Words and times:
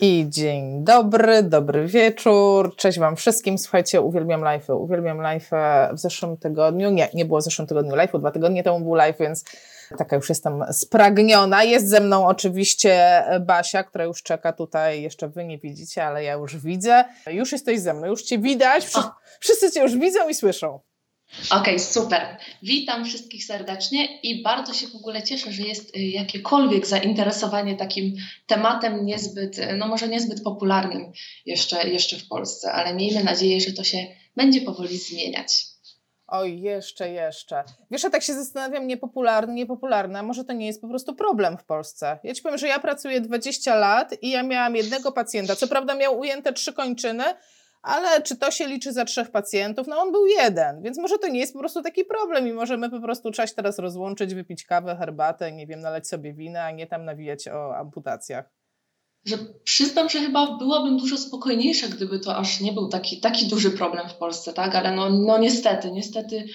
I 0.00 0.26
dzień 0.28 0.84
dobry, 0.84 1.42
dobry 1.42 1.86
wieczór. 1.86 2.76
Cześć 2.76 2.98
Wam 2.98 3.16
wszystkim. 3.16 3.58
Słuchajcie, 3.58 4.00
uwielbiam 4.00 4.40
live'y. 4.40 4.76
Uwielbiam 4.76 5.18
live'y 5.18 5.94
w 5.94 5.98
zeszłym 5.98 6.36
tygodniu. 6.36 6.90
Nie, 6.90 7.08
nie 7.14 7.24
było 7.24 7.40
w 7.40 7.42
zeszłym 7.42 7.68
tygodniu 7.68 7.96
live'u, 7.96 8.18
dwa 8.18 8.30
tygodnie 8.30 8.62
temu 8.62 8.80
był 8.80 8.94
live, 8.94 9.18
więc 9.20 9.44
taka 9.98 10.16
już 10.16 10.28
jestem 10.28 10.64
spragniona. 10.72 11.64
Jest 11.64 11.88
ze 11.88 12.00
mną 12.00 12.26
oczywiście 12.26 13.22
Basia, 13.40 13.84
która 13.84 14.04
już 14.04 14.22
czeka 14.22 14.52
tutaj. 14.52 15.02
Jeszcze 15.02 15.28
Wy 15.28 15.44
nie 15.44 15.58
widzicie, 15.58 16.04
ale 16.04 16.24
ja 16.24 16.32
już 16.32 16.56
widzę. 16.56 17.04
Już 17.26 17.52
jesteś 17.52 17.80
ze 17.80 17.94
mną, 17.94 18.06
już 18.06 18.22
Cię 18.22 18.38
widać. 18.38 18.86
Wszyscy 19.40 19.72
Cię 19.72 19.80
już 19.80 19.96
widzą 19.98 20.28
i 20.28 20.34
słyszą. 20.34 20.80
Okej, 21.50 21.60
okay, 21.60 21.78
super. 21.78 22.36
Witam 22.62 23.04
wszystkich 23.04 23.44
serdecznie 23.44 24.20
i 24.20 24.42
bardzo 24.42 24.74
się 24.74 24.86
w 24.86 24.94
ogóle 24.94 25.22
cieszę, 25.22 25.52
że 25.52 25.62
jest 25.62 25.96
y, 25.96 26.00
jakiekolwiek 26.00 26.86
zainteresowanie 26.86 27.76
takim 27.76 28.16
tematem 28.46 29.06
niezbyt, 29.06 29.58
y, 29.58 29.76
no 29.76 29.88
może 29.88 30.08
niezbyt 30.08 30.42
popularnym 30.42 31.12
jeszcze, 31.46 31.88
jeszcze 31.88 32.16
w 32.16 32.28
Polsce, 32.28 32.72
ale 32.72 32.94
miejmy 32.94 33.24
nadzieję, 33.24 33.60
że 33.60 33.72
to 33.72 33.84
się 33.84 34.06
będzie 34.36 34.60
powoli 34.60 34.98
zmieniać. 34.98 35.66
Oj, 36.30 36.60
jeszcze, 36.60 37.10
jeszcze. 37.10 37.64
Wiesz, 37.90 38.02
ja 38.02 38.10
tak 38.10 38.22
się 38.22 38.34
zastanawiam, 38.34 38.86
niepopularny, 38.86 39.54
niepopularny, 39.54 40.18
a 40.18 40.22
może 40.22 40.44
to 40.44 40.52
nie 40.52 40.66
jest 40.66 40.80
po 40.80 40.88
prostu 40.88 41.14
problem 41.14 41.58
w 41.58 41.64
Polsce. 41.64 42.18
Ja 42.24 42.34
ci 42.34 42.42
powiem, 42.42 42.58
że 42.58 42.68
ja 42.68 42.78
pracuję 42.78 43.20
20 43.20 43.74
lat 43.74 44.14
i 44.22 44.30
ja 44.30 44.42
miałam 44.42 44.76
jednego 44.76 45.12
pacjenta, 45.12 45.56
co 45.56 45.68
prawda 45.68 45.94
miał 45.94 46.18
ujęte 46.18 46.52
trzy 46.52 46.72
kończyny, 46.72 47.24
ale 47.82 48.22
czy 48.22 48.36
to 48.36 48.50
się 48.50 48.66
liczy 48.66 48.92
za 48.92 49.04
trzech 49.04 49.30
pacjentów? 49.30 49.86
No 49.86 50.00
on 50.00 50.12
był 50.12 50.26
jeden, 50.26 50.82
więc 50.82 50.98
może 50.98 51.18
to 51.18 51.28
nie 51.28 51.40
jest 51.40 51.52
po 51.52 51.58
prostu 51.58 51.82
taki 51.82 52.04
problem 52.04 52.48
i 52.48 52.52
możemy 52.52 52.90
po 52.90 53.00
prostu 53.00 53.30
cześć 53.30 53.54
teraz 53.54 53.78
rozłączyć, 53.78 54.34
wypić 54.34 54.64
kawę, 54.64 54.96
herbatę, 54.96 55.52
nie 55.52 55.66
wiem, 55.66 55.80
nalać 55.80 56.08
sobie 56.08 56.34
wina, 56.34 56.62
a 56.62 56.70
nie 56.70 56.86
tam 56.86 57.04
nawijać 57.04 57.48
o 57.48 57.76
amputacjach. 57.76 58.58
Że 59.24 59.38
przyznam, 59.64 60.08
że 60.08 60.20
chyba 60.20 60.56
byłabym 60.58 60.98
dużo 60.98 61.18
spokojniejsza, 61.18 61.88
gdyby 61.88 62.18
to 62.18 62.36
aż 62.36 62.60
nie 62.60 62.72
był 62.72 62.88
taki, 62.88 63.20
taki 63.20 63.46
duży 63.46 63.70
problem 63.70 64.08
w 64.08 64.14
Polsce, 64.14 64.52
tak? 64.52 64.74
Ale 64.74 64.96
no, 64.96 65.10
no 65.10 65.38
niestety, 65.38 65.90
niestety, 65.90 66.46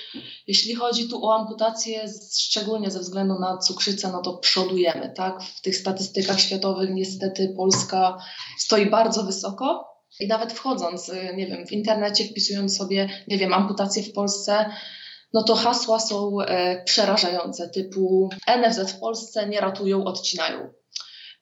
jeśli 0.48 0.76
chodzi 0.76 1.10
tu 1.10 1.26
o 1.26 1.36
amputację, 1.36 2.06
szczególnie 2.40 2.92
ze 2.92 3.00
względu 3.00 3.40
na 3.40 3.58
cukrzycę, 3.58 4.12
no 4.12 4.22
to 4.22 4.38
przodujemy, 4.38 5.14
tak? 5.16 5.44
W 5.44 5.62
tych 5.62 5.76
statystykach 5.78 6.40
światowych 6.40 6.90
niestety 6.94 7.54
Polska 7.58 8.18
stoi 8.58 8.90
bardzo 8.90 9.24
wysoko, 9.24 9.93
i 10.20 10.28
nawet 10.28 10.54
wchodząc, 10.54 11.10
y, 11.10 11.34
nie 11.36 11.48
wiem, 11.48 11.68
w 11.68 11.72
internecie, 11.72 12.26
wpisując 12.26 12.78
sobie, 12.78 13.10
nie 13.28 13.38
wiem, 13.38 13.54
amputacje 13.54 14.04
w 14.04 14.14
Polsce, 14.14 14.66
no 15.34 15.44
to 15.44 15.56
hasła 15.56 16.00
są 16.00 16.42
e, 16.42 16.84
przerażające, 16.84 17.70
typu 17.70 18.30
NFZ 18.58 18.92
w 18.92 19.00
Polsce 19.00 19.50
nie 19.50 19.62
ratują, 19.62 20.04
odcinają. 20.04 20.74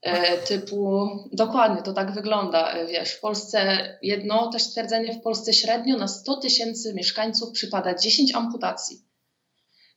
E, 0.01 0.37
typu, 0.37 1.07
dokładnie, 1.31 1.81
to 1.81 1.93
tak 1.93 2.11
wygląda, 2.11 2.71
e, 2.71 2.87
wiesz, 2.87 3.11
w 3.11 3.19
Polsce 3.19 3.79
jedno 4.01 4.51
też 4.51 4.63
stwierdzenie, 4.63 5.13
w 5.13 5.21
Polsce 5.21 5.53
średnio 5.53 5.97
na 5.97 6.07
100 6.07 6.37
tysięcy 6.37 6.93
mieszkańców 6.93 7.51
przypada 7.51 7.95
10 7.95 8.35
amputacji. 8.35 9.05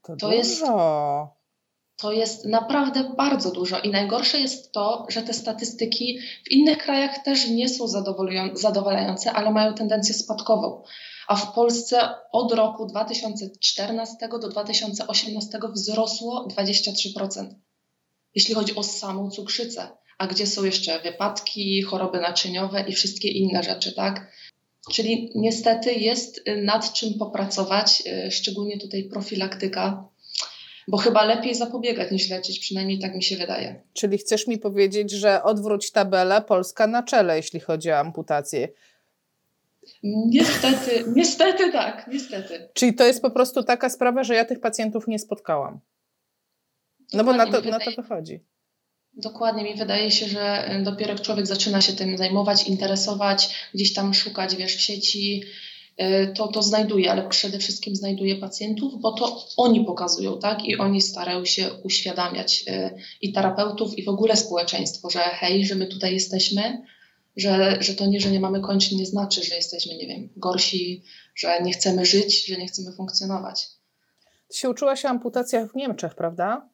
To, 0.03 0.17
to 0.17 0.33
jest 0.33 0.63
to 1.97 2.13
jest 2.13 2.45
naprawdę 2.45 3.15
bardzo 3.17 3.51
dużo 3.51 3.81
i 3.81 3.91
najgorsze 3.91 4.41
jest 4.41 4.73
to, 4.73 5.07
że 5.09 5.23
te 5.23 5.33
statystyki 5.33 6.19
w 6.45 6.51
innych 6.51 6.79
krajach 6.79 7.25
też 7.25 7.49
nie 7.49 7.69
są 7.69 7.89
zadowalające, 8.55 9.33
ale 9.33 9.51
mają 9.51 9.75
tendencję 9.75 10.15
spadkową. 10.15 10.83
A 11.29 11.37
w 11.37 11.53
Polsce 11.53 12.09
od 12.33 12.53
roku 12.53 12.87
2014 12.87 14.29
do 14.29 14.49
2018 14.49 15.59
wzrosło 15.75 16.49
23%, 16.59 17.55
jeśli 18.35 18.55
chodzi 18.55 18.75
o 18.75 18.83
samą 18.83 19.31
cukrzycę. 19.31 19.89
A 20.19 20.27
gdzie 20.27 20.47
są 20.47 20.65
jeszcze 20.65 21.01
wypadki, 21.01 21.83
choroby 21.83 22.21
naczyniowe 22.21 22.85
i 22.89 22.93
wszystkie 22.93 23.29
inne 23.29 23.63
rzeczy, 23.63 23.93
tak? 23.93 24.33
Czyli 24.93 25.31
niestety 25.35 25.93
jest 25.93 26.41
nad 26.65 26.93
czym 26.93 27.15
popracować, 27.19 28.03
y, 28.27 28.31
szczególnie 28.31 28.79
tutaj 28.79 29.05
profilaktyka 29.05 30.09
bo 30.89 30.97
chyba 30.97 31.25
lepiej 31.25 31.55
zapobiegać 31.55 32.11
niż 32.11 32.31
leczyć, 32.31 32.59
przynajmniej 32.59 32.99
tak 32.99 33.15
mi 33.15 33.23
się 33.23 33.37
wydaje. 33.37 33.83
Czyli 33.93 34.19
chcesz 34.19 34.47
mi 34.47 34.59
powiedzieć, 34.59 35.11
że 35.11 35.43
odwróć 35.43 35.91
tabelę 35.91 36.43
Polska 36.43 36.87
na 36.87 37.03
czele, 37.03 37.37
jeśli 37.37 37.61
chodzi 37.61 37.91
o 37.91 37.99
amputację. 37.99 38.69
Niestety, 40.03 41.05
niestety 41.17 41.73
tak, 41.73 42.09
niestety. 42.13 42.69
Czyli 42.75 42.95
to 42.95 43.07
jest 43.07 43.23
po 43.23 43.31
prostu 43.31 43.63
taka 43.63 43.91
sprawa, 43.91 44.25
że 44.25 44.35
ja 44.35 44.45
tych 44.45 44.61
pacjentów 44.61 45.09
nie 45.09 45.19
spotkałam. 45.19 45.81
No 47.13 47.25
bo 47.25 47.33
na 47.33 47.53
to, 47.53 47.61
na 47.61 47.81
to 47.81 47.91
wychodzi. 47.91 48.41
Dokładnie, 49.17 49.65
mi 49.65 49.75
wydaje 49.75 50.11
się, 50.11 50.27
że 50.27 50.71
dopiero 50.83 51.13
jak 51.13 51.21
człowiek 51.21 51.47
zaczyna 51.47 51.81
się 51.81 51.93
tym 51.93 52.19
zajmować, 52.19 52.69
interesować, 52.69 53.69
gdzieś 53.75 53.95
tam 53.95 54.15
szukać, 54.15 54.57
wiesz, 54.57 54.77
w 54.77 54.81
sieci, 54.81 55.43
to, 56.35 56.49
to 56.49 56.63
znajduje, 56.63 57.11
ale 57.11 57.29
przede 57.29 57.59
wszystkim 57.59 57.97
znajduje 57.97 58.37
pacjentów, 58.37 59.01
bo 59.01 59.13
to 59.13 59.47
oni 59.57 59.85
pokazują, 59.85 60.39
tak? 60.39 60.65
I 60.65 60.79
oni 60.79 61.03
starają 61.03 61.45
się 61.45 61.71
uświadamiać 61.83 62.65
e, 62.69 62.95
i 63.21 63.33
terapeutów, 63.33 63.99
i 63.99 64.05
w 64.05 64.09
ogóle 64.09 64.37
społeczeństwo, 64.37 65.11
że 65.11 65.21
hej, 65.21 65.67
że 65.67 65.75
my 65.75 65.87
tutaj 65.87 66.15
jesteśmy, 66.15 66.83
że, 67.37 67.77
że 67.81 67.95
to 67.95 68.07
nie, 68.07 68.21
że 68.21 68.31
nie 68.31 68.41
mamy 68.41 68.61
kończyn, 68.61 68.99
nie 68.99 69.07
znaczy, 69.07 69.45
że 69.45 69.55
jesteśmy, 69.55 69.97
nie 69.97 70.07
wiem, 70.07 70.29
gorsi, 70.37 71.03
że 71.35 71.63
nie 71.63 71.73
chcemy 71.73 72.07
żyć, 72.07 72.47
że 72.47 72.57
nie 72.57 72.67
chcemy 72.67 72.93
funkcjonować. 72.93 73.69
Ty 74.49 74.59
się 74.59 74.71
uczyłaś 74.71 75.05
o 75.05 75.09
amputacjach 75.09 75.73
w 75.73 75.75
Niemczech, 75.75 76.15
prawda? 76.15 76.69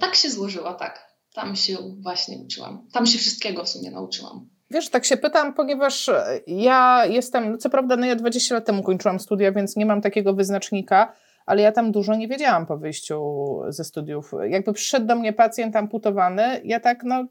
Tak 0.00 0.14
się 0.14 0.30
złożyło, 0.30 0.74
tak. 0.74 1.12
Tam 1.34 1.56
się 1.56 1.76
właśnie 2.00 2.38
uczyłam. 2.38 2.88
Tam 2.92 3.06
się 3.06 3.18
wszystkiego 3.18 3.64
w 3.64 3.68
sumie 3.68 3.90
nauczyłam. 3.90 4.51
Wiesz, 4.72 4.90
tak 4.90 5.04
się 5.04 5.16
pytam, 5.16 5.54
ponieważ 5.54 6.10
ja 6.46 7.06
jestem, 7.06 7.52
no 7.52 7.58
co 7.58 7.70
prawda, 7.70 7.96
no 7.96 8.06
ja 8.06 8.16
20 8.16 8.54
lat 8.54 8.64
temu 8.64 8.82
kończyłam 8.82 9.20
studia, 9.20 9.52
więc 9.52 9.76
nie 9.76 9.86
mam 9.86 10.00
takiego 10.00 10.34
wyznacznika, 10.34 11.12
ale 11.46 11.62
ja 11.62 11.72
tam 11.72 11.92
dużo 11.92 12.14
nie 12.14 12.28
wiedziałam 12.28 12.66
po 12.66 12.78
wyjściu 12.78 13.22
ze 13.68 13.84
studiów. 13.84 14.32
Jakby 14.48 14.72
przyszedł 14.72 15.06
do 15.06 15.14
mnie 15.14 15.32
pacjent 15.32 15.76
amputowany, 15.76 16.60
ja 16.64 16.80
tak, 16.80 17.04
no, 17.04 17.24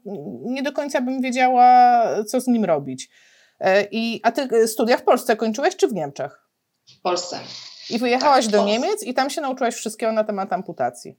nie 0.44 0.62
do 0.62 0.72
końca 0.72 1.00
bym 1.00 1.20
wiedziała, 1.20 2.04
co 2.24 2.40
z 2.40 2.46
nim 2.46 2.64
robić. 2.64 3.10
E, 3.60 3.86
I, 3.90 4.20
a 4.22 4.32
ty 4.32 4.68
studia 4.68 4.96
w 4.96 5.02
Polsce 5.02 5.36
kończyłeś, 5.36 5.76
czy 5.76 5.88
w 5.88 5.92
Niemczech? 5.92 6.48
W 6.98 7.00
Polsce. 7.00 7.38
I 7.90 7.98
wyjechałaś 7.98 8.44
tak, 8.44 8.52
do 8.52 8.64
Niemiec 8.64 9.02
i 9.02 9.14
tam 9.14 9.30
się 9.30 9.40
nauczyłaś 9.40 9.74
wszystkiego 9.74 10.12
na 10.12 10.24
temat 10.24 10.52
amputacji. 10.52 11.18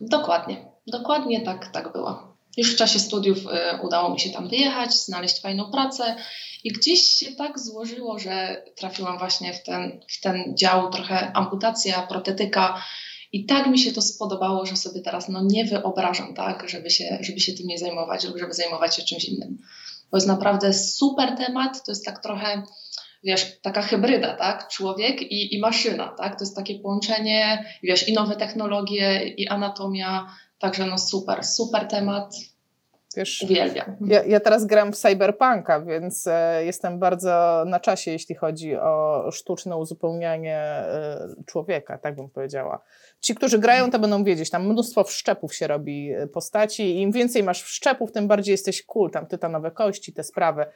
Dokładnie, 0.00 0.72
dokładnie 0.86 1.44
tak, 1.44 1.72
tak 1.72 1.92
było. 1.92 2.35
Już 2.56 2.74
w 2.74 2.76
czasie 2.76 2.98
studiów 2.98 3.38
y, 3.38 3.82
udało 3.82 4.10
mi 4.10 4.20
się 4.20 4.30
tam 4.30 4.48
wyjechać, 4.48 4.94
znaleźć 4.94 5.40
fajną 5.40 5.70
pracę 5.70 6.16
i 6.64 6.72
gdzieś 6.72 7.00
się 7.00 7.32
tak 7.32 7.58
złożyło, 7.58 8.18
że 8.18 8.64
trafiłam 8.76 9.18
właśnie 9.18 9.54
w 9.54 9.62
ten, 9.62 10.00
w 10.08 10.20
ten 10.20 10.56
dział 10.56 10.90
trochę 10.90 11.32
amputacja, 11.32 12.02
protetyka 12.02 12.82
i 13.32 13.46
tak 13.46 13.66
mi 13.66 13.78
się 13.78 13.92
to 13.92 14.02
spodobało, 14.02 14.66
że 14.66 14.76
sobie 14.76 15.00
teraz 15.00 15.28
no, 15.28 15.42
nie 15.44 15.64
wyobrażam, 15.64 16.34
tak, 16.34 16.68
żeby 16.68 16.90
się, 16.90 17.18
żeby 17.20 17.40
się 17.40 17.52
tym 17.52 17.66
nie 17.66 17.78
zajmować 17.78 18.24
lub 18.24 18.38
żeby 18.38 18.52
zajmować 18.52 18.96
się 18.96 19.02
czymś 19.02 19.24
innym. 19.24 19.58
Bo 20.10 20.16
jest 20.16 20.26
naprawdę 20.26 20.72
super 20.72 21.36
temat, 21.36 21.84
to 21.84 21.92
jest 21.92 22.04
tak 22.04 22.22
trochę 22.22 22.62
wiesz, 23.24 23.60
taka 23.62 23.82
hybryda, 23.82 24.34
tak? 24.34 24.68
Człowiek 24.68 25.22
i, 25.22 25.54
i 25.54 25.60
maszyna, 25.60 26.08
tak? 26.08 26.38
To 26.38 26.44
jest 26.44 26.56
takie 26.56 26.78
połączenie, 26.78 27.64
wiesz, 27.82 28.08
i 28.08 28.12
nowe 28.12 28.36
technologie, 28.36 29.28
i 29.28 29.48
anatomia, 29.48 30.26
Także 30.58 30.86
no 30.86 30.98
super, 30.98 31.44
super 31.44 31.88
temat. 31.88 32.34
Wiesz, 33.16 33.42
Uwielbiam. 33.42 33.96
Ja, 34.00 34.24
ja 34.24 34.40
teraz 34.40 34.66
gram 34.66 34.92
w 34.92 34.96
Cyberpunka, 34.96 35.80
więc 35.80 36.26
e, 36.26 36.64
jestem 36.64 36.98
bardzo 36.98 37.64
na 37.66 37.80
czasie, 37.80 38.10
jeśli 38.10 38.34
chodzi 38.34 38.76
o 38.76 39.24
sztuczne 39.32 39.76
uzupełnianie 39.76 40.58
e, 40.58 41.28
człowieka, 41.46 41.98
tak 41.98 42.16
bym 42.16 42.30
powiedziała. 42.30 42.80
Ci, 43.20 43.34
którzy 43.34 43.58
grają, 43.58 43.90
to 43.90 43.98
będą 43.98 44.24
wiedzieć, 44.24 44.50
tam 44.50 44.68
mnóstwo 44.68 45.04
wszczepów 45.04 45.54
się 45.54 45.66
robi 45.66 46.12
e, 46.12 46.26
postaci 46.26 46.82
i 46.82 47.00
im 47.00 47.12
więcej 47.12 47.42
masz 47.42 47.62
wszczepów, 47.62 48.12
tym 48.12 48.28
bardziej 48.28 48.52
jesteś 48.52 48.82
cool, 48.82 49.10
tam 49.10 49.26
tytanowe 49.26 49.70
kości, 49.70 50.12
te 50.12 50.24
sprawy. 50.24 50.66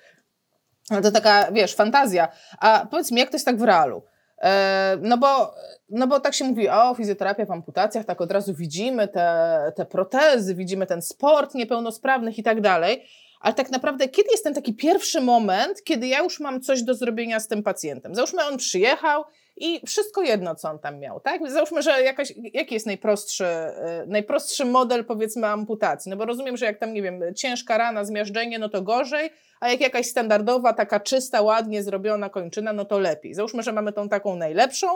Ale 0.91 1.03
to 1.03 1.11
taka, 1.11 1.53
wiesz, 1.53 1.75
fantazja. 1.75 2.29
A 2.59 2.87
powiedz 2.91 3.11
mi, 3.13 3.21
jak 3.21 3.31
to 3.31 3.35
jest 3.35 3.47
tak 3.47 3.59
w 3.59 3.63
realu? 3.63 4.03
E, 4.41 4.99
no 5.01 5.19
bo, 5.19 5.55
no 5.91 6.07
bo 6.07 6.21
tak 6.21 6.35
się 6.35 6.45
mówi, 6.45 6.69
o, 6.69 6.95
fizjoterapia 6.95 7.47
w 7.47 7.51
amputacjach, 7.51 8.05
tak 8.05 8.21
od 8.21 8.33
razu 8.33 8.55
widzimy 8.55 9.09
te, 9.09 9.73
te 9.77 9.87
protezy, 9.87 10.55
widzimy 10.55 10.87
ten 10.87 11.03
sport 11.03 11.55
niepełnosprawnych 11.55 12.39
i 12.39 12.43
tak 12.43 12.61
dalej, 12.61 13.05
ale 13.41 13.55
tak 13.55 13.71
naprawdę 13.71 14.09
kiedy 14.09 14.29
jest 14.31 14.45
ten 14.45 14.55
taki 14.55 14.75
pierwszy 14.75 15.21
moment, 15.21 15.85
kiedy 15.85 16.07
ja 16.07 16.23
już 16.23 16.41
mam 16.41 16.61
coś 16.61 16.83
do 16.83 16.95
zrobienia 16.95 17.41
z 17.41 17.49
tym 17.49 17.63
pacjentem? 17.63 18.15
Załóżmy, 18.15 18.45
on 18.45 18.57
przyjechał 18.57 19.25
i 19.61 19.87
wszystko 19.87 20.23
jedno, 20.23 20.55
co 20.55 20.71
on 20.71 20.79
tam 20.79 20.99
miał, 20.99 21.21
tak? 21.21 21.51
Załóżmy, 21.51 21.83
że 21.83 22.03
jakaś, 22.03 22.33
jaki 22.55 22.75
jest 22.75 22.87
najprostszy, 22.87 23.45
e, 23.45 24.05
najprostszy 24.07 24.65
model, 24.65 25.05
powiedzmy, 25.05 25.47
amputacji? 25.47 26.11
No 26.11 26.17
bo 26.17 26.25
rozumiem, 26.25 26.57
że 26.57 26.67
jak 26.67 26.79
tam, 26.79 26.93
nie 26.93 27.03
wiem, 27.03 27.23
ciężka 27.37 27.79
rana, 27.79 28.05
zmiażdżenie, 28.05 28.59
no 28.59 28.69
to 28.69 28.83
gorzej, 28.83 29.31
a 29.61 29.69
jak 29.69 29.81
jakaś 29.81 30.07
standardowa, 30.07 30.73
taka 30.73 31.01
czysta, 31.01 31.43
ładnie 31.43 31.83
zrobiona 31.83 32.31
kończyna, 32.31 32.73
no 32.73 32.85
to 32.85 32.99
lepiej. 32.99 33.35
Załóżmy, 33.35 33.63
że 33.63 33.73
mamy 33.73 33.93
tą 33.93 34.09
taką 34.09 34.37
najlepszą, 34.37 34.87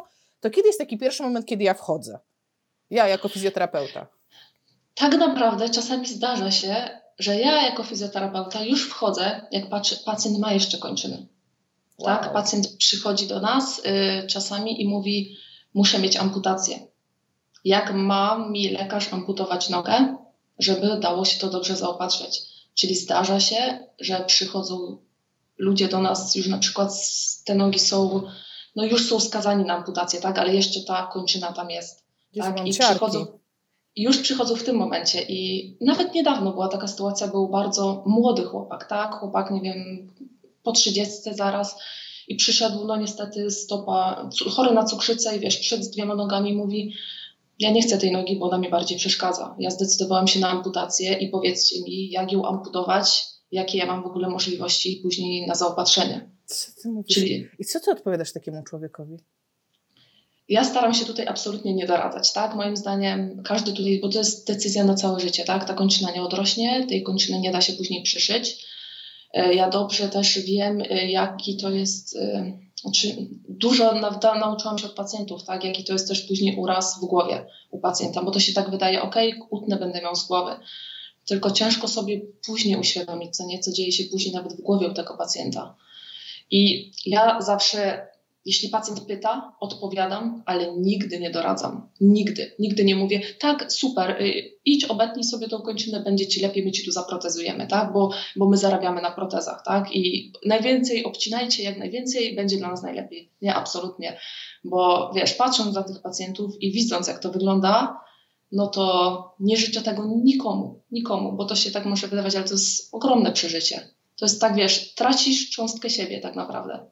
to 0.41 0.51
kiedy 0.51 0.69
jest 0.69 0.79
taki 0.79 0.99
pierwszy 0.99 1.23
moment, 1.23 1.47
kiedy 1.47 1.65
ja 1.65 1.75
wchodzę? 1.75 2.19
Ja 2.91 3.09
jako 3.09 3.29
fizjoterapeuta. 3.29 4.07
Tak 4.95 5.17
naprawdę 5.17 5.69
czasami 5.69 6.07
zdarza 6.07 6.51
się, 6.51 6.75
że 7.19 7.37
ja 7.37 7.63
jako 7.63 7.83
fizjoterapeuta 7.83 8.65
już 8.65 8.89
wchodzę, 8.91 9.47
jak 9.51 9.65
pacjent 10.05 10.39
ma 10.39 10.53
jeszcze 10.53 10.79
kończyny. 10.79 11.34
Wow. 11.99 12.07
Tak, 12.07 12.33
pacjent 12.33 12.77
przychodzi 12.77 13.27
do 13.27 13.41
nas 13.41 13.79
y, 13.79 14.27
czasami 14.27 14.83
i 14.83 14.89
mówi: 14.89 15.37
Muszę 15.75 15.99
mieć 15.99 16.17
amputację. 16.17 16.79
Jak 17.65 17.95
ma 17.95 18.49
mi 18.49 18.69
lekarz 18.69 19.13
amputować 19.13 19.69
nogę, 19.69 20.17
żeby 20.59 20.99
dało 21.01 21.25
się 21.25 21.41
to 21.41 21.51
dobrze 21.51 21.77
zaopatrzyć? 21.77 22.43
Czyli 22.75 22.95
zdarza 22.95 23.41
się, 23.41 23.79
że 24.01 24.25
przychodzą 24.27 24.99
ludzie 25.59 25.89
do 25.89 26.01
nas, 26.01 26.35
już 26.35 26.47
na 26.47 26.59
przykład 26.59 26.91
te 27.45 27.55
nogi 27.55 27.79
są, 27.79 28.23
no 28.77 28.85
już 28.85 29.09
są 29.09 29.21
skazani 29.21 29.65
na 29.65 29.75
amputację, 29.75 30.21
tak, 30.21 30.39
ale 30.39 30.55
jeszcze 30.55 30.81
ta 30.81 31.07
kończyna 31.13 31.53
tam 31.53 31.71
jest. 31.71 32.05
tak? 32.41 32.67
I 32.67 32.73
przychodzą, 32.93 33.27
już 33.97 34.19
przychodzą 34.19 34.57
w 34.57 34.63
tym 34.65 34.77
momencie. 34.77 35.23
I 35.23 35.77
nawet 35.81 36.15
niedawno 36.15 36.53
była 36.53 36.69
taka 36.69 36.89
sytuacja, 36.89 37.29
był 37.29 37.49
bardzo 37.49 38.03
młody 38.07 38.45
chłopak, 38.45 38.89
tak? 38.89 39.15
Chłopak, 39.15 39.51
nie 39.51 39.61
wiem, 39.61 40.11
po 40.65 40.73
trzydziestce 40.73 41.35
zaraz 41.35 41.77
i 42.29 42.37
przyszedł, 42.37 42.85
no 42.85 42.97
niestety 42.97 43.51
stopa, 43.51 44.31
chory 44.51 44.75
na 44.75 44.85
cukrzycę 44.85 45.37
i 45.37 45.41
wiesz, 45.41 45.59
przed 45.59 45.91
dwiema 45.91 46.15
nogami 46.15 46.55
mówi, 46.55 46.95
ja 47.59 47.71
nie 47.71 47.83
chcę 47.83 47.99
tej 47.99 48.13
nogi, 48.13 48.39
bo 48.39 48.47
ona 48.47 48.59
mi 48.59 48.71
bardziej 48.71 48.99
przeszkadza. 48.99 49.57
Ja 49.59 49.71
zdecydowałam 49.71 50.27
się 50.27 50.41
na 50.41 50.51
amputację 50.51 51.13
i 51.13 51.29
powiedzcie 51.29 51.83
mi, 51.83 52.11
jak 52.11 52.33
ją 52.33 52.47
amputować, 52.47 53.25
jakie 53.53 53.79
ja 53.79 53.87
mam 53.87 54.03
w 54.03 54.07
ogóle 54.07 54.29
możliwości 54.29 55.01
później 55.03 55.47
na 55.47 55.55
zaopatrzenie. 55.55 56.31
Co 56.47 56.83
ty 56.83 56.89
mówisz? 56.89 57.15
Czyli... 57.15 57.49
I 57.59 57.65
co 57.65 57.81
ty 57.81 57.91
odpowiadasz 57.91 58.33
takiemu 58.33 58.63
człowiekowi? 58.63 59.17
Ja 60.49 60.65
staram 60.65 60.95
się 60.95 61.05
tutaj 61.05 61.27
absolutnie 61.27 61.75
nie 61.75 61.87
doradzać, 61.87 62.33
tak? 62.33 62.55
Moim 62.55 62.77
zdaniem 62.77 63.43
każdy 63.43 63.73
tutaj, 63.73 64.01
bo 64.03 64.09
to 64.09 64.19
jest 64.19 64.47
decyzja 64.47 64.85
na 64.85 64.95
całe 64.95 65.21
życie, 65.21 65.45
tak? 65.45 65.65
Ta 65.65 65.75
kończyna 65.75 66.11
nie 66.11 66.23
odrośnie, 66.23 66.87
tej 66.87 67.03
kończyny 67.03 67.41
nie 67.41 67.53
da 67.53 67.61
się 67.61 67.73
później 67.73 68.03
przyszyć. 68.03 68.67
E, 69.35 69.55
ja 69.55 69.71
dobrze 69.71 70.09
też 70.09 70.39
wiem, 70.39 70.83
e, 70.91 71.11
jaki 71.11 71.57
to 71.57 71.71
jest, 71.71 72.17
e, 72.17 72.53
znaczy 72.81 73.17
dużo 73.49 73.95
nauczyłam 74.41 74.79
się 74.79 74.87
od 74.87 74.93
pacjentów, 74.93 75.45
tak? 75.45 75.65
Jaki 75.65 75.85
to 75.85 75.93
jest 75.93 76.09
też 76.09 76.21
później 76.21 76.57
uraz 76.57 76.99
w 76.99 77.05
głowie 77.05 77.47
u 77.71 77.79
pacjenta, 77.79 78.23
bo 78.23 78.31
to 78.31 78.41
się 78.41 78.53
tak 78.53 78.71
wydaje, 78.71 79.03
ok, 79.03 79.15
utnę 79.51 79.77
będę 79.77 80.03
miał 80.03 80.17
z 80.17 80.27
głowy. 80.27 80.53
Tylko 81.27 81.51
ciężko 81.51 81.89
sobie 81.89 82.21
później 82.47 82.77
uświadomić, 82.77 83.37
co 83.37 83.47
nieco 83.47 83.73
dzieje 83.73 83.93
się 83.93 84.05
później 84.05 84.35
nawet 84.35 84.53
w 84.53 84.63
głowie 84.63 84.89
u 84.89 84.95
tego 84.95 85.17
pacjenta. 85.17 85.77
I 86.51 86.93
ja 87.07 87.41
zawsze 87.41 88.07
jeśli 88.45 88.69
pacjent 88.69 89.01
pyta, 89.01 89.57
odpowiadam, 89.61 90.43
ale 90.47 90.77
nigdy 90.77 91.21
nie 91.21 91.31
doradzam. 91.31 91.89
Nigdy. 92.01 92.55
Nigdy 92.59 92.85
nie 92.85 92.97
mówię, 92.97 93.21
tak, 93.39 93.73
super, 93.73 94.23
y, 94.23 94.59
idź, 94.65 94.85
obetnij 94.85 95.25
sobie 95.25 95.49
tą 95.49 95.61
kończynę, 95.61 96.01
będzie 96.01 96.27
ci 96.27 96.41
lepiej, 96.41 96.65
my 96.65 96.73
ci 96.73 96.85
tu 96.85 96.91
zaprotezujemy, 96.91 97.67
tak? 97.67 97.93
Bo, 97.93 98.11
bo 98.37 98.49
my 98.49 98.57
zarabiamy 98.57 99.03
na 99.03 99.11
protezach, 99.11 99.63
tak? 99.65 99.97
I 99.97 100.33
najwięcej 100.47 101.05
obcinajcie, 101.05 101.63
jak 101.63 101.79
najwięcej, 101.79 102.37
będzie 102.37 102.57
dla 102.57 102.69
nas 102.69 102.83
najlepiej. 102.83 103.31
Nie, 103.43 103.55
absolutnie. 103.55 104.19
Bo 104.65 105.11
wiesz, 105.15 105.35
patrząc 105.35 105.75
na 105.75 105.83
tych 105.83 106.03
pacjentów 106.03 106.63
i 106.63 106.73
widząc, 106.73 107.09
jak 107.09 107.19
to 107.19 107.33
wygląda, 107.33 108.01
no 108.53 108.67
to 108.67 109.35
nie 109.41 109.57
życzę 109.57 109.83
tego 109.83 110.07
nikomu, 110.25 110.83
nikomu, 110.91 111.33
bo 111.33 111.45
to 111.45 111.55
się 111.57 111.71
tak 111.71 111.85
może 111.85 112.09
wydawać, 112.09 112.37
ale 112.37 112.45
to 112.45 112.55
jest 112.55 112.95
ogromne 112.95 113.33
przeżycie. 113.33 113.89
To 114.17 114.25
jest 114.25 114.41
tak, 114.41 114.55
wiesz, 114.55 114.95
tracisz 114.95 115.51
cząstkę 115.51 115.91
siebie 115.91 116.21
tak 116.21 116.37
naprawdę. 116.37 116.87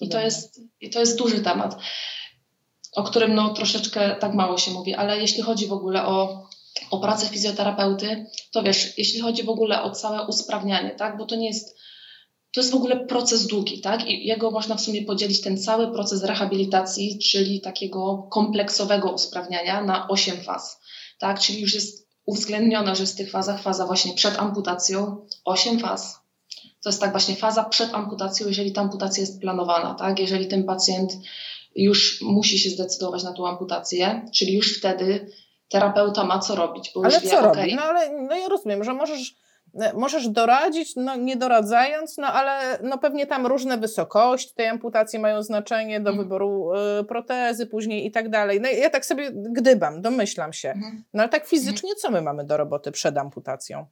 I 0.00 0.08
to 0.08 0.20
jest, 0.20 0.60
I 0.80 0.90
to 0.90 1.00
jest 1.00 1.18
duży 1.18 1.40
temat, 1.40 1.76
o 2.96 3.02
którym 3.02 3.34
no, 3.34 3.54
troszeczkę 3.54 4.16
tak 4.20 4.34
mało 4.34 4.58
się 4.58 4.70
mówi, 4.70 4.94
ale 4.94 5.20
jeśli 5.20 5.42
chodzi 5.42 5.66
w 5.66 5.72
ogóle 5.72 6.06
o, 6.06 6.48
o 6.90 7.00
pracę 7.00 7.26
fizjoterapeuty, 7.26 8.26
to 8.52 8.62
wiesz, 8.62 8.98
jeśli 8.98 9.20
chodzi 9.20 9.42
w 9.42 9.48
ogóle 9.48 9.82
o 9.82 9.90
całe 9.90 10.26
usprawnianie, 10.26 10.90
tak, 10.90 11.18
bo 11.18 11.26
to 11.26 11.36
nie 11.36 11.46
jest, 11.46 11.76
to 12.54 12.60
jest 12.60 12.72
w 12.72 12.76
ogóle 12.76 13.06
proces 13.06 13.46
długi, 13.46 13.80
tak, 13.80 14.08
i 14.08 14.26
jego 14.26 14.50
można 14.50 14.74
w 14.74 14.80
sumie 14.80 15.02
podzielić 15.02 15.40
ten 15.40 15.58
cały 15.58 15.92
proces 15.92 16.24
rehabilitacji, 16.24 17.18
czyli 17.18 17.60
takiego 17.60 18.28
kompleksowego 18.30 19.12
usprawniania 19.12 19.84
na 19.84 20.08
8 20.08 20.36
faz, 20.36 20.80
tak, 21.18 21.40
czyli 21.40 21.60
już 21.60 21.74
jest 21.74 22.08
uwzględnione, 22.26 22.96
że 22.96 23.06
w 23.06 23.14
tych 23.14 23.30
fazach 23.30 23.62
faza 23.62 23.86
właśnie 23.86 24.14
przed 24.14 24.38
amputacją, 24.38 25.26
8 25.44 25.78
faz, 25.78 26.17
to 26.82 26.88
jest 26.88 27.00
tak 27.00 27.10
właśnie 27.10 27.36
faza 27.36 27.64
przed 27.64 27.94
amputacją, 27.94 28.48
jeżeli 28.48 28.72
ta 28.72 28.80
amputacja 28.80 29.20
jest 29.20 29.40
planowana, 29.40 29.94
tak? 29.94 30.18
Jeżeli 30.18 30.46
ten 30.46 30.64
pacjent 30.64 31.12
już 31.76 32.22
musi 32.22 32.58
się 32.58 32.70
zdecydować 32.70 33.24
na 33.24 33.32
tą 33.32 33.48
amputację, 33.48 34.26
czyli 34.34 34.52
już 34.54 34.78
wtedy 34.78 35.30
terapeuta 35.68 36.24
ma 36.24 36.38
co 36.38 36.54
robić. 36.54 36.92
Bo 36.94 37.04
ale 37.04 37.20
wie, 37.20 37.30
co 37.30 37.38
okay, 37.38 37.62
robi? 37.62 37.74
No 37.74 37.82
ale 37.82 38.26
no 38.28 38.36
ja 38.36 38.48
rozumiem, 38.48 38.84
że 38.84 38.94
możesz 38.94 39.34
możesz 39.94 40.28
doradzić, 40.28 40.96
no 40.96 41.16
nie 41.16 41.36
doradzając, 41.36 42.18
no 42.18 42.26
ale 42.26 42.78
no 42.82 42.98
pewnie 42.98 43.26
tam 43.26 43.46
różne 43.46 43.78
wysokości 43.78 44.54
tej 44.54 44.66
amputacji 44.66 45.18
mają 45.18 45.42
znaczenie 45.42 46.00
do 46.00 46.10
mhm. 46.10 46.26
wyboru 46.26 46.70
y, 47.00 47.04
protezy 47.04 47.66
później 47.66 48.06
i 48.06 48.10
tak 48.10 48.30
dalej. 48.30 48.60
No 48.60 48.68
ja 48.68 48.90
tak 48.90 49.06
sobie 49.06 49.30
gdybam, 49.32 50.02
domyślam 50.02 50.52
się. 50.52 50.70
Mhm. 50.70 51.04
No 51.14 51.22
ale 51.22 51.28
tak 51.28 51.46
fizycznie 51.46 51.94
co 51.94 52.10
my 52.10 52.22
mamy 52.22 52.44
do 52.44 52.56
roboty 52.56 52.92
przed 52.92 53.18
amputacją? 53.18 53.86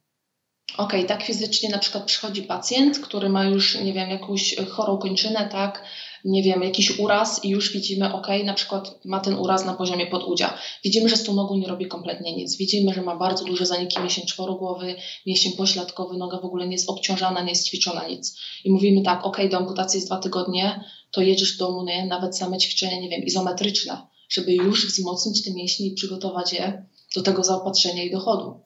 OK, 0.77 0.93
tak 1.07 1.23
fizycznie 1.23 1.69
na 1.69 1.77
przykład 1.77 2.03
przychodzi 2.03 2.43
pacjent, 2.43 2.99
który 2.99 3.29
ma 3.29 3.45
już, 3.45 3.79
nie 3.81 3.93
wiem, 3.93 4.09
jakąś 4.09 4.55
chorą 4.69 4.97
kończynę, 4.97 5.49
tak, 5.51 5.83
nie 6.25 6.43
wiem, 6.43 6.63
jakiś 6.63 6.99
uraz 6.99 7.45
i 7.45 7.49
już 7.49 7.73
widzimy, 7.73 8.13
OK, 8.13 8.27
na 8.45 8.53
przykład 8.53 9.05
ma 9.05 9.19
ten 9.19 9.33
uraz 9.33 9.65
na 9.65 9.73
poziomie 9.73 10.07
podudzia. 10.07 10.57
Widzimy, 10.83 11.09
że 11.09 11.17
z 11.17 11.23
tą 11.23 11.33
nogą 11.33 11.57
nie 11.57 11.67
robi 11.67 11.87
kompletnie 11.87 12.35
nic. 12.35 12.57
Widzimy, 12.57 12.93
że 12.93 13.01
ma 13.01 13.15
bardzo 13.15 13.45
duże 13.45 13.65
zaniki 13.65 13.99
mięsień 13.99 14.25
czworogłowy, 14.25 14.95
mięsień 15.25 15.51
pośladkowy, 15.51 16.17
noga 16.17 16.39
w 16.39 16.45
ogóle 16.45 16.67
nie 16.67 16.71
jest 16.75 16.89
obciążana, 16.89 17.41
nie 17.41 17.49
jest 17.49 17.67
ćwiczona, 17.67 18.07
nic. 18.07 18.39
I 18.63 18.71
mówimy 18.71 19.01
tak, 19.01 19.25
OK, 19.25 19.37
do 19.51 19.57
amputacji 19.57 19.97
jest 19.97 20.07
dwa 20.07 20.17
tygodnie, 20.17 20.83
to 21.11 21.21
jedziesz 21.21 21.55
w 21.55 21.57
domu, 21.57 21.83
nie? 21.83 22.05
nawet 22.05 22.37
same 22.37 22.57
ćwiczenia, 22.57 22.99
nie 22.99 23.09
wiem, 23.09 23.23
izometryczne, 23.23 24.07
żeby 24.29 24.53
już 24.53 24.87
wzmocnić 24.87 25.43
te 25.43 25.53
mięśnie 25.53 25.87
i 25.87 25.93
przygotować 25.93 26.53
je 26.53 26.85
do 27.15 27.21
tego 27.21 27.43
zaopatrzenia 27.43 28.03
i 28.03 28.11
dochodu. 28.11 28.59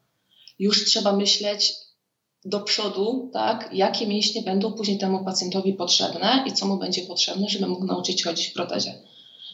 Już 0.59 0.85
trzeba 0.85 1.15
myśleć, 1.15 1.73
do 2.45 2.59
przodu, 2.59 3.29
tak, 3.33 3.69
jakie 3.73 4.07
mięśnie 4.07 4.41
będą 4.41 4.73
później 4.73 4.97
temu 4.97 5.25
pacjentowi 5.25 5.73
potrzebne 5.73 6.43
i 6.47 6.53
co 6.53 6.67
mu 6.67 6.77
będzie 6.77 7.01
potrzebne, 7.01 7.49
żeby 7.49 7.67
mógł 7.67 7.85
nauczyć 7.85 8.23
chodzić 8.23 8.47
w 8.47 8.53
protezie. 8.53 9.01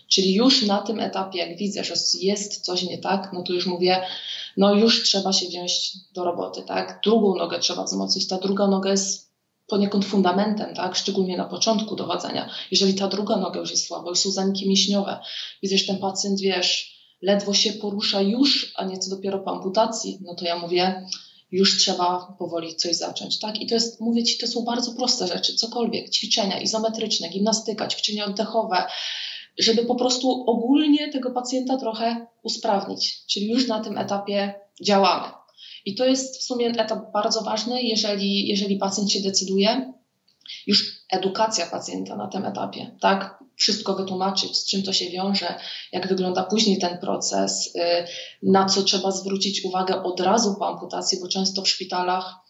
Czyli 0.07 0.33
już 0.33 0.65
na 0.65 0.81
tym 0.81 0.99
etapie, 0.99 1.39
jak 1.39 1.57
widzę, 1.57 1.83
że 1.83 1.93
jest 2.21 2.61
coś 2.61 2.83
nie 2.83 2.97
tak, 2.97 3.29
no 3.33 3.43
to 3.43 3.53
już 3.53 3.65
mówię, 3.65 4.01
no 4.57 4.73
już 4.73 5.03
trzeba 5.03 5.33
się 5.33 5.47
wziąć 5.47 5.91
do 6.13 6.23
roboty, 6.23 6.61
tak. 6.61 6.99
Drugą 7.03 7.35
nogę 7.35 7.59
trzeba 7.59 7.83
wzmocnić, 7.83 8.27
ta 8.27 8.37
druga 8.37 8.67
noga 8.67 8.91
jest 8.91 9.31
poniekąd 9.67 10.05
fundamentem, 10.05 10.75
tak, 10.75 10.95
szczególnie 10.95 11.37
na 11.37 11.45
początku 11.45 11.95
dochodzenia. 11.95 12.49
Jeżeli 12.71 12.93
ta 12.93 13.07
druga 13.07 13.37
noga 13.37 13.59
już 13.59 13.71
jest 13.71 13.87
słaba, 13.87 14.09
już 14.09 14.19
są 14.19 14.31
zaniki 14.31 14.67
mięśniowe, 14.67 15.19
widzę, 15.63 15.77
że 15.77 15.85
ten 15.85 15.97
pacjent, 15.97 16.39
wiesz, 16.39 16.97
ledwo 17.21 17.53
się 17.53 17.73
porusza 17.73 18.21
już, 18.21 18.73
a 18.75 18.85
nie 18.85 18.97
co 18.97 19.15
dopiero 19.15 19.39
po 19.39 19.51
amputacji, 19.51 20.19
no 20.21 20.35
to 20.35 20.45
ja 20.45 20.59
mówię, 20.59 21.05
już 21.51 21.77
trzeba 21.77 22.35
powoli 22.39 22.75
coś 22.75 22.95
zacząć, 22.95 23.39
tak? 23.39 23.61
I 23.61 23.67
to 23.67 23.75
jest, 23.75 24.01
mówię 24.01 24.23
Ci, 24.23 24.37
to 24.37 24.47
są 24.47 24.63
bardzo 24.65 24.93
proste 24.93 25.27
rzeczy, 25.27 25.55
cokolwiek, 25.55 26.09
ćwiczenia 26.09 26.59
izometryczne, 26.59 27.29
gimnastyka, 27.29 27.87
ćwiczenia 27.87 28.25
oddechowe, 28.25 28.83
żeby 29.57 29.85
po 29.85 29.95
prostu 29.95 30.43
ogólnie 30.47 31.11
tego 31.11 31.31
pacjenta 31.31 31.77
trochę 31.77 32.27
usprawnić, 32.43 33.25
czyli 33.25 33.47
już 33.47 33.67
na 33.67 33.83
tym 33.83 33.97
etapie 33.97 34.53
działamy. 34.83 35.27
I 35.85 35.95
to 35.95 36.05
jest 36.05 36.39
w 36.39 36.43
sumie 36.43 36.67
etap 36.67 37.11
bardzo 37.13 37.41
ważny, 37.41 37.81
jeżeli, 37.81 38.47
jeżeli 38.47 38.77
pacjent 38.77 39.11
się 39.11 39.21
decyduje, 39.21 39.93
już 40.67 40.96
edukacja 41.11 41.65
pacjenta 41.65 42.15
na 42.15 42.27
tym 42.27 42.45
etapie, 42.45 42.97
tak? 43.01 43.43
Wszystko 43.55 43.95
wytłumaczyć, 43.95 44.57
z 44.57 44.65
czym 44.69 44.83
to 44.83 44.93
się 44.93 45.09
wiąże, 45.09 45.59
jak 45.91 46.07
wygląda 46.07 46.43
później 46.43 46.79
ten 46.79 46.97
proces, 46.97 47.75
y, 47.75 47.79
na 48.43 48.65
co 48.65 48.83
trzeba 48.83 49.11
zwrócić 49.11 49.65
uwagę 49.65 50.03
od 50.03 50.19
razu 50.19 50.55
po 50.59 50.67
amputacji, 50.67 51.19
bo 51.21 51.27
często 51.27 51.61
w 51.61 51.69
szpitalach 51.69 52.47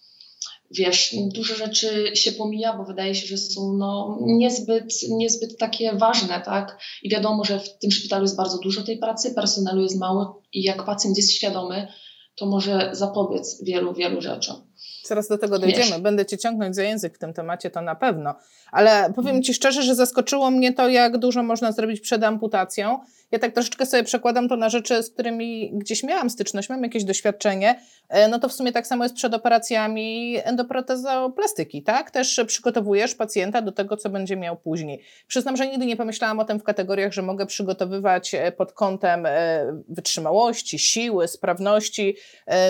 wiesz, 0.71 1.15
dużo 1.33 1.55
rzeczy 1.55 2.11
się 2.13 2.31
pomija, 2.31 2.77
bo 2.77 2.83
wydaje 2.83 3.15
się, 3.15 3.27
że 3.27 3.37
są 3.37 3.73
no, 3.73 4.17
niezbyt, 4.21 4.93
niezbyt 5.09 5.57
takie 5.57 5.93
ważne, 5.93 6.41
tak? 6.41 6.79
I 7.03 7.09
wiadomo, 7.09 7.43
że 7.43 7.59
w 7.59 7.77
tym 7.77 7.91
szpitalu 7.91 8.23
jest 8.23 8.37
bardzo 8.37 8.57
dużo 8.57 8.83
tej 8.83 8.97
pracy, 8.97 9.33
personelu 9.33 9.81
jest 9.81 9.99
mało 9.99 10.41
i 10.53 10.63
jak 10.63 10.85
pacjent 10.85 11.17
jest 11.17 11.31
świadomy, 11.31 11.87
to 12.35 12.45
może 12.45 12.89
zapobiec 12.93 13.63
wielu, 13.63 13.93
wielu 13.93 14.21
rzeczom. 14.21 14.66
Zaraz 15.07 15.27
do 15.27 15.37
tego 15.37 15.59
dojdziemy. 15.59 15.85
Wiesz. 15.85 15.99
Będę 15.99 16.25
cię 16.25 16.37
ciągnąć 16.37 16.75
za 16.75 16.83
język 16.83 17.15
w 17.15 17.19
tym 17.19 17.33
temacie, 17.33 17.69
to 17.69 17.81
na 17.81 17.95
pewno. 17.95 18.35
Ale 18.71 19.13
powiem 19.15 19.43
ci 19.43 19.53
szczerze, 19.53 19.83
że 19.83 19.95
zaskoczyło 19.95 20.51
mnie 20.51 20.73
to, 20.73 20.89
jak 20.89 21.17
dużo 21.17 21.43
można 21.43 21.71
zrobić 21.71 21.99
przed 22.01 22.23
amputacją. 22.23 22.99
Ja 23.31 23.39
tak 23.39 23.53
troszeczkę 23.53 23.85
sobie 23.85 24.03
przekładam 24.03 24.49
to 24.49 24.55
na 24.55 24.69
rzeczy, 24.69 25.03
z 25.03 25.09
którymi 25.09 25.71
gdzieś 25.73 26.03
miałam 26.03 26.29
styczność, 26.29 26.69
mam 26.69 26.83
jakieś 26.83 27.03
doświadczenie. 27.03 27.79
E, 28.09 28.27
no 28.27 28.39
to 28.39 28.49
w 28.49 28.53
sumie 28.53 28.71
tak 28.71 28.87
samo 28.87 29.03
jest 29.03 29.15
przed 29.15 29.33
operacjami 29.33 30.37
endoprotezoplastyki, 30.43 31.83
tak? 31.83 32.11
Też 32.11 32.41
przygotowujesz 32.47 33.15
pacjenta 33.15 33.61
do 33.61 33.71
tego, 33.71 33.97
co 33.97 34.09
będzie 34.09 34.35
miał 34.35 34.57
później. 34.57 35.01
Przyznam, 35.27 35.57
że 35.57 35.67
nigdy 35.67 35.85
nie 35.85 35.95
pomyślałam 35.95 36.39
o 36.39 36.45
tym 36.45 36.59
w 36.59 36.63
kategoriach, 36.63 37.13
że 37.13 37.21
mogę 37.21 37.45
przygotowywać 37.45 38.33
e, 38.33 38.51
pod 38.51 38.73
kątem 38.73 39.25
e, 39.25 39.65
wytrzymałości, 39.89 40.79
siły, 40.79 41.27
sprawności, 41.27 42.15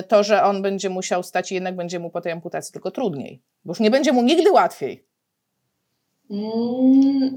to, 0.07 0.23
że 0.23 0.43
on 0.43 0.61
będzie 0.61 0.89
musiał 0.89 1.23
stać 1.23 1.51
i 1.51 1.55
jednak 1.55 1.75
będzie 1.75 1.99
mu 1.99 2.09
po 2.09 2.21
tej 2.21 2.31
amputacji 2.31 2.73
tylko 2.73 2.91
trudniej. 2.91 3.41
Bo 3.65 3.71
już 3.71 3.79
nie 3.79 3.91
będzie 3.91 4.11
mu 4.11 4.21
nigdy 4.21 4.51
łatwiej. 4.51 5.07
Mm, 6.31 7.35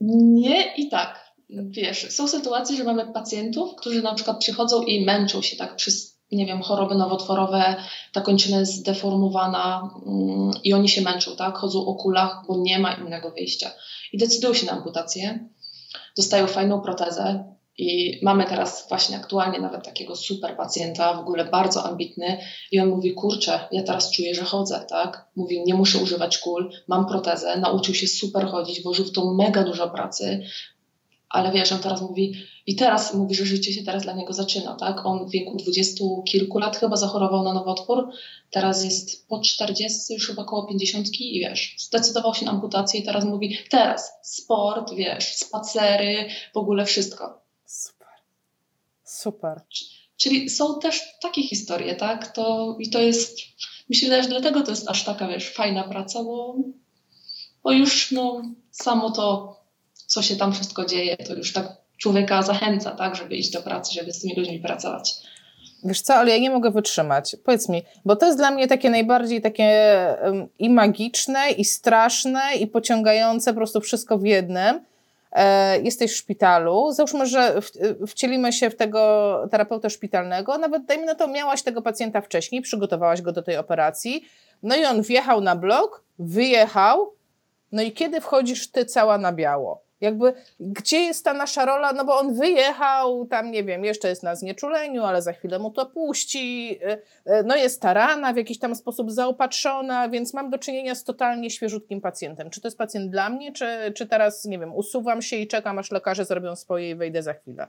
nie 0.00 0.74
i 0.76 0.88
tak. 0.88 1.19
Wiesz, 1.52 2.10
są 2.10 2.28
sytuacje, 2.28 2.76
że 2.76 2.84
mamy 2.84 3.12
pacjentów, 3.12 3.74
którzy 3.74 4.02
na 4.02 4.14
przykład 4.14 4.38
przychodzą 4.38 4.82
i 4.82 5.04
męczą 5.04 5.42
się 5.42 5.56
tak 5.56 5.76
przez, 5.76 6.18
nie 6.32 6.46
wiem, 6.46 6.62
choroby 6.62 6.94
nowotworowe, 6.94 7.76
ta 8.12 8.20
kończyna 8.20 8.60
jest 8.60 8.74
zdeformowana 8.74 9.90
mm, 10.06 10.50
i 10.64 10.72
oni 10.72 10.88
się 10.88 11.02
męczą, 11.02 11.36
tak? 11.36 11.58
Chodzą 11.58 11.86
o 11.86 11.94
kulach, 11.94 12.42
bo 12.48 12.56
nie 12.58 12.78
ma 12.78 12.92
innego 12.92 13.30
wyjścia. 13.30 13.70
I 14.12 14.18
decydują 14.18 14.54
się 14.54 14.66
na 14.66 14.72
amputację, 14.72 15.48
dostają 16.16 16.46
fajną 16.46 16.80
protezę, 16.80 17.44
i 17.78 18.20
mamy 18.22 18.44
teraz 18.44 18.88
właśnie 18.88 19.16
aktualnie 19.16 19.60
nawet 19.60 19.84
takiego 19.84 20.16
super 20.16 20.56
pacjenta, 20.56 21.14
w 21.14 21.20
ogóle 21.20 21.44
bardzo 21.44 21.84
ambitny, 21.84 22.38
i 22.72 22.80
on 22.80 22.88
mówi: 22.88 23.14
Kurczę, 23.14 23.60
ja 23.72 23.82
teraz 23.82 24.10
czuję, 24.10 24.34
że 24.34 24.44
chodzę, 24.44 24.86
tak? 24.88 25.28
Mówi: 25.36 25.62
Nie 25.64 25.74
muszę 25.74 25.98
używać 25.98 26.38
kul, 26.38 26.70
mam 26.88 27.06
protezę, 27.06 27.58
nauczył 27.58 27.94
się 27.94 28.06
super 28.06 28.46
chodzić, 28.46 28.82
włożył 28.82 29.04
w 29.04 29.12
to 29.12 29.34
mega 29.34 29.64
dużo 29.64 29.90
pracy, 29.90 30.42
ale 31.30 31.52
wiesz, 31.52 31.72
on 31.72 31.78
teraz 31.78 32.00
mówi, 32.00 32.34
i 32.66 32.76
teraz 32.76 33.14
mówi, 33.14 33.34
że 33.34 33.46
życie 33.46 33.72
się 33.72 33.82
teraz 33.82 34.02
dla 34.02 34.12
niego 34.12 34.32
zaczyna, 34.32 34.76
tak? 34.76 35.06
On 35.06 35.26
w 35.26 35.30
wieku 35.30 35.56
dwudziestu 35.56 36.22
kilku 36.26 36.58
lat 36.58 36.76
chyba 36.76 36.96
zachorował 36.96 37.44
na 37.44 37.54
nowotwór, 37.54 38.08
teraz 38.50 38.84
jest 38.84 39.28
po 39.28 39.40
40, 39.40 40.14
już 40.14 40.26
chyba 40.26 40.42
około 40.42 40.66
50 40.66 41.20
i 41.20 41.40
wiesz, 41.40 41.76
zdecydował 41.78 42.34
się 42.34 42.46
na 42.46 42.50
amputację 42.50 43.00
i 43.00 43.02
teraz 43.02 43.24
mówi, 43.24 43.58
teraz 43.70 44.12
sport, 44.22 44.94
wiesz, 44.94 45.34
spacery, 45.34 46.28
w 46.54 46.56
ogóle 46.56 46.84
wszystko. 46.84 47.40
Super. 47.64 48.08
Super. 49.04 49.60
Czyli 50.16 50.50
są 50.50 50.80
też 50.80 51.02
takie 51.22 51.42
historie, 51.42 51.96
tak? 51.96 52.32
To, 52.32 52.76
I 52.78 52.90
to 52.90 52.98
jest, 52.98 53.38
myślę, 53.88 54.22
że 54.22 54.28
dlatego 54.28 54.62
to 54.62 54.70
jest 54.70 54.88
aż 54.88 55.04
taka, 55.04 55.28
wiesz, 55.28 55.50
fajna 55.50 55.84
praca, 55.84 56.24
bo, 56.24 56.56
bo 57.62 57.72
już 57.72 58.12
no, 58.12 58.42
samo 58.70 59.10
to 59.10 59.59
co 60.10 60.22
się 60.22 60.36
tam 60.36 60.52
wszystko 60.52 60.84
dzieje, 60.84 61.16
to 61.16 61.34
już 61.34 61.52
tak 61.52 61.76
człowieka 61.98 62.42
zachęca, 62.42 62.90
tak, 62.90 63.16
żeby 63.16 63.36
iść 63.36 63.50
do 63.50 63.62
pracy, 63.62 63.94
żeby 63.94 64.12
z 64.12 64.20
tymi 64.20 64.34
ludźmi 64.36 64.58
pracować. 64.58 65.14
Wiesz 65.84 66.00
co, 66.00 66.14
ale 66.14 66.30
ja 66.30 66.38
nie 66.38 66.50
mogę 66.50 66.70
wytrzymać. 66.70 67.36
Powiedz 67.44 67.68
mi, 67.68 67.82
bo 68.04 68.16
to 68.16 68.26
jest 68.26 68.38
dla 68.38 68.50
mnie 68.50 68.68
takie 68.68 68.90
najbardziej 68.90 69.40
takie 69.40 69.94
i 70.58 70.70
magiczne, 70.70 71.50
i 71.50 71.64
straszne, 71.64 72.40
i 72.60 72.66
pociągające 72.66 73.50
po 73.50 73.56
prostu 73.56 73.80
wszystko 73.80 74.18
w 74.18 74.24
jednym. 74.24 74.80
E, 75.32 75.80
jesteś 75.80 76.12
w 76.12 76.16
szpitalu, 76.16 76.92
załóżmy, 76.92 77.26
że 77.26 77.60
wcielimy 78.06 78.52
się 78.52 78.70
w 78.70 78.76
tego 78.76 79.32
terapeuta 79.50 79.88
szpitalnego, 79.88 80.58
nawet 80.58 80.84
dajmy 80.84 81.06
na 81.06 81.14
to, 81.14 81.28
miałaś 81.28 81.62
tego 81.62 81.82
pacjenta 81.82 82.20
wcześniej, 82.20 82.62
przygotowałaś 82.62 83.22
go 83.22 83.32
do 83.32 83.42
tej 83.42 83.56
operacji, 83.56 84.24
no 84.62 84.76
i 84.76 84.84
on 84.84 85.02
wjechał 85.02 85.40
na 85.40 85.56
blok, 85.56 86.04
wyjechał, 86.18 87.12
no 87.72 87.82
i 87.82 87.92
kiedy 87.92 88.20
wchodzisz 88.20 88.70
ty 88.70 88.84
cała 88.84 89.18
na 89.18 89.32
biało? 89.32 89.89
Jakby, 90.00 90.32
gdzie 90.60 91.00
jest 91.00 91.24
ta 91.24 91.34
nasza 91.34 91.64
rola? 91.64 91.92
No 91.92 92.04
bo 92.04 92.18
on 92.18 92.34
wyjechał, 92.34 93.26
tam 93.26 93.50
nie 93.50 93.64
wiem, 93.64 93.84
jeszcze 93.84 94.08
jest 94.08 94.22
na 94.22 94.34
znieczuleniu, 94.36 95.04
ale 95.04 95.22
za 95.22 95.32
chwilę 95.32 95.58
mu 95.58 95.70
to 95.70 95.86
puści. 95.86 96.78
Y, 96.82 97.32
y, 97.32 97.44
no 97.44 97.56
jest 97.56 97.82
ta 97.82 97.94
rana 97.94 98.32
w 98.32 98.36
jakiś 98.36 98.58
tam 98.58 98.74
sposób 98.74 99.10
zaopatrzona, 99.10 100.08
więc 100.08 100.34
mam 100.34 100.50
do 100.50 100.58
czynienia 100.58 100.94
z 100.94 101.04
totalnie 101.04 101.50
świeżutkim 101.50 102.00
pacjentem. 102.00 102.50
Czy 102.50 102.60
to 102.60 102.68
jest 102.68 102.78
pacjent 102.78 103.10
dla 103.10 103.30
mnie, 103.30 103.52
czy, 103.52 103.92
czy 103.94 104.06
teraz, 104.06 104.44
nie 104.44 104.58
wiem, 104.58 104.74
usuwam 104.74 105.22
się 105.22 105.36
i 105.36 105.48
czekam, 105.48 105.78
aż 105.78 105.90
lekarze 105.90 106.24
zrobią 106.24 106.56
swoje 106.56 106.90
i 106.90 106.94
wejdę 106.94 107.22
za 107.22 107.34
chwilę? 107.34 107.68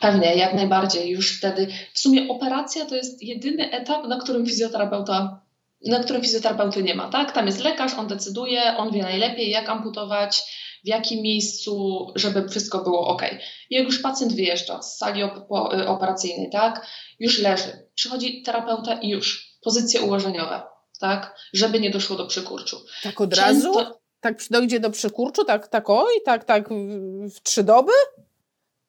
Pewnie, 0.00 0.36
jak 0.36 0.54
najbardziej. 0.54 1.10
Już 1.10 1.38
wtedy, 1.38 1.66
w 1.94 1.98
sumie 1.98 2.28
operacja 2.28 2.86
to 2.86 2.96
jest 2.96 3.22
jedyny 3.22 3.70
etap, 3.72 4.08
na 4.08 4.18
którym 4.18 4.46
fizjoterapeuta 4.46 5.40
na 5.84 6.00
którym 6.00 6.22
fizjoterapeuty 6.22 6.82
nie 6.82 6.94
ma, 6.94 7.08
tak? 7.08 7.32
Tam 7.32 7.46
jest 7.46 7.64
lekarz, 7.64 7.94
on 7.94 8.06
decyduje, 8.06 8.76
on 8.76 8.90
wie 8.90 9.02
najlepiej, 9.02 9.50
jak 9.50 9.68
amputować, 9.68 10.42
w 10.84 10.88
jakim 10.88 11.22
miejscu, 11.22 12.06
żeby 12.14 12.48
wszystko 12.48 12.84
było 12.84 13.06
ok. 13.06 13.22
I 13.70 13.74
jak 13.74 13.84
już 13.84 13.98
pacjent 13.98 14.32
wyjeżdża 14.32 14.82
z 14.82 14.98
sali 14.98 15.22
y, 15.22 15.88
operacyjnej, 15.88 16.50
tak, 16.50 16.86
już 17.20 17.38
leży, 17.38 17.88
przychodzi 17.94 18.42
terapeuta 18.42 18.94
i 18.94 19.08
już 19.08 19.56
pozycje 19.62 20.00
ułożeniowe, 20.00 20.62
tak, 21.00 21.36
żeby 21.52 21.80
nie 21.80 21.90
doszło 21.90 22.16
do 22.16 22.26
przykurczu. 22.26 22.76
Tak 23.02 23.20
od 23.20 23.34
Często... 23.34 23.78
razu? 23.78 23.90
Tak 24.20 24.38
dojdzie 24.50 24.80
do 24.80 24.90
przykurczu? 24.90 25.44
Tak, 25.44 25.68
tak 25.68 25.90
oj, 25.90 26.12
tak, 26.24 26.44
tak 26.44 26.68
w 27.34 27.40
trzy 27.42 27.64
doby? 27.64 27.92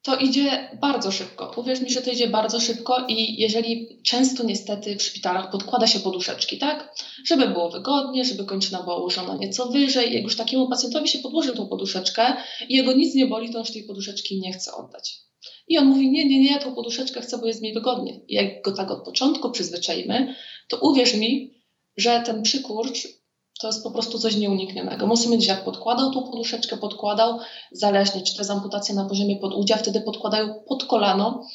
To 0.01 0.15
idzie 0.15 0.70
bardzo 0.81 1.12
szybko. 1.12 1.53
Uwierz 1.55 1.81
mi, 1.81 1.89
że 1.89 2.01
to 2.01 2.12
idzie 2.12 2.27
bardzo 2.27 2.60
szybko 2.60 3.05
i 3.08 3.41
jeżeli 3.41 4.01
często 4.03 4.43
niestety 4.43 4.96
w 4.96 5.03
szpitalach 5.03 5.51
podkłada 5.51 5.88
się 5.88 6.00
poduszeczki, 6.00 6.58
tak? 6.58 6.96
Żeby 7.25 7.48
było 7.48 7.70
wygodnie, 7.70 8.25
żeby 8.25 8.46
kończyna 8.46 8.84
była 8.84 8.98
ułożona 8.98 9.36
nieco 9.36 9.65
wyżej. 9.65 10.13
Jak 10.13 10.24
już 10.24 10.36
takiemu 10.36 10.70
pacjentowi 10.70 11.08
się 11.08 11.20
podłoży 11.20 11.53
tą 11.53 11.67
poduszeczkę 11.67 12.34
i 12.70 12.75
jego 12.75 12.93
nic 12.93 13.15
nie 13.15 13.27
boli, 13.27 13.51
to 13.51 13.58
on 13.58 13.65
już 13.65 13.74
tej 13.74 13.84
poduszeczki 13.84 14.39
nie 14.39 14.53
chce 14.53 14.72
oddać. 14.74 15.20
I 15.67 15.77
on 15.77 15.86
mówi, 15.86 16.12
nie, 16.12 16.25
nie, 16.25 16.41
nie, 16.41 16.60
tą 16.60 16.75
poduszeczkę 16.75 17.22
chcę, 17.22 17.38
bo 17.38 17.48
jest 17.48 17.62
mi 17.62 17.74
wygodnie. 17.74 18.20
I 18.27 18.36
jak 18.36 18.62
go 18.62 18.72
tak 18.72 18.91
od 18.91 19.05
początku 19.05 19.51
przyzwyczajimy, 19.51 20.36
to 20.67 20.77
uwierz 20.77 21.13
mi, 21.13 21.53
że 21.98 22.24
ten 22.25 22.41
przykurcz 22.41 23.08
to 23.62 23.68
jest 23.68 23.84
po 23.84 23.91
prostu 23.91 24.20
coś 24.20 24.36
nieuniknionego. 24.36 25.08
Musimy 25.08 25.38
gdzieś 25.38 25.50
jak 25.50 25.63
podkładał 25.63 26.12
tą 26.12 26.24
poduszeczkę, 26.24 26.77
podkładał, 26.77 27.39
zależnie 27.72 28.22
czy 28.22 28.34
to 28.34 28.39
jest 28.39 28.51
amputacja 28.51 28.96
na 28.96 29.06
poziomie 29.06 29.36
podudzia, 29.36 29.77
wtedy 29.77 30.01
podkładają 30.01 30.63
pod 30.68 30.84
kolano, 30.84 31.46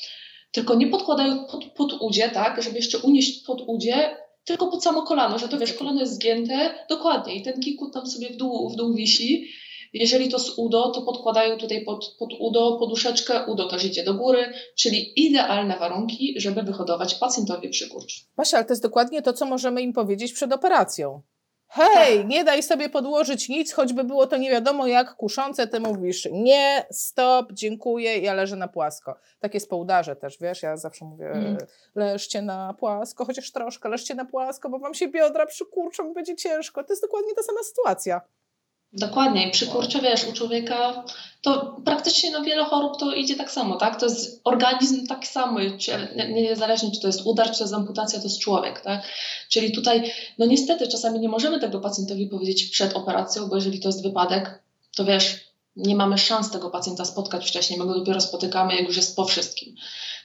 tylko 0.53 0.75
nie 0.75 0.87
podkładają 0.87 1.45
pod, 1.45 1.65
pod 1.65 1.93
udzie, 2.01 2.31
tak, 2.31 2.63
żeby 2.63 2.77
jeszcze 2.77 2.99
unieść 2.99 3.45
pod 3.47 3.63
udzie, 3.67 4.17
tylko 4.45 4.67
pod 4.67 4.85
samo 4.85 5.03
kolano, 5.03 5.39
że 5.39 5.49
to 5.49 5.59
wiesz, 5.59 5.73
kolano 5.73 6.01
jest 6.01 6.15
zgięte, 6.15 6.75
dokładnie 6.89 7.35
i 7.35 7.43
ten 7.43 7.61
kikut 7.61 7.95
tam 7.95 8.07
sobie 8.07 8.31
w 8.31 8.37
dół, 8.37 8.71
w 8.71 8.77
dół 8.77 8.95
wisi. 8.95 9.47
Jeżeli 9.93 10.29
to 10.29 10.39
z 10.39 10.59
udo, 10.59 10.91
to 10.91 11.03
podkładają 11.03 11.59
tutaj 11.59 11.85
pod, 11.85 12.17
pod 12.19 12.31
udo 12.41 12.77
poduszeczkę, 12.81 13.47
udo 13.47 13.69
też 13.69 13.85
idzie 13.85 14.05
do 14.05 14.15
góry, 14.15 14.53
czyli 14.79 15.27
idealne 15.27 15.79
warunki, 15.79 16.35
żeby 16.37 16.63
wyhodować 16.63 17.15
pacjentowi 17.15 17.69
przykurcz. 17.69 18.25
Basia, 18.37 18.57
ale 18.57 18.67
to 18.67 18.73
jest 18.73 18.83
dokładnie 18.83 19.23
to, 19.23 19.33
co 19.33 19.47
możemy 19.47 19.83
im 19.83 19.93
powiedzieć 19.93 20.33
przed 20.33 20.53
operacją. 20.53 21.23
Hej, 21.69 22.19
tak. 22.19 22.29
nie 22.29 22.45
daj 22.45 22.63
sobie 22.63 22.89
podłożyć 22.89 23.49
nic, 23.49 23.73
choćby 23.73 24.05
było 24.05 24.27
to 24.27 24.37
nie 24.37 24.51
wiadomo 24.51 24.87
jak 24.87 25.15
kuszące, 25.15 25.67
ty 25.67 25.81
mówisz 25.81 26.29
nie, 26.33 26.87
stop, 26.91 27.53
dziękuję, 27.53 28.19
ja 28.19 28.35
leżę 28.35 28.57
na 28.57 28.69
płasko. 28.69 29.17
Takie 29.41 29.61
społdarze 29.61 30.17
też, 30.17 30.39
wiesz, 30.41 30.63
ja 30.63 30.77
zawsze 30.77 31.05
mówię, 31.05 31.27
mm. 31.31 31.57
leżcie 31.95 32.43
na 32.43 32.75
płasko, 32.75 33.25
chociaż 33.25 33.53
troszkę, 33.53 33.89
leżcie 33.89 34.15
na 34.15 34.25
płasko, 34.25 34.69
bo 34.69 34.79
wam 34.79 34.95
się 34.95 35.09
biodra 35.09 35.47
przykurczą, 35.47 36.15
będzie 36.15 36.37
ciężko. 36.37 36.85
To 36.85 36.93
jest 36.93 37.03
dokładnie 37.03 37.35
ta 37.35 37.43
sama 37.43 37.63
sytuacja. 37.63 38.21
Dokładnie. 38.97 39.49
I 39.49 39.51
przy 39.51 39.67
kurcze, 39.67 40.01
wiesz, 40.01 40.25
u 40.25 40.33
człowieka 40.33 41.05
to 41.43 41.77
praktycznie 41.85 42.31
no, 42.31 42.43
wiele 42.43 42.65
chorób 42.65 42.99
to 42.99 43.15
idzie 43.15 43.37
tak 43.37 43.51
samo, 43.51 43.77
tak? 43.77 44.01
To 44.01 44.07
jest 44.07 44.41
organizm 44.45 45.07
tak 45.07 45.27
samo, 45.27 45.61
niezależnie 46.29 46.91
czy 46.91 47.01
to 47.01 47.07
jest 47.07 47.21
udar, 47.25 47.51
czy 47.51 47.59
to 47.59 47.65
jest 47.65 47.75
amputacja, 47.75 48.19
to 48.19 48.25
jest 48.25 48.41
człowiek, 48.41 48.81
tak? 48.81 49.03
Czyli 49.51 49.73
tutaj, 49.73 50.13
no 50.39 50.47
niestety 50.47 50.89
czasami 50.89 51.21
nie 51.21 51.29
możemy 51.29 51.61
tego 51.61 51.81
pacjentowi 51.81 52.27
powiedzieć 52.27 52.65
przed 52.65 52.97
operacją, 52.97 53.49
bo 53.49 53.55
jeżeli 53.55 53.81
to 53.81 53.89
jest 53.89 54.03
wypadek, 54.03 54.63
to 54.97 55.05
wiesz, 55.05 55.47
nie 55.77 55.97
mamy 55.97 56.19
szans 56.19 56.51
tego 56.51 56.71
pacjenta 56.71 57.05
spotkać 57.05 57.49
wcześniej, 57.49 57.79
my 57.79 57.87
go 57.87 57.95
dopiero 57.95 58.21
spotykamy, 58.21 58.77
jak 58.77 58.87
już 58.87 58.97
jest 58.97 59.17
po 59.17 59.25
wszystkim, 59.25 59.75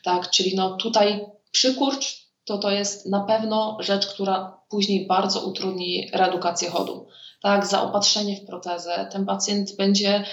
tak? 0.04 0.30
Czyli 0.30 0.56
no 0.56 0.78
tutaj 0.78 1.26
przykurcz 1.52 2.22
to 2.46 2.58
to 2.58 2.72
jest 2.72 3.06
na 3.06 3.20
pewno 3.20 3.78
rzecz, 3.80 4.08
która 4.08 4.58
później 4.70 5.08
bardzo 5.08 5.42
utrudni 5.42 6.10
reedukację 6.14 6.70
chodu 6.70 7.08
tak, 7.42 7.66
zaopatrzenie 7.66 8.36
w 8.36 8.46
protezę. 8.46 9.08
Ten 9.12 9.26
pacjent 9.26 9.76
będzie, 9.76 10.26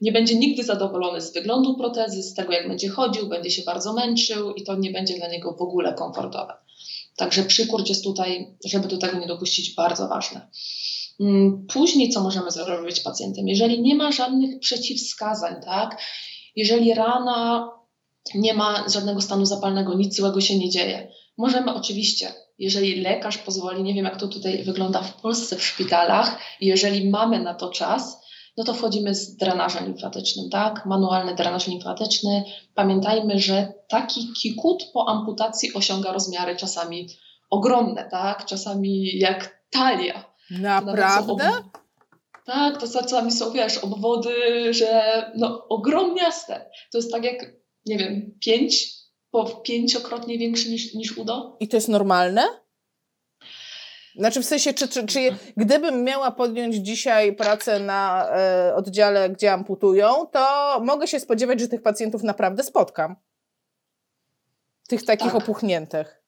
nie 0.00 0.12
będzie 0.12 0.34
nigdy 0.34 0.64
zadowolony 0.64 1.20
z 1.20 1.32
wyglądu 1.32 1.76
protezy, 1.76 2.22
z 2.22 2.34
tego 2.34 2.52
jak 2.52 2.68
będzie 2.68 2.88
chodził, 2.88 3.28
będzie 3.28 3.50
się 3.50 3.62
bardzo 3.62 3.92
męczył 3.92 4.54
i 4.54 4.64
to 4.64 4.76
nie 4.76 4.90
będzie 4.90 5.16
dla 5.16 5.28
niego 5.28 5.56
w 5.58 5.62
ogóle 5.62 5.94
komfortowe. 5.94 6.54
Także 7.16 7.42
przykurcz 7.42 7.88
jest 7.88 8.04
tutaj, 8.04 8.56
żeby 8.64 8.88
do 8.88 8.98
tego 8.98 9.18
nie 9.18 9.26
dopuścić, 9.26 9.74
bardzo 9.74 10.08
ważne. 10.08 10.48
Mm, 11.20 11.66
później 11.66 12.10
co 12.10 12.22
możemy 12.22 12.50
zrobić 12.50 13.00
pacjentem? 13.00 13.48
Jeżeli 13.48 13.82
nie 13.82 13.94
ma 13.94 14.12
żadnych 14.12 14.60
przeciwwskazań, 14.60 15.54
tak? 15.64 16.00
Jeżeli 16.56 16.94
rana 16.94 17.70
nie 18.34 18.54
ma 18.54 18.88
żadnego 18.88 19.20
stanu 19.20 19.46
zapalnego, 19.46 19.94
nic 19.94 20.16
złego 20.16 20.40
się 20.40 20.58
nie 20.58 20.70
dzieje, 20.70 21.12
możemy 21.38 21.74
oczywiście, 21.74 22.32
jeżeli 22.58 23.00
lekarz 23.00 23.38
pozwoli, 23.38 23.82
nie 23.82 23.94
wiem 23.94 24.04
jak 24.04 24.16
to 24.16 24.28
tutaj 24.28 24.64
wygląda 24.64 25.02
w 25.02 25.20
Polsce 25.20 25.56
w 25.56 25.64
szpitalach, 25.64 26.38
jeżeli 26.60 27.10
mamy 27.10 27.40
na 27.40 27.54
to 27.54 27.70
czas, 27.70 28.26
no 28.56 28.64
to 28.64 28.74
wchodzimy 28.74 29.14
z 29.14 29.36
drenażem 29.36 29.86
limfatycznym, 29.86 30.50
tak? 30.50 30.86
Manualny 30.86 31.34
drenaż 31.34 31.66
limfatyczny. 31.66 32.44
Pamiętajmy, 32.74 33.38
że 33.38 33.72
taki 33.88 34.32
kikut 34.32 34.84
po 34.92 35.08
amputacji 35.08 35.74
osiąga 35.74 36.12
rozmiary 36.12 36.56
czasami 36.56 37.08
ogromne, 37.50 38.08
tak? 38.10 38.44
Czasami 38.44 39.18
jak 39.18 39.62
talia. 39.70 40.24
Naprawdę? 40.50 41.50
Tak, 42.46 42.80
to 42.80 42.86
czasami 42.88 43.32
są, 43.32 43.52
wiesz, 43.52 43.78
obwody, 43.78 44.34
że 44.74 45.22
no 45.36 45.68
ogromniaste. 45.68 46.70
To 46.92 46.98
jest 46.98 47.12
tak 47.12 47.24
jak, 47.24 47.52
nie 47.86 47.98
wiem, 47.98 48.38
pięć, 48.40 48.95
po 49.36 49.44
pięciokrotnie 49.44 50.38
większy 50.38 50.70
niż, 50.70 50.94
niż 50.94 51.18
udo. 51.18 51.56
I 51.60 51.68
to 51.68 51.76
jest 51.76 51.88
normalne? 51.88 52.42
Znaczy 54.18 54.42
w 54.42 54.46
sensie, 54.46 54.74
czy, 54.74 54.88
czy, 54.88 55.06
czy 55.06 55.36
gdybym 55.56 56.04
miała 56.04 56.30
podjąć 56.30 56.76
dzisiaj 56.76 57.36
pracę 57.36 57.80
na 57.80 58.28
e, 58.30 58.74
oddziale, 58.74 59.30
gdzie 59.30 59.52
amputują, 59.52 60.26
to 60.32 60.40
mogę 60.80 61.06
się 61.06 61.20
spodziewać, 61.20 61.60
że 61.60 61.68
tych 61.68 61.82
pacjentów 61.82 62.22
naprawdę 62.22 62.62
spotkam. 62.62 63.16
Tych 64.88 65.04
takich 65.04 65.32
tak. 65.32 65.42
opuchniętych. 65.42 66.22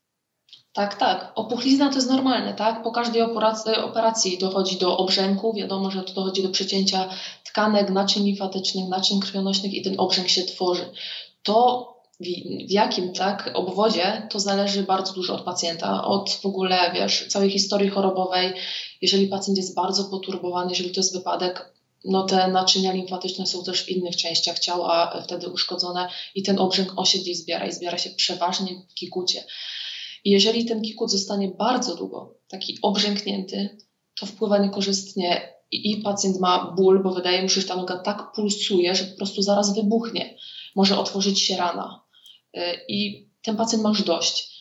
Tak, 0.73 0.95
tak. 0.95 1.33
Opuchlizna 1.35 1.89
to 1.89 1.95
jest 1.95 2.11
normalne, 2.11 2.55
tak? 2.55 2.83
Po 2.83 2.93
każdej 2.93 3.23
operacji, 3.23 3.77
operacji 3.77 4.39
dochodzi 4.39 4.77
do 4.77 4.97
obrzęku. 4.99 5.55
Wiadomo, 5.55 5.91
że 5.91 6.03
to 6.03 6.13
dochodzi 6.13 6.43
do 6.43 6.49
przecięcia 6.49 7.09
tkanek, 7.45 7.91
naczyń 7.91 8.25
limfatycznych, 8.25 8.89
naczyń 8.89 9.21
krwionośnych 9.21 9.75
i 9.75 9.83
ten 9.83 9.95
obrzęk 9.99 10.29
się 10.29 10.43
tworzy. 10.43 10.93
To 11.43 11.98
w 12.21 12.71
jakim 12.71 13.13
tak 13.13 13.51
obwodzie, 13.55 14.29
to 14.31 14.41
zależy 14.41 14.83
bardzo 14.83 15.13
dużo 15.13 15.35
od 15.35 15.43
pacjenta, 15.43 16.05
od 16.05 16.31
w 16.31 16.47
ogóle, 16.47 16.93
wiesz, 16.95 17.27
całej 17.29 17.51
historii 17.51 17.91
chorobowej. 17.91 18.53
Jeżeli 19.03 19.27
pacjent 19.27 19.59
jest 19.59 19.75
bardzo 19.75 20.05
poturbowany, 20.05 20.71
jeżeli 20.71 20.91
to 20.91 21.01
jest 21.01 21.17
wypadek, 21.17 21.73
no 22.05 22.23
te 22.23 22.49
naczynia 22.49 22.93
limfatyczne 22.93 23.47
są 23.47 23.65
też 23.65 23.83
w 23.83 23.89
innych 23.89 24.17
częściach 24.17 24.59
ciała 24.59 25.23
wtedy 25.25 25.49
uszkodzone 25.49 26.09
i 26.35 26.43
ten 26.43 26.59
obrzęk 26.59 26.93
osiedli 26.97 27.35
zbiera 27.35 27.67
i 27.67 27.73
zbiera 27.73 27.99
się 27.99 28.11
przeważnie 28.11 28.83
w 28.91 28.95
kikucie. 28.95 29.45
I 30.25 30.31
jeżeli 30.31 30.65
ten 30.65 30.83
kikut 30.83 31.11
zostanie 31.11 31.49
bardzo 31.49 31.97
długo 31.97 32.35
taki 32.49 32.79
obrzęknięty, 32.83 33.79
to 34.21 34.27
wpływa 34.27 34.59
niekorzystnie 34.59 35.53
i, 35.73 35.91
i 35.91 36.03
pacjent 36.03 36.41
ma 36.41 36.75
ból, 36.77 37.03
bo 37.03 37.11
wydaje 37.11 37.43
mu 37.43 37.49
się, 37.49 37.61
że 37.61 37.67
ta 37.67 37.77
noga 37.77 37.99
tak 37.99 38.33
pulsuje, 38.35 38.95
że 38.95 39.05
po 39.05 39.17
prostu 39.17 39.43
zaraz 39.43 39.75
wybuchnie. 39.75 40.39
Może 40.77 40.99
otworzyć 40.99 41.43
się 41.43 41.57
rana. 41.57 42.08
Y, 42.57 42.61
I 42.89 43.29
ten 43.43 43.57
pacjent 43.57 43.83
ma 43.83 43.89
już 43.89 44.03
dość. 44.03 44.59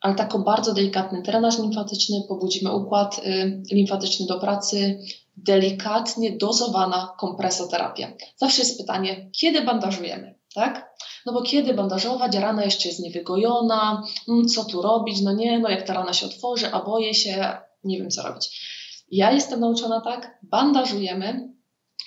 Ale 0.00 0.14
tako 0.14 0.38
bardzo 0.38 0.74
delikatny 0.74 1.22
drenaż 1.22 1.58
limfatyczny, 1.58 2.16
pobudzimy 2.28 2.74
układ 2.74 3.18
y, 3.18 3.62
limfatyczny 3.72 4.26
do 4.26 4.38
pracy, 4.38 4.98
delikatnie 5.36 6.36
dozowana 6.36 7.14
kompresoterapia. 7.18 8.12
Zawsze 8.36 8.62
jest 8.62 8.78
pytanie, 8.78 9.30
kiedy 9.40 9.62
bandażujemy, 9.62 10.34
tak? 10.54 10.94
No 11.26 11.32
bo 11.32 11.42
kiedy 11.42 11.74
bandażować, 11.74 12.36
rana 12.36 12.64
jeszcze 12.64 12.88
jest 12.88 13.00
niewygojona, 13.00 14.02
mm, 14.28 14.48
co 14.48 14.64
tu 14.64 14.82
robić, 14.82 15.20
no 15.20 15.32
nie, 15.32 15.58
no 15.58 15.68
jak 15.68 15.86
ta 15.86 15.94
rana 15.94 16.12
się 16.12 16.26
otworzy, 16.26 16.72
a 16.72 16.82
boję 16.82 17.14
się, 17.14 17.56
nie 17.84 17.98
wiem 17.98 18.10
co 18.10 18.22
robić. 18.22 18.60
Ja 19.10 19.32
jestem 19.32 19.60
nauczona 19.60 20.00
tak, 20.00 20.38
bandażujemy 20.42 21.52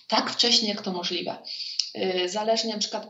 tak 0.08 0.30
wcześnie, 0.30 0.70
jak 0.70 0.82
to 0.82 0.92
możliwe. 0.92 1.38
Y, 1.98 2.30
zależnie 2.30 2.74
na 2.74 2.80
przykład 2.80 3.08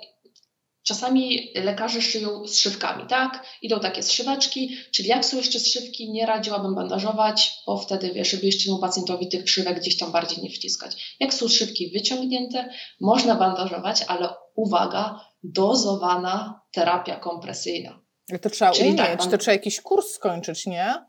Czasami 0.83 1.51
lekarze 1.55 2.01
szyją 2.01 2.47
zszywkami, 2.47 3.07
tak? 3.07 3.45
Idą 3.61 3.79
takie 3.79 4.03
zszyweczki, 4.03 4.77
czyli 4.91 5.09
jak 5.09 5.25
są 5.25 5.37
jeszcze 5.37 5.59
zszywki, 5.59 6.11
nie 6.11 6.25
radziłabym 6.25 6.75
bandażować, 6.75 7.53
bo 7.67 7.77
wtedy, 7.77 8.13
wiesz, 8.13 8.31
żeby 8.31 8.45
jeszcze 8.45 8.65
temu 8.65 8.79
pacjentowi 8.79 9.29
tych 9.29 9.49
szywek 9.49 9.79
gdzieś 9.79 9.97
tam 9.97 10.11
bardziej 10.11 10.43
nie 10.43 10.49
wciskać. 10.49 11.15
Jak 11.19 11.33
są 11.33 11.47
szywki 11.47 11.91
wyciągnięte, 11.91 12.69
można 13.01 13.35
bandażować, 13.35 14.03
ale 14.07 14.29
uwaga, 14.55 15.19
dozowana 15.43 16.61
terapia 16.71 17.15
kompresyjna. 17.15 17.99
To 18.41 18.49
trzeba 18.49 18.71
czyli 18.71 18.89
umieć, 18.89 18.97
tak, 18.97 19.31
to 19.31 19.37
trzeba 19.37 19.53
jakiś 19.53 19.81
kurs 19.81 20.07
skończyć, 20.07 20.65
nie? 20.65 21.05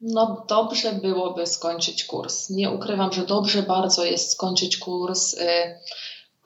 No 0.00 0.46
dobrze 0.48 0.92
byłoby 0.92 1.46
skończyć 1.46 2.04
kurs. 2.04 2.50
Nie 2.50 2.70
ukrywam, 2.70 3.12
że 3.12 3.26
dobrze 3.26 3.62
bardzo 3.62 4.04
jest 4.04 4.32
skończyć 4.32 4.76
kurs. 4.76 5.34
Y, 5.34 5.78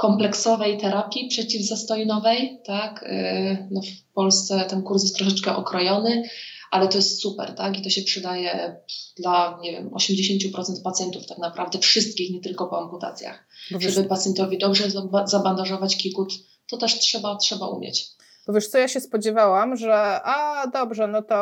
kompleksowej 0.00 0.78
terapii 0.78 1.28
przeciwzastojnowej, 1.28 2.60
tak? 2.64 3.02
Y, 3.02 3.68
no 3.70 3.80
w 3.80 4.12
Polsce 4.14 4.64
ten 4.68 4.82
kurs 4.82 5.02
jest 5.02 5.16
troszeczkę 5.16 5.56
okrojony, 5.56 6.28
ale 6.70 6.88
to 6.88 6.96
jest 6.96 7.22
super, 7.22 7.54
tak? 7.54 7.78
I 7.78 7.82
to 7.82 7.90
się 7.90 8.02
przydaje 8.02 8.76
dla, 9.16 9.58
nie 9.62 9.72
wiem, 9.72 9.90
80% 9.90 10.82
pacjentów 10.84 11.26
tak 11.26 11.38
naprawdę, 11.38 11.78
wszystkich, 11.78 12.30
nie 12.30 12.40
tylko 12.40 12.66
po 12.66 12.82
amputacjach. 12.82 13.46
Żeby 13.78 14.08
pacjentowi 14.08 14.58
dobrze 14.58 14.84
zabandażować 15.24 15.96
kikut, 15.96 16.32
to 16.70 16.76
też 16.76 16.98
trzeba, 16.98 17.36
trzeba 17.36 17.68
umieć. 17.68 18.06
Bo 18.50 18.54
wiesz 18.54 18.68
co, 18.68 18.78
ja 18.78 18.88
się 18.88 19.00
spodziewałam, 19.00 19.76
że 19.76 20.20
a 20.24 20.66
dobrze, 20.72 21.06
no 21.06 21.22
to 21.22 21.36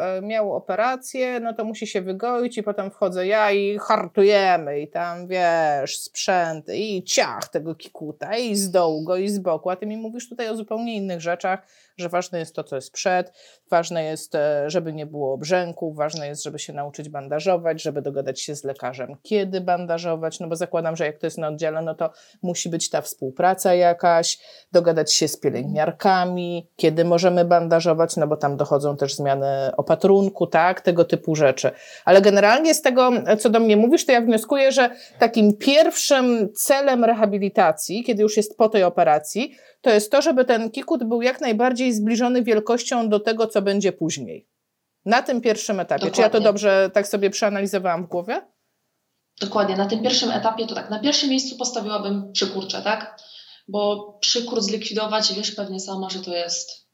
e, 0.00 0.22
miał 0.22 0.54
operację, 0.54 1.40
no 1.40 1.54
to 1.54 1.64
musi 1.64 1.86
się 1.86 2.02
wygoić 2.02 2.58
i 2.58 2.62
potem 2.62 2.90
wchodzę 2.90 3.26
ja 3.26 3.52
i 3.52 3.78
hartujemy 3.78 4.80
i 4.80 4.88
tam 4.88 5.26
wiesz, 5.26 5.98
sprzęt 5.98 6.68
i 6.74 7.04
ciach 7.04 7.48
tego 7.48 7.74
kikuta 7.74 8.36
i 8.36 8.56
z 8.56 8.70
dołu 8.70 9.04
go 9.04 9.16
i 9.16 9.28
z 9.28 9.38
boku, 9.38 9.70
a 9.70 9.76
ty 9.76 9.86
mi 9.86 9.96
mówisz 9.96 10.28
tutaj 10.28 10.48
o 10.48 10.56
zupełnie 10.56 10.96
innych 10.96 11.20
rzeczach, 11.20 11.62
że 11.98 12.08
ważne 12.08 12.38
jest 12.38 12.54
to, 12.54 12.64
co 12.64 12.76
jest 12.76 12.92
przed, 12.92 13.32
ważne 13.70 14.04
jest, 14.04 14.34
e, 14.34 14.70
żeby 14.70 14.92
nie 14.92 15.06
było 15.06 15.32
obrzęków, 15.32 15.96
ważne 15.96 16.28
jest, 16.28 16.44
żeby 16.44 16.58
się 16.58 16.72
nauczyć 16.72 17.08
bandażować, 17.08 17.82
żeby 17.82 18.02
dogadać 18.02 18.40
się 18.40 18.54
z 18.54 18.64
lekarzem, 18.64 19.16
kiedy 19.22 19.60
bandażować, 19.60 20.40
no 20.40 20.48
bo 20.48 20.56
zakładam, 20.56 20.96
że 20.96 21.06
jak 21.06 21.18
to 21.18 21.26
jest 21.26 21.38
na 21.38 21.48
oddziale, 21.48 21.82
no 21.82 21.94
to 21.94 22.10
musi 22.42 22.68
być 22.68 22.90
ta 22.90 23.00
współpraca 23.00 23.74
jakaś, 23.74 24.38
dogadać 24.72 25.12
się 25.14 25.28
z 25.28 25.40
pielęgniarkami, 25.40 26.68
kiedy 26.76 27.04
możemy 27.04 27.44
bandażować, 27.44 28.16
no 28.16 28.26
bo 28.26 28.36
tam 28.36 28.56
dochodzą 28.56 28.96
też 28.96 29.14
zmiany 29.14 29.76
opatrunku, 29.76 30.46
tak, 30.46 30.80
tego 30.80 31.04
typu 31.04 31.34
rzeczy. 31.34 31.70
Ale 32.04 32.22
generalnie 32.22 32.74
z 32.74 32.82
tego, 32.82 33.10
co 33.38 33.50
do 33.50 33.60
mnie 33.60 33.76
mówisz, 33.76 34.06
to 34.06 34.12
ja 34.12 34.20
wnioskuję, 34.20 34.72
że 34.72 34.90
takim 35.18 35.56
pierwszym 35.56 36.48
celem 36.52 37.04
rehabilitacji, 37.04 38.04
kiedy 38.04 38.22
już 38.22 38.36
jest 38.36 38.56
po 38.56 38.68
tej 38.68 38.84
operacji, 38.84 39.54
to 39.80 39.90
jest 39.90 40.12
to, 40.12 40.22
żeby 40.22 40.44
ten 40.44 40.70
kikut 40.70 41.04
był 41.04 41.22
jak 41.22 41.40
najbardziej 41.40 41.87
zbliżony 41.92 42.42
wielkością 42.42 43.08
do 43.08 43.20
tego, 43.20 43.46
co 43.46 43.62
będzie 43.62 43.92
później. 43.92 44.48
Na 45.04 45.22
tym 45.22 45.40
pierwszym 45.40 45.80
etapie. 45.80 46.00
Dokładnie. 46.00 46.16
Czy 46.16 46.22
ja 46.22 46.30
to 46.30 46.40
dobrze 46.40 46.90
tak 46.94 47.08
sobie 47.08 47.30
przeanalizowałam 47.30 48.06
w 48.06 48.08
głowie? 48.08 48.46
Dokładnie. 49.40 49.76
Na 49.76 49.86
tym 49.86 50.02
pierwszym 50.02 50.30
etapie 50.30 50.66
to 50.66 50.74
tak. 50.74 50.90
Na 50.90 50.98
pierwszym 50.98 51.30
miejscu 51.30 51.56
postawiłabym 51.56 52.32
przykurcze, 52.32 52.82
tak? 52.82 53.20
Bo 53.68 54.12
przykór 54.20 54.62
zlikwidować, 54.62 55.34
wiesz 55.34 55.50
pewnie 55.50 55.80
sama, 55.80 56.10
że 56.10 56.18
to 56.18 56.36
jest 56.36 56.88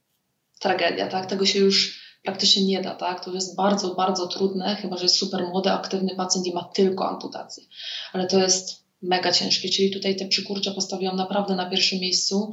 tragedia, 0.61 1.09
tak? 1.09 1.27
Tego 1.27 1.47
się 1.47 1.59
już 1.59 2.05
praktycznie 2.23 2.65
nie 2.65 2.83
da, 2.83 2.95
tak? 2.95 3.25
To 3.25 3.33
jest 3.33 3.57
bardzo, 3.57 3.95
bardzo 3.95 4.27
trudne, 4.27 4.77
chyba 4.77 4.97
że 4.97 5.03
jest 5.03 5.19
super 5.19 5.43
młody, 5.49 5.71
aktywny 5.71 6.17
pacjent 6.17 6.47
i 6.47 6.55
ma 6.55 6.65
tylko 6.65 7.09
amputację. 7.09 7.65
Ale 8.13 8.27
to 8.27 8.39
jest 8.39 8.85
mega 9.03 9.33
ciężkie, 9.33 9.69
czyli 9.69 9.91
tutaj 9.91 10.17
te 10.17 10.29
przykurcze 10.29 10.71
postawiłam 10.71 11.17
naprawdę 11.17 11.55
na 11.55 11.71
pierwszym 11.71 11.99
miejscu. 12.01 12.53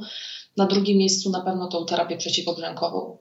Na 0.56 0.66
drugim 0.66 0.98
miejscu 0.98 1.30
na 1.30 1.40
pewno 1.40 1.68
tą 1.68 1.86
terapię 1.86 2.16
przeciwobrzękową, 2.16 3.18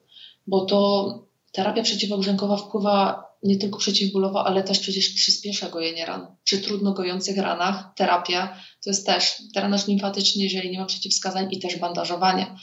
bo 0.48 0.66
to 0.66 1.32
terapia 1.52 1.84
przeciwobrzękowa 1.84 2.58
wpływa 2.58 3.32
nie 3.44 3.58
tylko 3.58 3.80
przeciwbólowo, 3.80 4.46
ale 4.46 4.64
też 4.64 4.80
przecież 4.80 5.10
przyspiesza 5.10 5.70
gojenie 5.70 6.06
ran. 6.06 6.36
Przy 6.44 6.60
trudno 6.60 6.94
gojących 6.94 7.38
ranach 7.38 7.94
terapia 7.96 8.56
to 8.84 8.90
jest 8.90 9.06
też 9.06 9.42
drenaż 9.54 9.88
limfatyczny, 9.88 10.44
jeżeli 10.44 10.72
nie 10.72 10.80
ma 10.80 10.86
przeciwwskazań 10.86 11.48
i 11.52 11.60
też 11.60 11.78
bandażowanie. 11.78 12.56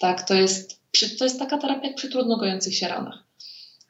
Tak, 0.00 0.28
to 0.28 0.34
jest, 0.34 0.80
to 1.18 1.24
jest 1.24 1.38
taka 1.38 1.58
terapia 1.58 1.86
jak 1.86 1.96
przy 1.96 2.10
trudno 2.10 2.36
gojących 2.36 2.76
się 2.76 2.88
ranach. 2.88 3.24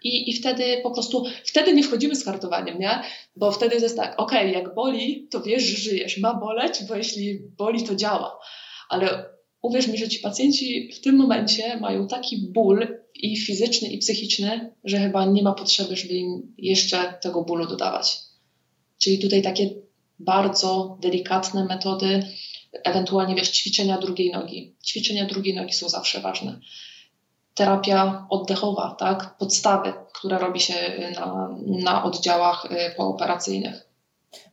I, 0.05 0.31
I 0.31 0.35
wtedy 0.35 0.81
po 0.83 0.91
prostu, 0.91 1.25
wtedy 1.45 1.75
nie 1.75 1.83
wchodzimy 1.83 2.17
z 2.17 2.25
hartowaniem, 2.25 2.79
nie? 2.79 3.03
Bo 3.37 3.53
wtedy 3.53 3.77
jest 3.77 3.97
tak, 3.97 4.21
okej, 4.21 4.49
okay, 4.49 4.63
jak 4.63 4.75
boli, 4.75 5.29
to 5.31 5.41
wiesz, 5.41 5.63
że 5.63 5.77
żyjesz. 5.77 6.19
Ma 6.19 6.35
boleć, 6.35 6.85
bo 6.89 6.95
jeśli 6.95 7.39
boli, 7.59 7.85
to 7.85 7.95
działa. 7.95 8.39
Ale 8.89 9.32
uwierz 9.63 9.89
mi, 9.89 9.99
że 9.99 10.09
ci 10.09 10.19
pacjenci 10.19 10.93
w 10.93 11.01
tym 11.01 11.17
momencie 11.17 11.77
mają 11.77 12.09
taki 12.09 12.39
ból 12.39 12.99
i 13.15 13.37
fizyczny, 13.37 13.89
i 13.89 13.99
psychiczny, 13.99 14.75
że 14.85 14.99
chyba 14.99 15.25
nie 15.25 15.43
ma 15.43 15.53
potrzeby, 15.53 15.97
żeby 15.97 16.15
im 16.15 16.55
jeszcze 16.59 17.15
tego 17.21 17.43
bólu 17.45 17.67
dodawać. 17.67 18.19
Czyli 18.99 19.19
tutaj 19.19 19.43
takie 19.43 19.71
bardzo 20.19 20.99
delikatne 21.01 21.65
metody, 21.65 22.23
ewentualnie 22.85 23.35
wiesz, 23.35 23.51
ćwiczenia 23.51 23.99
drugiej 23.99 24.31
nogi. 24.31 24.75
Ćwiczenia 24.87 25.27
drugiej 25.27 25.55
nogi 25.55 25.73
są 25.73 25.89
zawsze 25.89 26.21
ważne 26.21 26.61
terapia 27.55 28.27
oddechowa, 28.31 28.97
tak? 28.99 29.37
podstawy, 29.39 29.93
które 30.15 30.39
robi 30.39 30.61
się 30.61 30.75
na, 31.15 31.57
na 31.67 32.05
oddziałach 32.05 32.65
y, 32.65 32.95
pooperacyjnych. 32.97 33.92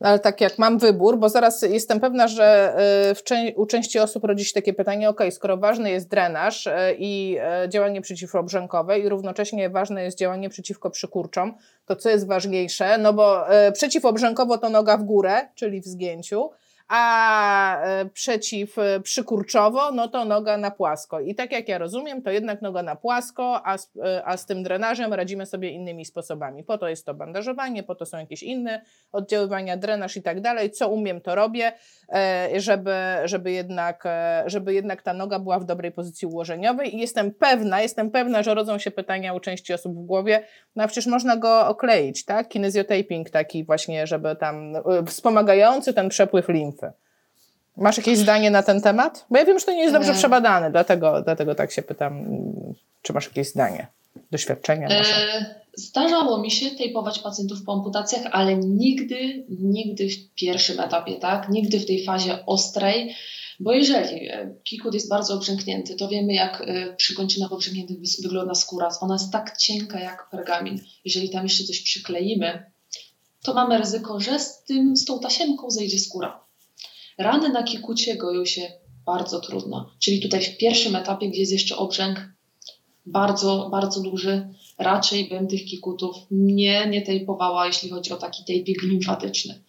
No, 0.01 0.09
ale 0.09 0.19
tak 0.19 0.41
jak 0.41 0.57
mam 0.57 0.77
wybór, 0.77 1.17
bo 1.17 1.29
zaraz 1.29 1.61
jestem 1.61 1.99
pewna, 1.99 2.27
że 2.27 2.75
czę 3.23 3.35
u 3.55 3.65
części 3.65 3.99
osób 3.99 4.23
rodzi 4.23 4.45
się 4.45 4.53
takie 4.53 4.73
pytanie, 4.73 5.09
ok, 5.09 5.21
skoro 5.31 5.57
ważny 5.57 5.91
jest 5.91 6.09
drenaż 6.09 6.67
e, 6.67 6.93
i 6.97 7.37
e, 7.41 7.69
działanie 7.69 8.01
przeciwobrzękowe 8.01 8.99
i 8.99 9.09
równocześnie 9.09 9.69
ważne 9.69 10.03
jest 10.03 10.17
działanie 10.17 10.49
przeciwko 10.49 10.89
przykurczom, 10.89 11.53
to 11.85 11.95
co 11.95 12.09
jest 12.09 12.27
ważniejsze? 12.27 12.97
No 12.97 13.13
bo 13.13 13.45
przeciwobrzękowo 13.73 14.57
to 14.57 14.69
noga 14.69 14.97
w 14.97 15.03
górę, 15.03 15.47
czyli 15.55 15.81
w 15.81 15.85
zgięciu, 15.85 16.49
a 16.89 17.82
e, 17.82 18.06
przeciw 18.06 18.78
e, 18.78 18.99
przykurczowo, 18.99 19.91
no 19.91 20.08
to 20.08 20.25
noga 20.25 20.58
na 20.58 20.71
płasko. 20.71 21.19
I 21.19 21.36
tak 21.36 21.52
jak 21.52 21.67
ja 21.67 21.78
rozumiem, 21.78 22.21
to 22.21 22.32
jednak 22.32 22.62
noga 22.62 22.84
na 22.84 22.95
płasko, 22.95 23.67
a 23.67 23.78
z, 23.78 23.91
e, 24.06 24.21
a 24.25 24.38
z 24.38 24.45
tym 24.45 24.63
drenażem 24.63 25.13
radzimy 25.13 25.45
sobie 25.45 25.69
innymi 25.69 26.06
sposobami. 26.06 26.63
Po 26.63 26.78
to 26.78 26.89
jest 26.89 27.06
to 27.06 27.13
bandażowanie, 27.13 27.84
po 27.84 27.95
to 27.95 28.06
są 28.06 28.17
jakieś 28.17 28.43
inne 28.43 28.82
oddziaływania, 29.12 29.78
drenaż 29.78 30.17
i 30.17 30.21
tak 30.21 30.41
dalej. 30.41 30.71
Co 30.71 30.89
umiem, 30.89 31.21
to 31.21 31.36
robię, 31.36 31.71
żeby, 32.58 32.95
żeby, 33.25 33.52
jednak, 33.52 34.04
żeby 34.45 34.73
jednak 34.73 35.02
ta 35.02 35.13
noga 35.13 35.39
była 35.39 35.60
w 35.60 35.65
dobrej 35.65 35.91
pozycji 35.91 36.28
ułożeniowej. 36.28 36.95
I 36.95 36.99
jestem 36.99 37.34
pewna, 37.34 37.82
jestem 37.82 38.12
pewna, 38.12 38.43
że 38.43 38.54
rodzą 38.54 38.78
się 38.78 38.91
pytania 38.91 39.34
u 39.34 39.39
części 39.39 39.73
osób 39.73 39.93
w 39.93 40.06
głowie, 40.06 40.43
no 40.75 40.84
a 40.84 40.88
przecież 40.88 41.08
można 41.08 41.38
go 41.38 41.67
okleić, 41.67 42.25
tak? 42.25 42.47
Kinezjotaping 42.47 43.30
taki 43.30 43.63
właśnie, 43.63 44.08
żeby 44.08 44.36
tam 44.36 44.73
wspomagający 45.06 45.93
ten 45.93 46.10
przepływ 46.10 46.49
Masz 47.77 47.97
jakieś 47.97 48.17
zdanie 48.17 48.51
na 48.51 48.63
ten 48.63 48.81
temat? 48.81 49.25
Bo 49.29 49.37
ja 49.37 49.45
wiem, 49.45 49.59
że 49.59 49.65
to 49.65 49.71
nie 49.71 49.81
jest 49.81 49.93
dobrze 49.93 50.13
przebadane, 50.13 50.71
dlatego, 50.71 51.21
dlatego 51.21 51.55
tak 51.55 51.71
się 51.71 51.81
pytam, 51.81 52.25
czy 53.01 53.13
masz 53.13 53.25
jakieś 53.25 53.47
zdanie, 53.47 53.87
doświadczenia? 54.31 54.87
E, 54.89 55.03
zdarzało 55.73 56.37
mi 56.41 56.51
się 56.51 56.71
tejpować 56.71 57.19
pacjentów 57.19 57.63
po 57.63 57.73
amputacjach, 57.73 58.23
ale 58.31 58.55
nigdy, 58.55 59.45
nigdy 59.49 60.09
w 60.09 60.33
pierwszym 60.35 60.79
etapie, 60.79 61.15
tak? 61.15 61.49
Nigdy 61.49 61.79
w 61.79 61.85
tej 61.85 62.05
fazie 62.05 62.45
ostrej, 62.45 63.15
bo 63.59 63.73
jeżeli 63.73 64.29
e, 64.29 64.53
kikut 64.63 64.93
jest 64.93 65.09
bardzo 65.09 65.33
obrzęknięty, 65.33 65.95
to 65.95 66.07
wiemy, 66.07 66.33
jak 66.33 66.61
e, 66.61 66.95
przy 66.95 67.15
kończynach 67.15 67.53
obrzękniętych 67.53 67.97
wygląda 68.23 68.55
skóra. 68.55 68.89
Ona 69.01 69.15
jest 69.15 69.31
tak 69.31 69.57
cienka 69.57 69.99
jak 69.99 70.29
pergamin. 70.29 70.79
Jeżeli 71.05 71.29
tam 71.29 71.43
jeszcze 71.43 71.63
coś 71.63 71.81
przykleimy, 71.81 72.71
to 73.43 73.53
mamy 73.53 73.77
ryzyko, 73.77 74.19
że 74.19 74.39
z, 74.39 74.63
tym, 74.63 74.97
z 74.97 75.05
tą 75.05 75.19
tasiemką 75.19 75.71
zejdzie 75.71 75.99
skóra. 75.99 76.48
Rany 77.19 77.49
na 77.49 77.63
kikucie 77.63 78.15
goją 78.15 78.45
się 78.45 78.62
bardzo 79.05 79.39
trudno. 79.39 79.89
Czyli 79.99 80.19
tutaj 80.19 80.41
w 80.41 80.58
pierwszym 80.58 80.95
etapie, 80.95 81.29
gdzie 81.29 81.39
jest 81.39 81.51
jeszcze 81.51 81.77
obrzęk 81.77 82.29
bardzo, 83.05 83.69
bardzo 83.71 84.01
duży, 84.01 84.49
raczej 84.77 85.29
bym 85.29 85.47
tych 85.47 85.65
kikutów 85.65 86.15
nie, 86.32 86.88
nie 86.88 87.01
tejpowała, 87.01 87.67
jeśli 87.67 87.89
chodzi 87.89 88.13
o 88.13 88.17
taki 88.17 88.43
tejpik 88.43 88.84
limfatyczny. 88.84 89.63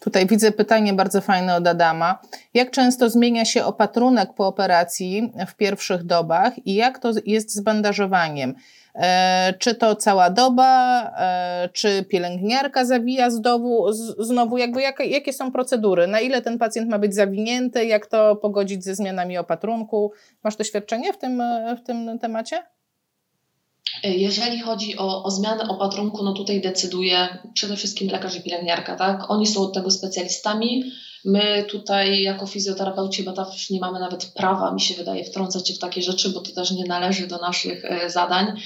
Tutaj 0.00 0.26
widzę 0.26 0.52
pytanie 0.52 0.92
bardzo 0.92 1.20
fajne 1.20 1.56
od 1.56 1.66
Adama. 1.66 2.18
Jak 2.54 2.70
często 2.70 3.10
zmienia 3.10 3.44
się 3.44 3.64
opatrunek 3.64 4.34
po 4.34 4.46
operacji 4.46 5.32
w 5.48 5.54
pierwszych 5.54 6.04
dobach 6.04 6.66
i 6.66 6.74
jak 6.74 6.98
to 6.98 7.12
jest 7.26 7.54
z 7.54 7.60
bandażowaniem? 7.60 8.54
E, 8.94 9.54
czy 9.58 9.74
to 9.74 9.96
cała 9.96 10.30
doba, 10.30 11.02
e, 11.18 11.68
czy 11.72 12.04
pielęgniarka 12.04 12.84
zawija 12.84 13.30
znowu, 13.30 13.92
znowu 14.18 14.58
jakby 14.58 14.82
jak, 14.82 15.00
jakie 15.06 15.32
są 15.32 15.52
procedury, 15.52 16.06
na 16.06 16.20
ile 16.20 16.42
ten 16.42 16.58
pacjent 16.58 16.90
ma 16.90 16.98
być 16.98 17.14
zawinięty, 17.14 17.84
jak 17.84 18.06
to 18.06 18.36
pogodzić 18.36 18.84
ze 18.84 18.94
zmianami 18.94 19.38
opatrunku. 19.38 20.12
Masz 20.44 20.56
doświadczenie 20.56 21.12
w 21.12 21.18
tym, 21.18 21.42
w 21.82 21.86
tym 21.86 22.18
temacie? 22.18 22.62
Jeżeli 24.04 24.60
chodzi 24.60 24.98
o, 24.98 25.24
o 25.24 25.30
zmianę 25.30 25.68
opatrunku, 25.68 26.24
no 26.24 26.32
tutaj 26.32 26.60
decyduje 26.60 27.38
przede 27.54 27.76
wszystkim 27.76 28.10
lekarz 28.10 28.36
i 28.36 28.42
pielęgniarka, 28.42 28.96
tak? 28.96 29.30
Oni 29.30 29.46
są 29.46 29.60
od 29.60 29.74
tego 29.74 29.90
specjalistami. 29.90 30.84
My 31.24 31.64
tutaj 31.70 32.22
jako 32.22 32.46
fizjoterapeuci 32.46 33.24
chyba 33.24 33.46
nie 33.70 33.80
mamy 33.80 34.00
nawet 34.00 34.24
prawa, 34.24 34.72
mi 34.72 34.80
się 34.80 34.94
wydaje, 34.94 35.24
wtrącać 35.24 35.68
się 35.68 35.74
w 35.74 35.78
takie 35.78 36.02
rzeczy, 36.02 36.30
bo 36.30 36.40
to 36.40 36.52
też 36.52 36.70
nie 36.70 36.84
należy 36.84 37.26
do 37.26 37.38
naszych 37.38 37.84
e, 37.84 38.10
zadań. 38.10 38.60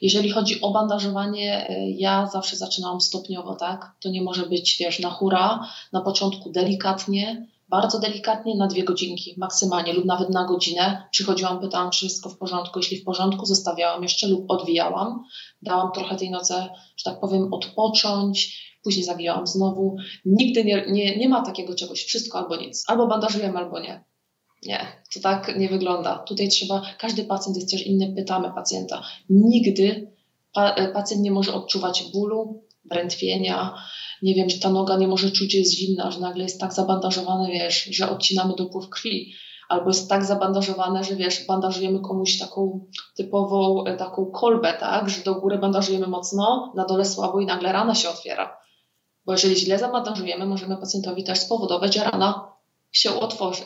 Jeżeli 0.00 0.30
chodzi 0.30 0.60
o 0.60 0.70
bandażowanie, 0.70 1.68
e, 1.68 1.90
ja 1.90 2.26
zawsze 2.26 2.56
zaczynałam 2.56 3.00
stopniowo, 3.00 3.54
tak? 3.54 3.92
To 4.00 4.08
nie 4.08 4.22
może 4.22 4.46
być, 4.46 4.76
wiesz, 4.80 5.00
na 5.00 5.10
hura, 5.10 5.68
na 5.92 6.00
początku 6.00 6.50
delikatnie, 6.50 7.46
bardzo 7.68 7.98
delikatnie 7.98 8.54
na 8.54 8.66
dwie 8.66 8.84
godzinki 8.84 9.34
maksymalnie 9.36 9.92
lub 9.92 10.04
nawet 10.04 10.30
na 10.30 10.44
godzinę. 10.44 11.02
Przychodziłam, 11.10 11.60
pytałam, 11.60 11.90
czy 11.90 11.98
wszystko 11.98 12.28
w 12.28 12.38
porządku. 12.38 12.78
Jeśli 12.78 12.96
w 12.98 13.04
porządku, 13.04 13.46
zostawiałam 13.46 14.02
jeszcze 14.02 14.28
lub 14.28 14.50
odwijałam. 14.50 15.24
Dałam 15.62 15.92
trochę 15.92 16.16
tej 16.16 16.30
nocy, 16.30 16.54
że 16.96 17.04
tak 17.04 17.20
powiem, 17.20 17.54
odpocząć, 17.54 18.66
później 18.86 19.04
zawijałam 19.04 19.46
znowu. 19.46 19.96
Nigdy 20.24 20.64
nie, 20.64 20.84
nie, 20.88 21.16
nie 21.16 21.28
ma 21.28 21.42
takiego 21.42 21.74
czegoś, 21.74 22.04
wszystko 22.04 22.38
albo 22.38 22.56
nic. 22.56 22.84
Albo 22.86 23.06
bandażujemy, 23.06 23.58
albo 23.58 23.80
nie. 23.80 24.04
Nie, 24.66 24.86
to 25.14 25.20
tak 25.20 25.58
nie 25.58 25.68
wygląda. 25.68 26.18
Tutaj 26.18 26.48
trzeba, 26.48 26.82
każdy 26.98 27.24
pacjent 27.24 27.56
jest 27.56 27.70
też 27.70 27.86
inny, 27.86 28.14
pytamy 28.16 28.50
pacjenta. 28.54 29.02
Nigdy 29.30 30.12
pacjent 30.92 31.22
nie 31.22 31.30
może 31.30 31.54
odczuwać 31.54 32.04
bólu, 32.12 32.62
drętwienia, 32.84 33.74
nie 34.22 34.34
wiem, 34.34 34.50
że 34.50 34.58
ta 34.58 34.70
noga 34.70 34.96
nie 34.96 35.08
może 35.08 35.30
czuć, 35.30 35.52
że 35.52 35.58
jest 35.58 35.74
zimna, 35.74 36.10
że 36.10 36.20
nagle 36.20 36.42
jest 36.42 36.60
tak 36.60 36.72
zabandażowane, 36.72 37.50
wiesz, 37.50 37.84
że 37.84 38.10
odcinamy 38.10 38.54
dopływ 38.58 38.88
krwi, 38.88 39.32
albo 39.68 39.90
jest 39.90 40.08
tak 40.08 40.24
zabandażowane, 40.24 41.04
że 41.04 41.16
wiesz, 41.16 41.46
bandażujemy 41.46 42.00
komuś 42.00 42.38
taką 42.38 42.86
typową 43.16 43.84
e, 43.84 43.96
taką 43.96 44.26
kolbę, 44.26 44.74
tak, 44.80 45.08
że 45.10 45.22
do 45.22 45.34
góry 45.34 45.58
bandażujemy 45.58 46.06
mocno, 46.06 46.72
na 46.76 46.84
dole 46.84 47.04
słabo 47.04 47.40
i 47.40 47.46
nagle 47.46 47.72
rana 47.72 47.94
się 47.94 48.08
otwiera. 48.08 48.65
Bo 49.26 49.32
jeżeli 49.32 49.56
źle 49.56 49.78
zabandażujemy, 49.78 50.46
możemy 50.46 50.76
pacjentowi 50.76 51.24
też 51.24 51.38
spowodować, 51.38 51.94
że 51.94 52.04
rana 52.04 52.52
się 52.92 53.20
otworzy. 53.20 53.62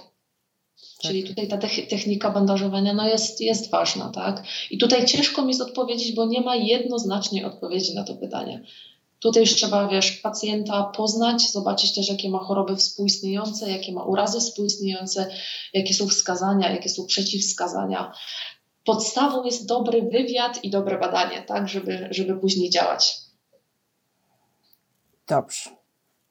Czyli 1.02 1.22
tak. 1.22 1.28
tutaj 1.28 1.48
ta 1.48 1.58
technika 1.90 2.30
bandażowania 2.30 2.92
no 2.92 3.08
jest, 3.08 3.40
jest 3.40 3.70
ważna, 3.70 4.08
tak? 4.08 4.42
I 4.70 4.78
tutaj 4.78 5.06
ciężko 5.06 5.42
mi 5.42 5.48
jest 5.48 5.60
odpowiedzieć, 5.60 6.14
bo 6.14 6.26
nie 6.26 6.40
ma 6.40 6.56
jednoznacznej 6.56 7.44
odpowiedzi 7.44 7.94
na 7.94 8.04
to 8.04 8.14
pytanie. 8.14 8.62
Tutaj 9.18 9.42
już 9.42 9.54
trzeba, 9.54 9.88
wiesz, 9.88 10.12
pacjenta 10.12 10.82
poznać, 10.82 11.50
zobaczyć 11.50 11.94
też, 11.94 12.08
jakie 12.08 12.30
ma 12.30 12.38
choroby 12.38 12.76
współistniejące, 12.76 13.70
jakie 13.70 13.92
ma 13.92 14.04
urazy 14.04 14.40
współistniejące, 14.40 15.30
jakie 15.72 15.94
są 15.94 16.08
wskazania, 16.08 16.70
jakie 16.70 16.88
są 16.88 17.06
przeciwwskazania. 17.06 18.12
Podstawą 18.84 19.44
jest 19.44 19.66
dobry 19.66 20.02
wywiad 20.02 20.64
i 20.64 20.70
dobre 20.70 20.98
badanie, 20.98 21.42
tak, 21.42 21.68
żeby, 21.68 22.08
żeby 22.10 22.36
później 22.36 22.70
działać. 22.70 23.29
Dobrze. 25.30 25.70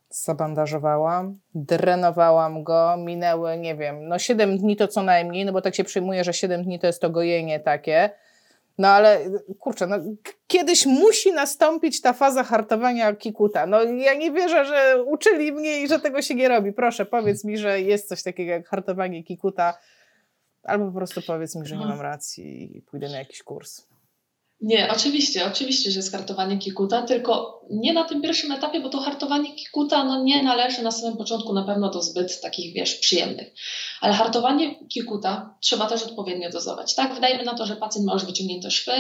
Zabandażowałam, 0.09 1.39
drenowałam 1.55 2.63
go, 2.63 2.97
minęły, 2.97 3.57
nie 3.57 3.75
wiem, 3.75 4.07
no 4.07 4.19
7 4.19 4.57
dni 4.57 4.75
to 4.75 4.87
co 4.87 5.03
najmniej, 5.03 5.45
no 5.45 5.51
bo 5.51 5.61
tak 5.61 5.75
się 5.75 5.83
przyjmuje, 5.83 6.23
że 6.23 6.33
7 6.33 6.63
dni 6.63 6.79
to 6.79 6.87
jest 6.87 7.01
to 7.01 7.09
gojenie 7.09 7.59
takie 7.59 8.09
no 8.79 8.87
ale 8.87 9.19
kurczę, 9.59 9.87
no, 9.87 9.95
kiedyś 10.47 10.85
musi 10.85 11.33
nastąpić 11.33 12.01
ta 12.01 12.13
faza 12.13 12.43
hartowania 12.43 13.15
kikuta. 13.15 13.65
No 13.65 13.83
ja 13.83 14.13
nie 14.13 14.31
wierzę, 14.31 14.65
że 14.65 15.03
uczyli 15.03 15.51
mnie 15.51 15.81
i 15.81 15.87
że 15.87 15.99
tego 15.99 16.21
się 16.21 16.35
nie 16.35 16.47
robi. 16.47 16.73
Proszę, 16.73 17.05
powiedz 17.05 17.43
mi, 17.43 17.57
że 17.57 17.81
jest 17.81 18.07
coś 18.07 18.23
takiego 18.23 18.51
jak 18.51 18.67
hartowanie 18.67 19.23
kikuta, 19.23 19.77
albo 20.63 20.85
po 20.85 20.91
prostu 20.91 21.21
powiedz 21.27 21.55
mi, 21.55 21.65
że 21.65 21.77
nie 21.77 21.85
mam 21.85 22.01
racji 22.01 22.77
i 22.77 22.81
pójdę 22.81 23.09
na 23.09 23.17
jakiś 23.17 23.43
kurs. 23.43 23.87
Nie, 24.61 24.91
oczywiście, 24.91 25.45
oczywiście, 25.45 25.91
że 25.91 25.99
jest 25.99 26.11
hartowanie 26.11 26.57
kikuta, 26.57 27.01
tylko 27.01 27.61
nie 27.69 27.93
na 27.93 28.03
tym 28.03 28.21
pierwszym 28.21 28.51
etapie, 28.51 28.79
bo 28.79 28.89
to 28.89 28.99
hartowanie 28.99 29.55
kikuta 29.55 30.03
no, 30.03 30.23
nie 30.23 30.43
należy 30.43 30.81
na 30.81 30.91
samym 30.91 31.17
początku 31.17 31.53
na 31.53 31.63
pewno 31.63 31.89
do 31.89 32.01
zbyt 32.01 32.41
takich, 32.41 32.73
wiesz, 32.73 32.95
przyjemnych. 32.95 33.53
Ale 34.01 34.13
hartowanie 34.13 34.75
kikuta 34.87 35.57
trzeba 35.61 35.85
też 35.85 36.03
odpowiednio 36.03 36.49
dozować. 36.49 36.95
Tak, 36.95 37.13
wydajemy 37.13 37.43
na 37.43 37.53
to, 37.53 37.65
że 37.65 37.75
pacjent 37.75 38.07
ma 38.07 38.13
już 38.13 38.25
wyciągnięte 38.25 38.71
szwy, 38.71 38.91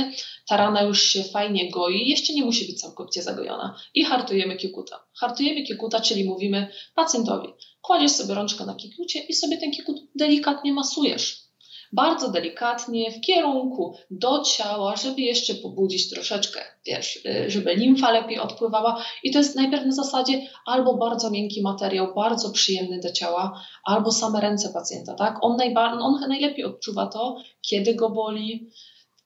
ta 0.47 0.57
rana 0.57 0.81
już 0.81 1.03
się 1.03 1.23
fajnie 1.23 1.71
goi, 1.71 2.09
jeszcze 2.09 2.33
nie 2.33 2.45
musi 2.45 2.65
być 2.65 2.81
całkowicie 2.81 3.21
zagojona. 3.21 3.75
I 3.93 4.03
hartujemy 4.03 4.55
kikuta. 4.55 5.03
Hartujemy 5.19 5.63
kikuta, 5.63 5.99
czyli 5.99 6.23
mówimy 6.23 6.67
pacjentowi, 6.95 7.49
kładziesz 7.81 8.11
sobie 8.11 8.33
rączkę 8.33 8.65
na 8.65 8.75
kikucie 8.75 9.19
i 9.19 9.33
sobie 9.33 9.57
ten 9.57 9.71
kikut 9.71 9.97
delikatnie 10.15 10.73
masujesz 10.73 11.48
bardzo 11.91 12.29
delikatnie 12.29 13.11
w 13.11 13.21
kierunku 13.21 13.97
do 14.11 14.43
ciała, 14.43 14.95
żeby 14.95 15.21
jeszcze 15.21 15.55
pobudzić 15.55 16.09
troszeczkę, 16.09 16.59
wiesz, 16.85 17.25
y, 17.25 17.49
żeby 17.49 17.75
limfa 17.75 18.11
lepiej 18.11 18.39
odpływała. 18.39 19.03
I 19.23 19.31
to 19.31 19.37
jest 19.37 19.55
najpierw 19.55 19.85
na 19.85 19.91
zasadzie 19.91 20.41
albo 20.65 20.93
bardzo 20.97 21.29
miękki 21.29 21.61
materiał, 21.61 22.13
bardzo 22.15 22.51
przyjemny 22.51 22.99
do 22.99 23.11
ciała, 23.11 23.61
albo 23.83 24.11
same 24.11 24.41
ręce 24.41 24.69
pacjenta, 24.73 25.13
tak? 25.13 25.37
On, 25.41 25.57
najba- 25.57 25.99
on 25.99 26.19
najlepiej 26.29 26.65
odczuwa 26.65 27.07
to, 27.07 27.37
kiedy 27.61 27.95
go 27.95 28.09
boli. 28.09 28.69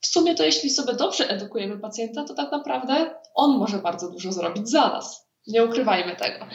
W 0.02 0.08
sumie 0.08 0.36
to 0.36 0.44
jeśli 0.44 0.70
sobie 0.70 0.94
dobrze 0.94 1.30
edukujemy 1.30 1.80
pacjenta, 1.80 2.24
to 2.24 2.34
tak 2.34 2.52
naprawdę 2.52 3.16
on 3.36 3.58
może 3.58 3.78
bardzo 3.78 4.12
dużo 4.12 4.32
zrobić 4.32 4.70
za 4.70 4.88
nas. 4.90 5.28
Nie 5.48 5.64
ukrywajmy 5.66 6.16
tego. 6.16 6.46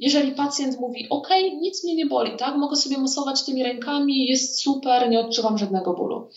Jeżeli 0.00 0.32
pacjent 0.32 0.80
mówi, 0.80 1.06
OK, 1.10 1.28
nic 1.60 1.84
mnie 1.84 1.94
nie 1.94 2.06
boli, 2.06 2.36
tak, 2.36 2.56
mogę 2.56 2.76
sobie 2.76 2.98
masować 2.98 3.44
tymi 3.44 3.62
rękami, 3.62 4.26
jest 4.26 4.60
super, 4.60 5.10
nie 5.10 5.20
odczuwam 5.20 5.58
żadnego 5.58 5.94
bólu 5.94 6.28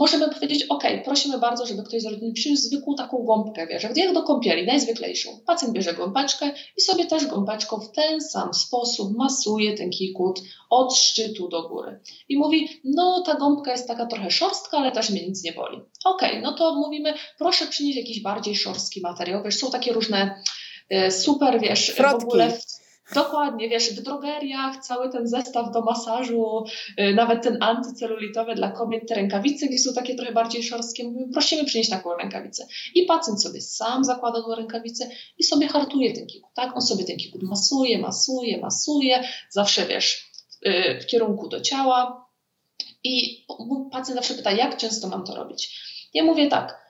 możemy 0.00 0.28
powiedzieć, 0.28 0.66
ok, 0.68 0.84
prosimy 1.04 1.38
bardzo, 1.38 1.66
żeby 1.66 1.82
ktoś 1.82 2.02
z 2.02 2.06
rodziny 2.06 2.32
przyniósł 2.32 2.62
zwykłą 2.62 2.94
taką 2.94 3.24
gąbkę, 3.24 3.66
wiesz, 3.66 3.82
jak 3.82 4.12
do 4.14 4.22
kąpieli, 4.22 4.66
najzwyklejszą. 4.66 5.40
Pacjent 5.46 5.74
bierze 5.74 5.94
gąbeczkę 5.94 6.52
i 6.76 6.80
sobie 6.80 7.06
też 7.06 7.26
gąbeczką 7.26 7.80
w 7.80 7.92
ten 7.92 8.20
sam 8.20 8.54
sposób 8.54 9.16
masuje 9.16 9.76
ten 9.76 9.90
kikut 9.90 10.40
od 10.70 10.96
szczytu 10.96 11.48
do 11.48 11.68
góry. 11.68 12.00
I 12.28 12.38
mówi, 12.38 12.68
no 12.84 13.22
ta 13.26 13.34
gąbka 13.34 13.72
jest 13.72 13.88
taka 13.88 14.06
trochę 14.06 14.30
szorstka, 14.30 14.78
ale 14.78 14.92
też 14.92 15.10
mnie 15.10 15.26
nic 15.26 15.44
nie 15.44 15.52
boli. 15.52 15.80
Ok, 16.04 16.22
no 16.42 16.52
to 16.52 16.74
mówimy, 16.74 17.14
proszę 17.38 17.66
przynieść 17.66 17.98
jakiś 17.98 18.22
bardziej 18.22 18.56
szorstki 18.56 19.00
materiał, 19.00 19.42
wiesz, 19.44 19.56
są 19.56 19.70
takie 19.70 19.92
różne 19.92 20.42
e, 20.88 21.10
super, 21.10 21.60
wiesz, 21.60 21.86
Frotki. 21.86 22.20
w 22.20 22.24
ogóle 22.24 22.58
Dokładnie, 23.14 23.68
wiesz, 23.68 23.90
w 23.90 24.02
drogeriach 24.02 24.76
cały 24.76 25.10
ten 25.10 25.28
zestaw 25.28 25.72
do 25.72 25.80
masażu, 25.80 26.64
y, 27.00 27.14
nawet 27.14 27.42
ten 27.42 27.62
antycelulitowy 27.62 28.54
dla 28.54 28.70
kobiet, 28.70 29.08
te 29.08 29.14
rękawice, 29.14 29.66
gdzie 29.66 29.78
są 29.78 29.94
takie 29.94 30.14
trochę 30.14 30.32
bardziej 30.32 30.62
szorstkie, 30.62 31.04
mówimy, 31.04 31.32
prosimy 31.32 31.64
przynieść 31.64 31.90
taką 31.90 32.16
rękawicę. 32.16 32.66
I 32.94 33.02
pacjent 33.02 33.42
sobie 33.42 33.60
sam 33.60 34.04
zakłada 34.04 34.42
tą 34.42 34.54
rękawicę 34.54 35.10
i 35.38 35.44
sobie 35.44 35.68
hartuje 35.68 36.12
ten 36.12 36.26
kikut, 36.26 36.50
tak? 36.54 36.76
On 36.76 36.82
sobie 36.82 37.04
ten 37.04 37.16
kikut 37.16 37.42
masuje, 37.42 37.98
masuje, 37.98 38.58
masuje, 38.58 39.24
zawsze, 39.50 39.86
wiesz, 39.86 40.30
y, 40.66 41.00
w 41.02 41.06
kierunku 41.06 41.48
do 41.48 41.60
ciała. 41.60 42.26
I 43.04 43.46
pacjent 43.92 44.16
zawsze 44.16 44.34
pyta, 44.34 44.52
jak 44.52 44.76
często 44.76 45.08
mam 45.08 45.24
to 45.24 45.34
robić? 45.34 45.80
Ja 46.14 46.24
mówię 46.24 46.48
tak, 46.48 46.89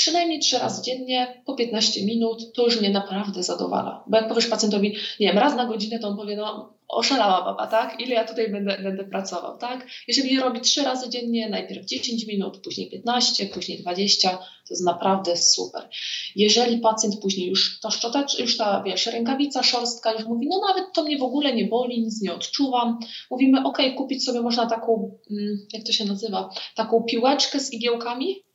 przynajmniej 0.00 0.38
trzy 0.38 0.58
razy 0.58 0.82
dziennie, 0.82 1.42
po 1.46 1.54
15 1.54 2.04
minut, 2.04 2.52
to 2.54 2.64
już 2.64 2.80
mnie 2.80 2.90
naprawdę 2.90 3.42
zadowala. 3.42 4.04
Bo 4.06 4.16
jak 4.16 4.28
powiesz 4.28 4.46
pacjentowi, 4.46 4.96
nie 5.20 5.26
wiem, 5.26 5.38
raz 5.38 5.56
na 5.56 5.66
godzinę, 5.66 5.98
to 5.98 6.08
on 6.08 6.16
powie, 6.16 6.36
no 6.36 6.74
oszalała 6.88 7.44
baba, 7.44 7.66
tak? 7.66 8.00
Ile 8.00 8.14
ja 8.14 8.24
tutaj 8.24 8.50
będę, 8.50 8.78
będę 8.82 9.04
pracował, 9.04 9.58
tak? 9.58 9.86
Jeżeli 10.08 10.40
robi 10.40 10.60
trzy 10.60 10.82
razy 10.82 11.10
dziennie, 11.10 11.48
najpierw 11.48 11.86
10 11.86 12.26
minut, 12.26 12.58
później 12.58 12.90
15, 12.90 13.46
później 13.46 13.78
20, 13.78 14.30
to 14.38 14.74
jest 14.74 14.84
naprawdę 14.84 15.36
super. 15.36 15.88
Jeżeli 16.36 16.78
pacjent 16.78 17.20
później 17.22 17.48
już 17.48 17.80
ta 17.80 17.90
szczotecz, 17.90 18.38
już 18.38 18.56
ta, 18.56 18.82
wiesz, 18.86 19.06
rękawica, 19.06 19.62
szorstka 19.62 20.12
już 20.12 20.24
mówi, 20.24 20.46
no 20.50 20.60
nawet 20.68 20.92
to 20.94 21.02
mnie 21.02 21.18
w 21.18 21.22
ogóle 21.22 21.54
nie 21.54 21.66
boli, 21.66 22.02
nic 22.02 22.22
nie 22.22 22.34
odczuwam. 22.34 22.98
Mówimy, 23.30 23.64
ok, 23.64 23.78
kupić 23.96 24.24
sobie 24.24 24.40
można 24.40 24.66
taką, 24.66 25.18
mm, 25.30 25.66
jak 25.72 25.84
to 25.84 25.92
się 25.92 26.04
nazywa, 26.04 26.50
taką 26.74 27.02
piłeczkę 27.02 27.60
z 27.60 27.72
igiełkami, 27.72 28.49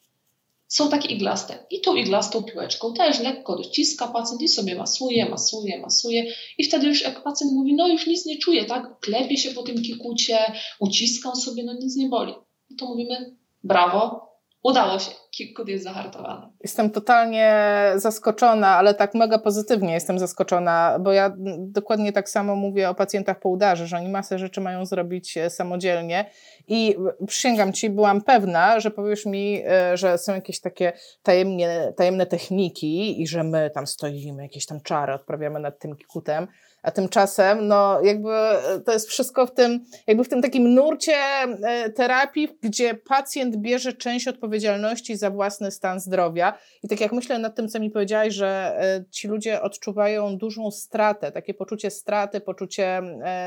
są 0.76 0.90
takie 0.90 1.10
iglaste. 1.10 1.66
I 1.70 1.82
tą 1.82 1.96
iglastą 1.96 2.44
piłeczką 2.44 2.94
też 2.94 3.20
lekko 3.20 3.56
dociska 3.56 4.08
pacjent 4.08 4.42
i 4.42 4.48
sobie 4.48 4.76
masuje, 4.76 5.30
masuje, 5.30 5.80
masuje. 5.80 6.26
I 6.58 6.64
wtedy 6.64 6.88
już 6.88 7.02
jak 7.02 7.24
pacjent 7.24 7.54
mówi, 7.54 7.76
no 7.76 7.88
już 7.88 8.08
nic 8.08 8.26
nie 8.26 8.38
czuję, 8.38 8.66
tak? 8.66 9.00
Klepie 9.00 9.38
się 9.38 9.52
po 9.52 9.64
tym 9.64 9.82
kikucie, 9.82 10.38
uciskam 10.80 11.36
sobie, 11.36 11.64
no 11.64 11.74
nic 11.74 11.96
nie 11.96 12.10
boli. 12.10 12.34
No 12.70 12.78
to 12.80 12.86
mówimy, 12.86 13.36
brawo, 13.64 14.30
udało 14.66 15.00
się. 15.00 15.12
Kikut 15.32 15.68
jest 15.68 15.84
zahartowany. 15.84 16.48
Jestem 16.64 16.90
totalnie 16.90 17.54
zaskoczona, 17.96 18.68
ale 18.68 18.94
tak 18.94 19.14
mega 19.14 19.40
pozytywnie 19.40 19.94
jestem 19.94 20.20
zaskoczona, 20.20 20.98
bo 21.00 21.12
ja 21.12 21.34
dokładnie 21.58 22.14
tak 22.14 22.30
samo 22.30 22.56
mówię 22.56 22.90
o 22.90 22.96
pacjentach 22.96 23.40
po 23.40 23.50
udarze, 23.50 23.88
że 23.88 23.98
oni 23.98 24.10
masę 24.10 24.40
rzeczy 24.40 24.62
mają 24.62 24.86
zrobić 24.86 25.38
e, 25.38 25.50
samodzielnie 25.50 26.30
i 26.68 26.96
przysięgam 27.28 27.74
Ci, 27.74 27.90
byłam 27.90 28.22
pewna, 28.22 28.80
że 28.80 28.92
powiesz 28.92 29.26
mi, 29.26 29.64
e, 29.68 29.98
że 29.98 30.18
są 30.18 30.36
jakieś 30.36 30.60
takie 30.60 30.94
tajemnie, 31.24 31.94
tajemne 31.98 32.26
techniki 32.26 33.22
i 33.22 33.28
że 33.28 33.44
my 33.44 33.72
tam 33.74 33.88
stoimy, 33.88 34.44
jakieś 34.44 34.66
tam 34.66 34.82
czary 34.82 35.14
odprawiamy 35.14 35.60
nad 35.60 35.80
tym 35.80 35.96
kikutem, 35.96 36.48
a 36.86 36.92
tymczasem, 36.92 37.68
no, 37.68 38.02
jakby 38.02 38.32
e, 38.32 38.80
to 38.86 38.92
jest 38.94 39.10
wszystko 39.10 39.48
w 39.48 39.54
tym, 39.54 39.86
jakby 40.08 40.24
w 40.24 40.30
tym 40.30 40.42
takim 40.42 40.74
nurcie 40.74 41.14
e, 41.16 41.90
terapii, 41.90 42.58
gdzie 42.62 42.94
pacjent 42.94 43.56
bierze 43.56 43.94
część 43.94 44.28
odpowiedzialności 44.28 45.18
za 45.18 45.30
własny 45.30 45.72
stan 45.72 46.00
zdrowia. 46.00 46.58
I 46.84 46.88
tak 46.88 47.02
jak 47.02 47.12
myślę 47.12 47.40
nad 47.40 47.56
tym, 47.56 47.70
co 47.70 47.80
mi 47.80 47.90
powiedziałaś, 47.90 48.34
że 48.34 48.78
e, 48.80 49.06
ci 49.12 49.28
ludzie 49.28 49.62
odczuwają 49.62 50.38
dużą 50.38 50.72
stratę, 50.72 51.32
takie 51.32 51.54
poczucie 51.54 51.92
straty, 51.92 52.42
poczucie, 52.42 53.02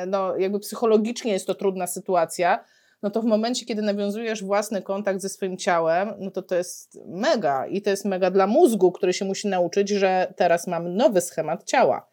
no, 0.07 0.37
jakby 0.37 0.61
psychologicznie 0.61 1.33
jest 1.33 1.47
to 1.47 1.55
trudna 1.55 1.87
sytuacja 1.87 2.65
no 3.03 3.11
to 3.11 3.23
w 3.23 3.25
momencie, 3.25 3.67
kiedy 3.67 3.83
nawiązujesz 3.83 4.45
własny 4.45 4.83
kontakt 4.83 5.21
ze 5.21 5.29
swoim 5.29 5.57
ciałem, 5.57 6.15
no 6.19 6.31
to 6.31 6.43
to 6.43 6.55
jest 6.55 6.99
mega 7.07 7.67
i 7.67 7.83
to 7.83 7.91
jest 7.91 8.05
mega 8.05 8.31
dla 8.31 8.47
mózgu, 8.47 8.93
który 8.93 9.13
się 9.13 9.25
musi 9.25 9.49
nauczyć, 9.49 9.89
że 9.89 10.35
teraz 10.37 10.67
mam 10.67 10.97
nowy 10.97 11.21
schemat 11.21 11.65
ciała. 11.65 12.08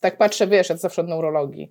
Tak 0.00 0.18
patrzę, 0.18 0.46
wiesz, 0.46 0.68
jak 0.68 0.78
zawsze 0.78 1.02
od 1.02 1.08
neurologii. 1.08 1.68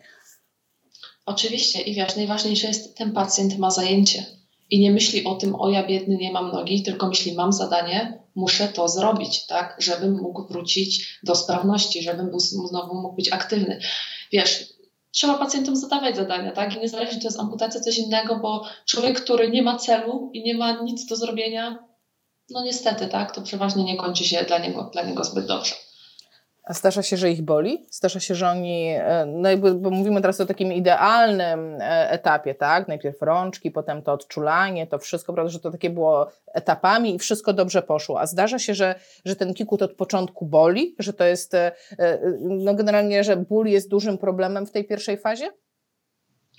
Oczywiście 1.26 1.82
i 1.82 1.94
wiesz, 1.94 2.16
najważniejsze 2.16 2.68
jest, 2.68 2.98
ten 2.98 3.14
pacjent 3.14 3.58
ma 3.58 3.72
zajęcie 3.72 4.26
i 4.70 4.80
nie 4.80 4.92
myśli 4.92 5.26
o 5.26 5.36
tym, 5.36 5.56
o 5.56 5.70
ja 5.70 5.88
biedny, 5.88 6.18
nie 6.18 6.32
mam 6.32 6.52
nogi, 6.52 6.84
tylko 6.84 7.08
myśli, 7.08 7.36
mam 7.36 7.54
zadanie, 7.54 8.24
muszę 8.36 8.68
to 8.68 8.88
zrobić, 8.88 9.46
tak, 9.46 9.78
żebym 9.80 10.22
mógł 10.22 10.48
wrócić 10.48 11.20
do 11.24 11.36
sprawności, 11.36 12.04
żebym 12.04 12.30
był, 12.30 12.40
znowu 12.40 13.02
mógł 13.02 13.16
być 13.16 13.32
aktywny. 13.32 13.80
Wiesz, 14.32 14.66
trzeba 15.12 15.38
pacjentom 15.38 15.76
zadawać 15.76 16.16
zadania, 16.16 16.52
tak, 16.52 16.76
i 16.76 16.80
niezależnie 16.80 17.22
to 17.22 17.28
jest 17.28 17.40
amputacja, 17.40 17.82
coś 17.82 17.98
innego, 17.98 18.36
bo 18.36 18.66
człowiek, 18.86 19.22
który 19.22 19.50
nie 19.50 19.64
ma 19.64 19.78
celu 19.78 20.30
i 20.34 20.44
nie 20.44 20.58
ma 20.58 20.82
nic 20.82 21.06
do 21.06 21.16
zrobienia, 21.16 21.88
no 22.50 22.64
niestety, 22.64 23.08
tak, 23.08 23.36
to 23.36 23.42
przeważnie 23.42 23.84
nie 23.84 23.98
kończy 23.98 24.24
się 24.24 24.44
dla 24.44 24.58
niego, 24.58 24.90
dla 24.94 25.04
niego 25.04 25.24
zbyt 25.24 25.46
dobrze. 25.46 25.76
Zdarza 26.70 27.04
się, 27.04 27.18
że 27.18 27.32
ich 27.32 27.42
boli? 27.42 27.86
Zdarza 27.92 28.20
się, 28.20 28.36
że 28.36 28.50
oni, 28.50 28.90
e, 28.98 29.26
no 29.26 29.50
jakby, 29.50 29.74
bo 29.74 29.90
mówimy 29.90 30.22
teraz 30.22 30.42
o 30.42 30.46
takim 30.46 30.74
idealnym 30.74 31.76
e, 31.82 32.10
etapie, 32.12 32.56
tak? 32.56 32.88
Najpierw 32.88 33.22
rączki, 33.22 33.72
potem 33.72 34.02
to 34.02 34.14
odczulanie, 34.14 34.88
to 34.88 35.00
wszystko, 35.00 35.34
prawda, 35.34 35.52
że 35.52 35.60
to 35.60 35.72
takie 35.72 35.90
było 35.90 36.30
etapami 36.54 37.16
i 37.16 37.20
wszystko 37.20 37.54
dobrze 37.54 37.82
poszło. 37.82 38.20
A 38.20 38.26
zdarza 38.26 38.60
się, 38.60 38.74
że, 38.74 38.96
że 39.26 39.36
ten 39.36 39.54
kikut 39.54 39.82
od 39.82 39.94
początku 39.94 40.46
boli, 40.46 40.96
że 41.00 41.14
to 41.14 41.24
jest, 41.24 41.54
e, 41.54 41.72
no 42.40 42.74
generalnie, 42.74 43.24
że 43.24 43.38
ból 43.38 43.68
jest 43.68 43.90
dużym 43.90 44.18
problemem 44.18 44.66
w 44.66 44.72
tej 44.72 44.86
pierwszej 44.86 45.18
fazie? 45.18 45.52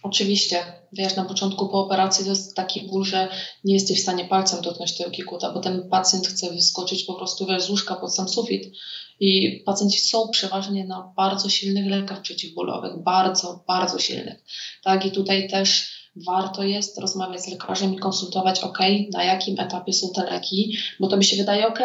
Oczywiście, 0.03 0.65
wiesz, 0.93 1.17
na 1.17 1.25
początku 1.25 1.69
po 1.69 1.81
operacji 1.81 2.25
to 2.25 2.31
jest 2.31 2.57
taki 2.57 2.83
ból, 2.83 3.05
że 3.05 3.29
nie 3.65 3.75
jesteś 3.75 3.99
w 3.99 4.03
stanie 4.03 4.25
palcem 4.25 4.63
dotknąć 4.63 4.97
tego 4.97 5.11
kikuta, 5.11 5.53
bo 5.53 5.61
ten 5.61 5.89
pacjent 5.89 6.27
chce 6.27 6.51
wyskoczyć 6.51 7.05
po 7.05 7.15
prostu 7.15 7.47
wiesz, 7.47 7.63
z 7.63 7.71
łóżka 7.71 7.95
pod 7.95 8.15
sam 8.15 8.29
sufit 8.29 8.73
i 9.21 9.63
pacjenci 9.67 10.01
są 10.01 10.29
przeważnie 10.29 10.85
na 10.85 11.13
bardzo 11.17 11.49
silnych 11.49 11.87
lekach 11.87 12.23
przeciwbólowych, 12.23 13.03
bardzo, 13.03 13.65
bardzo 13.69 13.99
silnych. 13.99 14.45
Tak, 14.85 15.07
i 15.07 15.11
tutaj 15.11 15.49
też 15.49 15.99
warto 16.27 16.63
jest 16.63 16.99
rozmawiać 16.99 17.45
z 17.45 17.49
lekarzem 17.49 17.95
i 17.95 17.99
konsultować, 17.99 18.61
ok, 18.61 18.79
na 19.13 19.25
jakim 19.25 19.61
etapie 19.61 19.93
są 19.93 20.11
te 20.15 20.25
leki, 20.25 20.77
bo 21.01 21.07
to 21.09 21.17
mi 21.17 21.25
się 21.25 21.37
wydaje, 21.37 21.69
ok, 21.69 21.79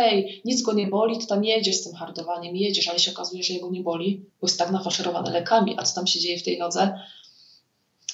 nic 0.45 0.61
go 0.61 0.73
nie 0.73 0.87
boli, 0.87 1.19
to 1.19 1.25
tam 1.25 1.43
jedziesz 1.43 1.75
z 1.75 1.83
tym 1.83 1.93
hardowaniem, 1.93 2.55
jedziesz, 2.55 2.87
ale 2.87 2.99
się 2.99 3.11
okazuje, 3.11 3.43
że 3.43 3.53
jego 3.53 3.71
nie 3.71 3.81
boli, 3.81 4.25
bo 4.41 4.47
jest 4.47 4.59
tak 4.59 4.71
nafaszerowany 4.71 5.31
lekami, 5.31 5.75
a 5.77 5.83
co 5.83 5.95
tam 5.95 6.07
się 6.07 6.19
dzieje 6.19 6.39
w 6.39 6.43
tej 6.43 6.59
nodze? 6.59 6.99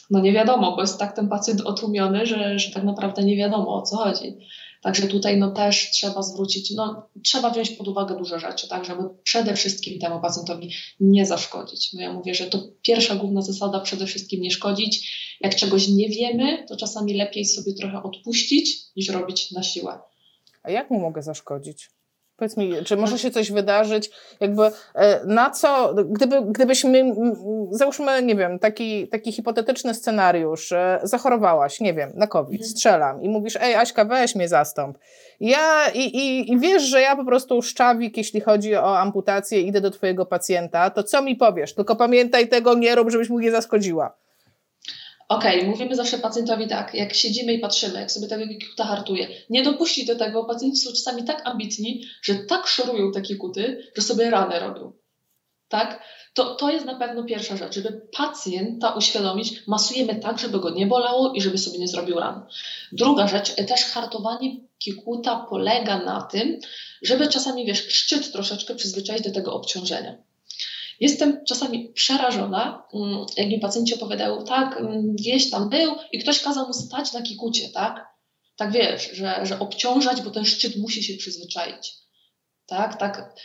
No 0.10 0.20
nie 0.20 0.34
wiadomo, 0.34 0.76
bo 0.76 0.82
jest 0.82 1.00
tak 1.00 1.16
ten 1.16 1.30
pacjent 1.30 1.62
otłumiony, 1.62 2.26
że, 2.26 2.60
że 2.60 2.72
tak 2.72 2.84
naprawdę 2.84 3.24
nie 3.24 3.38
wiadomo 3.38 3.76
o 3.76 3.82
co 3.82 3.98
chodzi. 3.98 4.38
Także 4.82 5.08
tutaj 5.08 5.38
no 5.38 5.52
też 5.52 5.92
trzeba 5.92 6.22
zwrócić, 6.22 6.72
no 6.72 7.10
trzeba 7.24 7.50
wziąć 7.50 7.70
pod 7.70 7.88
uwagę 7.88 8.18
dużo 8.18 8.40
rzeczy, 8.40 8.68
tak, 8.68 8.86
żeby 8.86 9.04
przede 9.24 9.56
wszystkim 9.56 10.00
temu 10.00 10.22
pacjentowi 10.22 10.72
nie 11.00 11.26
zaszkodzić. 11.26 11.94
No 11.94 12.02
ja 12.02 12.14
mówię, 12.14 12.36
że 12.36 12.46
to 12.46 12.60
pierwsza 12.82 13.16
główna 13.16 13.42
zasada 13.42 13.80
przede 13.80 14.06
wszystkim 14.06 14.42
nie 14.42 14.52
szkodzić. 14.52 15.20
Jak 15.42 15.56
czegoś 15.56 15.88
nie 15.88 16.10
wiemy, 16.10 16.66
to 16.68 16.78
czasami 16.78 17.14
lepiej 17.14 17.46
sobie 17.46 17.74
trochę 17.74 18.04
odpuścić 18.04 18.78
niż 18.96 19.10
robić 19.10 19.52
na 19.52 19.64
siłę. 19.64 20.00
A 20.64 20.72
jak 20.72 20.90
mu 20.90 21.00
mogę 21.00 21.24
zaszkodzić? 21.24 21.90
Powiedz 22.40 22.58
mi, 22.58 22.74
czy 22.86 22.98
może 22.98 23.20
się 23.20 23.32
coś 23.32 23.52
wydarzyć, 23.52 24.10
jakby 24.40 24.72
e, 24.96 25.26
na 25.26 25.50
co, 25.50 25.94
gdyby, 25.94 26.42
gdybyśmy, 26.42 27.16
załóżmy, 27.72 28.24
nie 28.24 28.36
wiem, 28.36 28.60
taki, 28.60 29.08
taki 29.08 29.32
hipotetyczny 29.32 29.94
scenariusz, 29.94 30.74
zachorowałaś, 31.04 31.80
nie 31.80 31.94
wiem, 31.94 32.12
na 32.16 32.28
COVID, 32.28 32.62
mhm. 32.62 32.70
strzelam 32.70 33.22
i 33.22 33.30
mówisz, 33.30 33.58
ej 33.62 33.76
Aśka, 33.76 34.06
weź 34.06 34.36
mnie 34.36 34.48
zastąp. 34.48 34.98
Ja, 35.40 35.90
i, 35.94 36.00
i, 36.00 36.52
i 36.52 36.60
wiesz, 36.60 36.84
że 36.84 37.02
ja 37.02 37.16
po 37.16 37.26
prostu 37.26 37.62
szczawik, 37.62 38.18
jeśli 38.18 38.42
chodzi 38.42 38.76
o 38.76 39.00
amputację, 39.00 39.62
idę 39.62 39.82
do 39.82 39.92
twojego 39.92 40.26
pacjenta, 40.26 40.90
to 40.90 41.04
co 41.04 41.22
mi 41.22 41.36
powiesz? 41.36 41.74
Tylko 41.76 41.96
pamiętaj, 41.96 42.48
tego 42.48 42.74
nie 42.74 42.96
rób, 42.96 43.12
żebyś 43.12 43.30
mu 43.30 43.40
nie 43.40 43.52
zaszkodziła. 43.52 44.18
Okej, 45.30 45.58
okay, 45.58 45.70
mówimy 45.70 45.96
zawsze 45.96 46.18
pacjentowi 46.18 46.68
tak, 46.68 46.94
jak 46.94 47.14
siedzimy 47.14 47.54
i 47.54 47.60
patrzymy, 47.60 48.00
jak 48.00 48.12
sobie 48.12 48.28
tego 48.28 48.48
kikuta 48.48 48.86
hartuje, 48.86 49.28
nie 49.50 49.64
dopuścić 49.64 50.08
do 50.08 50.16
tego, 50.16 50.44
pacjenci 50.44 50.82
są 50.82 50.90
czasami 50.90 51.24
tak 51.24 51.42
ambitni, 51.48 52.06
że 52.22 52.36
tak 52.36 52.68
szorują 52.68 53.12
te 53.12 53.22
kikuty, 53.22 53.92
że 53.96 54.02
sobie 54.02 54.30
ranę 54.30 54.60
robią. 54.60 54.92
Tak? 55.68 56.04
To, 56.34 56.56
to 56.56 56.72
jest 56.72 56.86
na 56.86 56.96
pewno 56.96 57.24
pierwsza 57.24 57.58
rzecz, 57.58 57.74
żeby 57.74 58.02
pacjenta 58.18 58.94
uświadomić, 58.94 59.68
masujemy 59.68 60.16
tak, 60.16 60.40
żeby 60.40 60.60
go 60.60 60.70
nie 60.70 60.88
bolało 60.88 61.34
i 61.34 61.42
żeby 61.42 61.58
sobie 61.58 61.80
nie 61.80 61.88
zrobił 61.88 62.20
ran. 62.20 62.46
Druga 62.92 63.28
rzecz, 63.28 63.56
też 63.56 63.86
hartowanie 63.86 64.58
kikuta 64.80 65.46
polega 65.50 65.98
na 65.98 66.22
tym, 66.22 66.60
żeby 67.02 67.28
czasami, 67.28 67.66
wiesz, 67.66 67.88
szczyt 67.88 68.32
troszeczkę 68.32 68.76
przyzwyczaić 68.76 69.24
do 69.24 69.32
tego 69.32 69.54
obciążenia. 69.54 70.18
Jestem 71.00 71.46
czasami 71.46 71.90
przerażona, 71.94 72.88
mm, 72.94 73.26
jak 73.38 73.48
mi 73.48 73.60
pacjenci 73.60 73.96
opowiadają, 73.96 74.44
tak, 74.44 74.78
mm, 74.78 75.16
gdzieś 75.16 75.50
tam 75.50 75.70
był 75.70 75.96
i 76.12 76.20
ktoś 76.20 76.40
kazał 76.40 76.68
mu 76.68 76.74
stać 76.74 77.14
na 77.14 77.22
kikucie, 77.22 77.70
tak? 77.70 78.08
Tak 78.56 78.72
wiesz, 78.72 79.12
że, 79.14 79.46
że 79.46 79.60
obciążać, 79.60 80.22
bo 80.22 80.32
ten 80.32 80.46
szczyt 80.46 80.78
musi 80.78 81.04
się 81.04 81.18
przyzwyczaić. 81.18 81.94
Tak, 82.66 83.00
tak. 83.00 83.36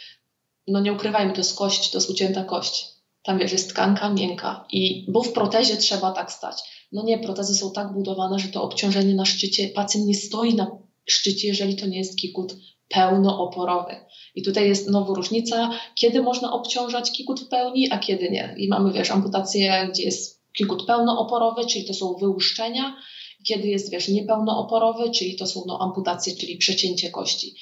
No 0.67 0.81
nie 0.81 0.93
ukrywajmy, 0.93 1.33
to 1.33 1.39
jest 1.39 1.59
kość, 1.59 1.91
to 1.91 1.99
jest 1.99 2.11
ucięta 2.11 2.45
kość. 2.45 2.87
Tam 3.23 3.39
wiesz, 3.39 3.53
jest 3.53 3.69
tkanka 3.69 4.11
miękka 4.11 4.67
i 4.73 5.07
bo 5.09 5.23
w 5.23 5.33
protezie 5.33 5.77
trzeba 5.77 6.13
tak 6.13 6.33
stać. 6.33 6.57
No 6.93 7.03
nie, 7.03 7.19
protezy 7.19 7.55
są 7.55 7.73
tak 7.73 7.93
budowane, 7.93 8.39
że 8.39 8.49
to 8.49 8.63
obciążenie 8.63 9.15
na 9.15 9.25
szczycie, 9.25 9.69
pacjent 9.69 10.07
nie 10.07 10.15
stoi 10.15 10.55
na 10.55 10.71
szczycie, 11.07 11.49
jeżeli 11.49 11.77
to 11.77 11.87
nie 11.87 11.99
jest 11.99 12.19
kikut 12.19 12.57
pełnooporowy. 12.95 13.97
I 14.35 14.43
tutaj 14.43 14.69
jest 14.69 14.87
znowu 14.87 15.15
różnica, 15.15 15.71
kiedy 15.95 16.23
można 16.23 16.53
obciążać 16.53 17.13
kikut 17.13 17.41
w 17.41 17.49
pełni, 17.49 17.91
a 17.91 17.99
kiedy 17.99 18.31
nie. 18.31 18.55
I 18.59 18.69
mamy, 18.69 18.93
wiesz, 18.93 19.11
amputację, 19.11 19.89
gdzie 19.93 20.03
jest 20.03 20.43
kikut 20.53 20.87
pełnooporowy, 20.87 21.67
czyli 21.67 21.85
to 21.85 21.95
są 21.95 22.15
wyłuszczenia, 22.15 22.97
kiedy 23.45 23.69
jest, 23.69 23.91
wiesz, 23.91 24.09
niepełnooporowy, 24.09 25.11
czyli 25.11 25.37
to 25.37 25.47
są 25.47 25.65
no, 25.67 25.79
amputacje, 25.81 26.37
czyli 26.37 26.57
przecięcie 26.57 27.11
kości. 27.11 27.55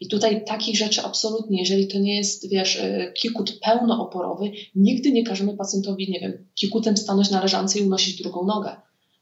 I 0.00 0.08
tutaj 0.08 0.44
takich 0.44 0.76
rzeczy 0.76 1.02
absolutnie, 1.02 1.60
jeżeli 1.60 1.88
to 1.88 1.98
nie 1.98 2.16
jest, 2.16 2.50
wiesz, 2.50 2.76
e, 2.76 3.12
kikut 3.12 3.58
pełnooporowy, 3.64 4.52
nigdy 4.74 5.12
nie 5.12 5.24
każemy 5.24 5.56
pacjentowi, 5.56 6.10
nie 6.10 6.20
wiem, 6.20 6.48
kikutem 6.54 6.96
stanąć 6.96 7.30
na 7.30 7.42
leżance 7.42 7.78
i 7.78 7.82
unosić 7.82 8.22
drugą 8.22 8.46
nogę, 8.46 8.76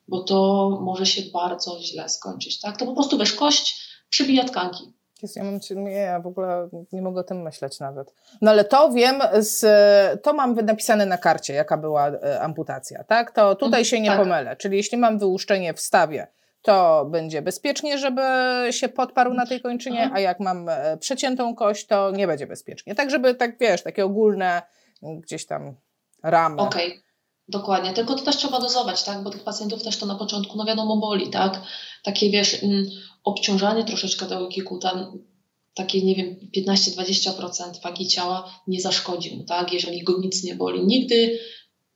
bo 0.08 0.22
to 0.22 0.68
może 0.82 1.06
się 1.06 1.22
bardzo 1.22 1.80
źle 1.82 2.08
skończyć, 2.08 2.60
tak? 2.60 2.78
To 2.78 2.86
po 2.86 2.94
prostu, 2.94 3.18
wiesz, 3.18 3.32
kość 3.32 3.76
przybija 4.10 4.44
tkanki. 4.44 4.84
Jezu, 5.24 5.38
ja, 5.38 5.44
mam, 5.44 5.84
nie, 5.84 5.92
ja 5.92 6.20
w 6.20 6.26
ogóle 6.26 6.68
nie 6.92 7.02
mogę 7.02 7.20
o 7.20 7.24
tym 7.24 7.42
myśleć 7.42 7.80
nawet. 7.80 8.14
No 8.42 8.50
ale 8.50 8.64
to 8.64 8.90
wiem, 8.90 9.20
z, 9.38 9.62
to 10.22 10.32
mam 10.32 10.54
napisane 10.54 11.06
na 11.06 11.18
karcie, 11.18 11.54
jaka 11.54 11.76
była 11.76 12.08
e, 12.08 12.40
amputacja, 12.40 13.04
tak? 13.04 13.30
To 13.30 13.54
tutaj 13.54 13.68
mhm, 13.80 13.84
się 13.84 14.00
nie 14.00 14.08
tak. 14.08 14.18
pomylę. 14.18 14.56
Czyli 14.56 14.76
jeśli 14.76 14.98
mam 14.98 15.18
wyłuszczenie 15.18 15.74
w 15.74 15.80
stawie, 15.80 16.26
to 16.62 17.04
będzie 17.04 17.42
bezpiecznie, 17.42 17.98
żeby 17.98 18.22
się 18.70 18.88
podparł 18.88 19.34
na 19.34 19.46
tej 19.46 19.60
kończynie, 19.60 20.02
mhm. 20.02 20.16
a 20.16 20.20
jak 20.20 20.40
mam 20.40 20.68
e, 20.68 20.96
przeciętą 20.96 21.54
kość, 21.54 21.86
to 21.86 22.10
nie 22.10 22.26
będzie 22.26 22.46
bezpiecznie. 22.46 22.94
Tak, 22.94 23.10
żeby 23.10 23.34
tak, 23.34 23.58
wiesz, 23.58 23.82
takie 23.82 24.04
ogólne 24.04 24.62
gdzieś 25.02 25.46
tam 25.46 25.74
ramy. 26.22 26.62
Okej. 26.62 26.88
Okay. 26.88 27.04
Dokładnie, 27.48 27.92
tylko 27.92 28.14
to 28.14 28.24
też 28.24 28.36
trzeba 28.36 28.60
dozować, 28.60 29.04
tak? 29.04 29.22
Bo 29.22 29.30
tych 29.30 29.44
pacjentów 29.44 29.82
też 29.82 29.98
to 29.98 30.06
na 30.06 30.14
początku, 30.14 30.58
no 30.58 30.64
wiadomo, 30.64 30.96
boli, 30.96 31.30
tak? 31.30 31.60
Takie 32.02 32.30
wiesz, 32.30 32.62
mm, 32.62 32.84
obciążanie 33.24 33.84
troszeczkę 33.84 34.26
tego 34.26 34.48
kikuta, 34.48 35.12
takie 35.74 36.02
nie 36.02 36.14
wiem, 36.14 36.36
15-20% 36.56 37.82
wagi 37.82 38.06
ciała 38.06 38.62
nie 38.66 38.80
zaszkodzi 38.80 39.36
mu, 39.36 39.44
tak? 39.44 39.72
Jeżeli 39.72 40.02
go 40.02 40.20
nic 40.20 40.44
nie 40.44 40.54
boli. 40.54 40.86
Nigdy, 40.86 41.38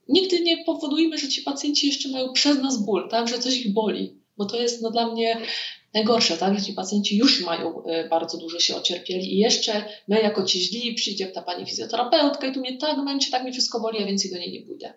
nigdy 0.07 0.39
nie 0.39 0.63
powodujmy, 0.63 1.17
że 1.17 1.27
ci 1.27 1.41
pacjenci 1.41 1.87
jeszcze 1.87 2.09
mają 2.09 2.33
przez 2.33 2.57
nas 2.57 2.85
ból, 2.85 3.09
tak? 3.09 3.27
Że 3.27 3.39
coś 3.39 3.57
ich 3.57 3.73
boli, 3.73 4.19
bo 4.37 4.45
to 4.45 4.61
jest 4.61 4.81
no, 4.81 4.91
dla 4.91 5.11
mnie 5.11 5.41
najgorsze, 5.93 6.37
tak? 6.37 6.59
Że 6.59 6.65
ci 6.65 6.73
pacjenci 6.73 7.17
już 7.17 7.45
mają 7.45 7.83
y, 7.85 8.09
bardzo 8.09 8.37
dużo 8.37 8.59
się 8.59 8.75
ocierpieli 8.75 9.33
i 9.33 9.37
jeszcze 9.37 9.85
my 10.07 10.21
jako 10.21 10.43
ci 10.43 10.61
źli 10.61 10.93
przyjdzie 10.93 11.27
ta 11.27 11.41
pani 11.41 11.65
fizjoterapeutka 11.65 12.47
i 12.47 12.53
tu 12.53 12.59
mnie 12.59 12.77
tak 12.77 12.97
męczy, 12.97 13.31
tak 13.31 13.43
mi 13.43 13.51
wszystko 13.51 13.79
boli, 13.79 14.03
a 14.03 14.05
więcej 14.05 14.31
do 14.31 14.37
niej 14.37 14.51
nie 14.51 14.61
pójdę. 14.61 14.93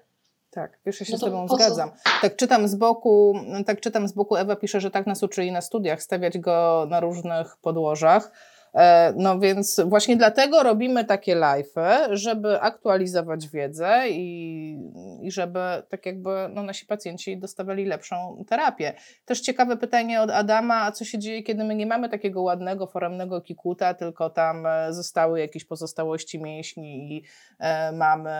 Tak, 0.55 0.79
wiesz, 0.87 1.01
ja 1.01 1.07
się 1.07 1.13
no 1.13 1.19
z 1.19 1.21
Tobą 1.21 1.49
zgadzam. 1.49 1.91
Tak 2.23 2.37
czytam 2.37 2.69
z 2.69 2.75
boku, 2.75 3.35
tak 3.67 3.81
czytam 3.81 4.09
z 4.09 4.13
boku, 4.13 4.37
Ewa 4.37 4.57
pisze, 4.57 4.81
że 4.81 4.91
tak 4.91 5.07
nas 5.07 5.23
uczyli 5.23 5.53
na 5.53 5.61
studiach, 5.61 6.03
stawiać 6.03 6.39
go 6.39 6.87
na 6.91 7.01
różnych 7.01 7.57
podłożach. 7.57 8.33
E, 8.75 9.13
no 9.17 9.39
więc 9.39 9.81
właśnie 9.87 10.17
dlatego 10.17 10.63
robimy 10.63 11.05
takie 11.05 11.37
live'y, 11.37 11.97
żeby 12.11 12.61
aktualizować 12.61 13.49
wiedzę 13.49 14.09
i, 14.09 14.79
i 15.23 15.31
żeby 15.31 15.61
tak 15.89 16.07
jakby 16.07 16.31
no, 16.51 16.63
nasi 16.63 16.87
pacjenci 16.87 17.39
dostawali 17.39 17.85
lepszą 17.85 18.45
terapię. 18.49 18.93
Też 19.25 19.41
ciekawe 19.41 19.77
pytanie 19.77 20.23
od 20.23 20.31
Adama, 20.31 20.83
a 20.83 20.93
co 20.93 21.05
się 21.05 21.19
dzieje, 21.19 21.43
kiedy 21.43 21.65
my 21.65 21.75
nie 21.75 21.87
mamy 21.87 22.09
takiego 22.09 22.43
ładnego, 22.43 22.87
foremnego 22.87 23.41
kikuta, 23.41 23.95
tylko 23.95 24.31
tam 24.31 24.67
e, 24.67 24.93
zostały 24.93 25.41
jakieś 25.41 25.65
pozostałości 25.65 26.43
mięśni 26.43 27.17
i 27.17 27.25
e, 27.59 27.93
mamy 27.93 28.33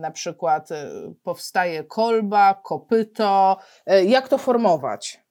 na 0.00 0.10
przykład 0.10 0.68
powstaje 1.22 1.84
kolba, 1.84 2.60
kopyto. 2.62 3.56
Jak 4.06 4.28
to 4.28 4.38
formować? 4.38 5.25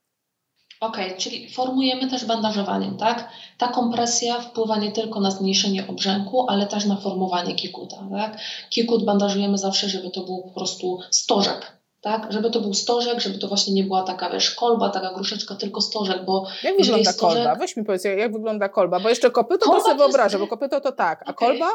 Okej, 0.86 1.06
okay, 1.06 1.18
czyli 1.18 1.50
formujemy 1.50 2.10
też 2.10 2.26
bandażowaniem, 2.26 2.98
tak? 2.98 3.30
Ta 3.58 3.68
kompresja 3.68 4.42
wpływa 4.42 4.78
nie 4.78 4.92
tylko 4.92 5.20
na 5.20 5.32
zmniejszenie 5.32 5.88
obrzęku, 5.88 6.46
ale 6.50 6.68
też 6.68 6.86
na 6.86 6.96
formowanie 6.96 7.56
kikuta, 7.56 7.98
tak? 8.12 8.38
Kikut 8.70 9.06
bandażujemy 9.06 9.58
zawsze, 9.58 9.90
żeby 9.90 10.12
to 10.12 10.22
był 10.22 10.42
po 10.44 10.50
prostu 10.50 11.00
stożek, 11.10 11.78
tak? 12.02 12.32
Żeby 12.34 12.52
to 12.52 12.62
był 12.62 12.74
stożek, 12.74 13.20
żeby 13.20 13.40
to 13.40 13.48
właśnie 13.48 13.74
nie 13.74 13.84
była 13.84 14.04
taka, 14.04 14.30
wiesz, 14.30 14.52
kolba, 14.52 14.90
taka 14.90 15.14
gruszeczka, 15.14 15.56
tylko 15.56 15.82
stożek, 15.82 16.26
bo 16.26 16.48
Jak 16.64 16.78
wygląda 16.78 17.12
stożek... 17.12 17.44
kolba? 17.44 17.56
Weź 17.56 17.78
mi 17.78 17.84
powiedz, 17.84 18.04
jak 18.04 18.34
wygląda 18.34 18.70
kolba, 18.70 19.00
bo 19.00 19.10
jeszcze 19.10 19.32
kopyto 19.32 19.66
kolba 19.66 19.80
to 19.80 19.86
sobie 19.86 19.98
wyobrażę, 19.98 20.38
jest... 20.38 20.50
bo 20.50 20.58
kopyto 20.58 20.82
to 20.82 20.92
tak, 20.92 21.22
a 21.22 21.32
okay. 21.32 21.48
kolba? 21.48 21.70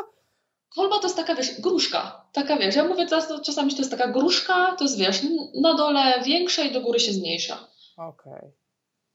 Kolba 0.74 0.98
to 0.98 1.02
jest 1.02 1.16
taka, 1.16 1.34
wiesz, 1.34 1.60
gruszka. 1.60 2.26
Taka, 2.32 2.56
wiesz, 2.56 2.76
ja 2.76 2.84
mówię 2.84 3.06
teraz, 3.06 3.28
to 3.28 3.40
czasami 3.40 3.70
to 3.70 3.78
jest 3.78 3.90
taka 3.90 4.08
gruszka, 4.08 4.76
to 4.78 4.84
jest, 4.84 4.98
wiesz, 4.98 5.20
na 5.62 5.74
dole 5.74 6.22
większa 6.24 6.62
i 6.62 6.72
do 6.72 6.80
góry 6.80 7.00
się 7.00 7.12
zmniejsza. 7.12 7.58
Okej. 7.96 8.32
Okay. 8.32 8.59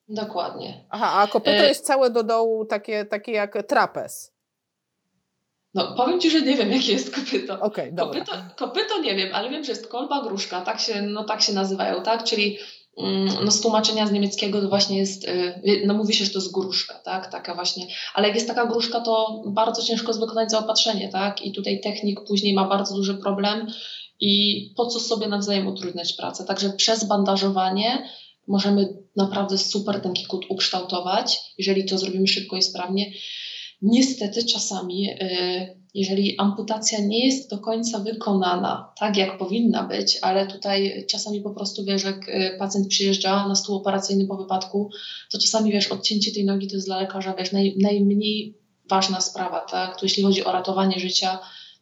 Dokładnie. 0.08 0.86
Aha, 0.90 1.12
a 1.14 1.28
kopyto 1.28 1.64
e... 1.64 1.68
jest 1.68 1.86
całe 1.86 2.10
do 2.10 2.24
dołu 2.24 2.66
takie, 2.66 3.06
takie 3.06 3.32
jak 3.32 3.68
trapez. 3.68 4.36
No, 5.74 5.96
powiem 5.98 6.20
Ci, 6.20 6.32
że 6.32 6.42
nie 6.42 6.58
wiem, 6.58 6.72
jakie 6.72 6.92
jest 6.92 7.16
kopyto. 7.16 7.60
Okay, 7.60 7.94
kopyto, 7.98 8.32
kopyto 8.56 9.00
nie 9.02 9.16
wiem, 9.16 9.30
ale 9.34 9.50
wiem, 9.50 9.64
że 9.64 9.72
jest 9.72 9.88
kolba, 9.88 10.24
gruszka, 10.24 10.62
tak 10.62 10.80
się, 10.80 11.02
no, 11.02 11.24
tak 11.24 11.42
się 11.42 11.54
nazywają, 11.54 12.04
tak? 12.04 12.24
Czyli 12.24 12.58
mm, 12.98 13.30
no, 13.46 13.52
z 13.52 13.62
tłumaczenia 13.62 14.08
z 14.08 14.12
niemieckiego 14.12 14.62
to 14.62 14.70
właśnie 14.70 14.98
jest, 14.98 15.28
y, 15.28 15.84
no 15.86 15.94
mówi 15.94 16.14
się, 16.14 16.26
że 16.26 16.32
to 16.32 16.40
jest 16.40 16.52
gruszka, 16.52 16.94
tak? 16.94 17.32
Taka 17.32 17.56
właśnie, 17.56 17.88
ale 18.14 18.28
jak 18.28 18.36
jest 18.36 18.48
taka 18.48 18.66
gruszka, 18.66 19.02
to 19.02 19.44
bardzo 19.46 19.84
ciężko 19.84 20.08
jest 20.08 20.20
wykonać 20.20 20.52
zaopatrzenie, 20.52 21.10
tak? 21.10 21.42
I 21.42 21.52
tutaj 21.52 21.82
technik 21.82 22.20
później 22.28 22.54
ma 22.54 22.68
bardzo 22.68 22.96
duży 22.96 23.14
problem 23.14 23.68
i 24.20 24.62
po 24.78 24.86
co 24.86 25.00
sobie 25.00 25.28
nawzajem 25.28 25.68
utrudniać 25.68 26.14
pracę. 26.14 26.46
Także 26.46 26.70
przez 26.70 27.04
bandażowanie 27.04 28.10
możemy 28.48 28.98
naprawdę 29.16 29.58
super 29.58 30.02
ten 30.02 30.14
kikut 30.14 30.46
ukształtować, 30.50 31.40
jeżeli 31.58 31.86
to 31.86 31.98
zrobimy 31.98 32.28
szybko 32.28 32.58
i 32.58 32.62
sprawnie. 32.62 33.12
Niestety 33.82 34.46
czasami, 34.46 35.10
y, 35.10 35.86
jeżeli 35.94 36.40
amputacja 36.40 37.00
nie 37.00 37.26
jest 37.26 37.50
do 37.50 37.60
końca 37.60 38.00
wykonana 38.00 38.94
tak, 39.00 39.18
jak 39.18 39.38
powinna 39.38 39.84
być, 39.84 40.20
ale 40.22 40.48
tutaj 40.48 41.06
czasami 41.10 41.42
po 41.42 41.50
prostu 41.50 41.86
wiesz, 41.86 42.04
jak 42.04 42.30
y, 42.30 42.56
pacjent 42.60 42.88
przyjeżdża 42.88 43.48
na 43.48 43.56
stół 43.56 43.76
operacyjny 43.76 44.28
po 44.28 44.38
wypadku, 44.38 44.90
to 45.32 45.38
czasami 45.38 45.72
wiesz, 45.72 45.88
odcięcie 45.88 46.32
tej 46.32 46.46
nogi 46.46 46.68
to 46.68 46.76
jest 46.76 46.88
dla 46.88 47.02
lekarza 47.02 47.34
wiesz, 47.34 47.52
naj, 47.52 47.76
najmniej 47.82 48.58
ważna 48.90 49.22
sprawa, 49.22 49.60
tak? 49.60 50.00
To 50.00 50.06
jeśli 50.06 50.24
chodzi 50.24 50.44
o 50.44 50.52
ratowanie 50.52 51.00
życia, 51.00 51.40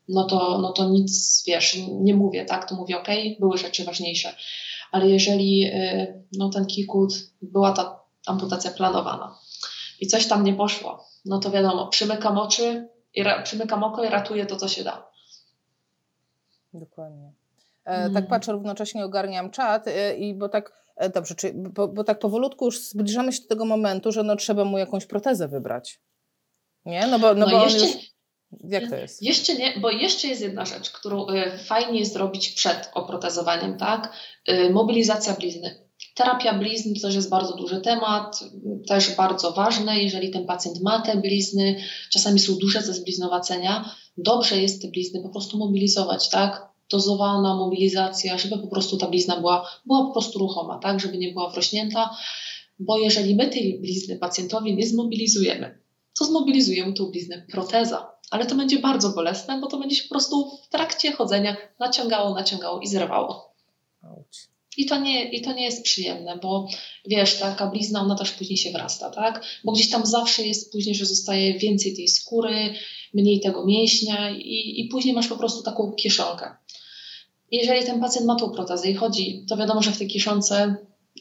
no 0.10 0.24
to, 0.24 0.60
no 0.62 0.72
to 0.72 0.90
nic, 0.90 1.44
wiesz, 1.48 1.78
nie 2.02 2.16
mówię, 2.16 2.46
tak? 2.46 2.70
To 2.70 2.76
mówię, 2.76 2.98
ok, 2.98 3.08
były 3.40 3.58
rzeczy 3.58 3.84
ważniejsze 3.84 4.36
ale 4.94 5.10
jeżeli 5.10 5.66
y, 5.66 6.24
no, 6.38 6.50
ten 6.50 6.66
kikut, 6.66 7.14
była 7.42 7.72
ta 7.72 8.00
amputacja 8.28 8.72
planowana 8.72 9.38
i 10.00 10.08
coś 10.08 10.28
tam 10.28 10.44
nie 10.44 10.54
poszło, 10.54 11.06
no 11.26 11.40
to 11.40 11.52
wiadomo, 11.52 11.88
przymykam 11.88 12.38
oczy, 12.38 12.88
i 13.14 13.24
przymykam 13.44 13.84
oko 13.84 14.04
i 14.04 14.10
ratuję 14.10 14.46
to, 14.46 14.56
co 14.56 14.68
się 14.68 14.84
da. 14.84 15.08
Dokładnie. 16.74 17.34
E, 17.86 18.10
tak 18.10 18.28
patrzę, 18.28 18.52
równocześnie 18.52 19.06
ogarniam 19.06 19.52
czat 19.52 19.88
e, 19.88 20.16
i 20.16 20.34
bo 20.34 20.50
tak, 20.50 20.74
e, 20.96 21.10
dobrze, 21.10 21.36
czy, 21.36 21.54
bo, 21.54 21.88
bo, 21.88 22.04
tak 22.04 22.20
powolutku 22.20 22.66
już 22.66 22.90
zbliżamy 22.90 23.34
się 23.34 23.42
do 23.42 23.48
tego 23.48 23.66
momentu, 23.66 24.12
że 24.12 24.24
no 24.24 24.36
trzeba 24.36 24.66
mu 24.66 24.78
jakąś 24.78 25.06
protezę 25.06 25.48
wybrać. 25.48 26.00
Nie? 26.86 27.08
No 27.08 27.20
bo, 27.20 27.34
no, 27.34 27.46
no 27.46 27.52
bo 27.52 27.64
jeszcze, 27.64 27.86
już... 27.86 28.13
Jak 28.64 28.90
to 28.90 28.96
jest? 28.96 29.22
Jeszcze 29.22 29.56
nie, 29.56 29.74
bo 29.82 29.92
jeszcze 29.92 30.28
jest 30.28 30.42
jedna 30.42 30.66
rzecz, 30.66 30.90
którą 30.90 31.28
y, 31.30 31.58
fajnie 31.58 32.00
jest 32.00 32.14
zrobić 32.14 32.50
przed 32.50 32.90
oprotezowaniem, 32.94 33.78
tak? 33.78 34.14
Y, 34.50 34.70
mobilizacja 34.70 35.34
blizny. 35.34 35.84
Terapia 36.16 36.54
blizn 36.54 36.94
to 36.94 37.02
też 37.02 37.16
jest 37.16 37.30
bardzo 37.30 37.56
duży 37.56 37.82
temat, 37.82 38.40
też 38.88 39.16
bardzo 39.16 39.52
ważne, 39.52 40.04
jeżeli 40.04 40.32
ten 40.32 40.46
pacjent 40.46 40.82
ma 40.82 41.02
te 41.02 41.18
blizny, 41.18 41.76
czasami 42.12 42.40
są 42.40 42.56
duże 42.56 42.82
ze 42.82 42.94
zbliznowacenia, 42.94 43.96
dobrze 44.18 44.62
jest 44.62 44.82
te 44.82 44.88
blizny 44.88 45.22
po 45.22 45.30
prostu 45.30 45.58
mobilizować, 45.58 46.30
tak? 46.30 46.74
Dozowana 46.90 47.56
mobilizacja, 47.56 48.38
żeby 48.38 48.58
po 48.58 48.68
prostu 48.68 48.98
ta 48.98 49.08
blizna 49.08 49.40
była, 49.40 49.70
była 49.86 50.06
po 50.06 50.12
prostu 50.12 50.40
ruchoma, 50.40 50.80
tak? 50.80 51.00
Żeby 51.00 51.18
nie 51.18 51.32
była 51.32 51.50
wrośnięta, 51.50 52.18
bo 52.80 52.98
jeżeli 52.98 53.36
my 53.36 53.48
tej 53.48 53.80
blizny 53.80 54.18
pacjentowi 54.18 54.76
nie 54.76 54.88
zmobilizujemy, 54.88 55.83
to 56.20 56.26
zmobilizuje 56.26 56.86
mu 56.86 56.94
tą 56.94 57.06
bliznę 57.06 57.46
proteza 57.52 58.14
ale 58.34 58.46
to 58.46 58.56
będzie 58.56 58.80
bardzo 58.80 59.10
bolesne, 59.10 59.60
bo 59.60 59.68
to 59.68 59.78
będzie 59.78 59.96
się 59.96 60.04
po 60.04 60.10
prostu 60.10 60.58
w 60.64 60.70
trakcie 60.70 61.12
chodzenia 61.12 61.58
naciągało, 61.80 62.34
naciągało 62.34 62.80
i 62.80 62.88
zrywało. 62.88 63.54
I 64.78 64.86
to, 64.86 65.00
nie, 65.00 65.32
I 65.32 65.42
to 65.42 65.54
nie 65.54 65.64
jest 65.64 65.84
przyjemne, 65.84 66.38
bo 66.38 66.68
wiesz, 67.06 67.40
taka 67.40 67.68
blizna, 67.68 68.02
ona 68.02 68.16
też 68.16 68.32
później 68.32 68.58
się 68.58 68.72
wrasta, 68.72 69.10
tak? 69.10 69.46
Bo 69.64 69.72
gdzieś 69.72 69.90
tam 69.90 70.06
zawsze 70.06 70.44
jest 70.44 70.72
później, 70.72 70.96
że 70.96 71.06
zostaje 71.06 71.60
więcej 71.60 71.96
tej 71.96 72.08
skóry, 72.08 72.74
mniej 73.14 73.40
tego 73.40 73.66
mięśnia 73.66 74.30
i, 74.30 74.82
i 74.82 74.88
później 74.92 75.14
masz 75.14 75.28
po 75.28 75.38
prostu 75.38 75.64
taką 75.64 75.92
kieszonkę. 75.92 76.56
Jeżeli 77.52 77.86
ten 77.86 78.00
pacjent 78.00 78.28
ma 78.28 78.36
tą 78.36 78.50
protezę 78.50 78.90
i 78.90 78.96
chodzi, 78.96 79.46
to 79.50 79.58
wiadomo, 79.58 79.82
że 79.84 79.92
w 79.92 79.98
tej 79.98 80.08
kieszonce 80.08 80.76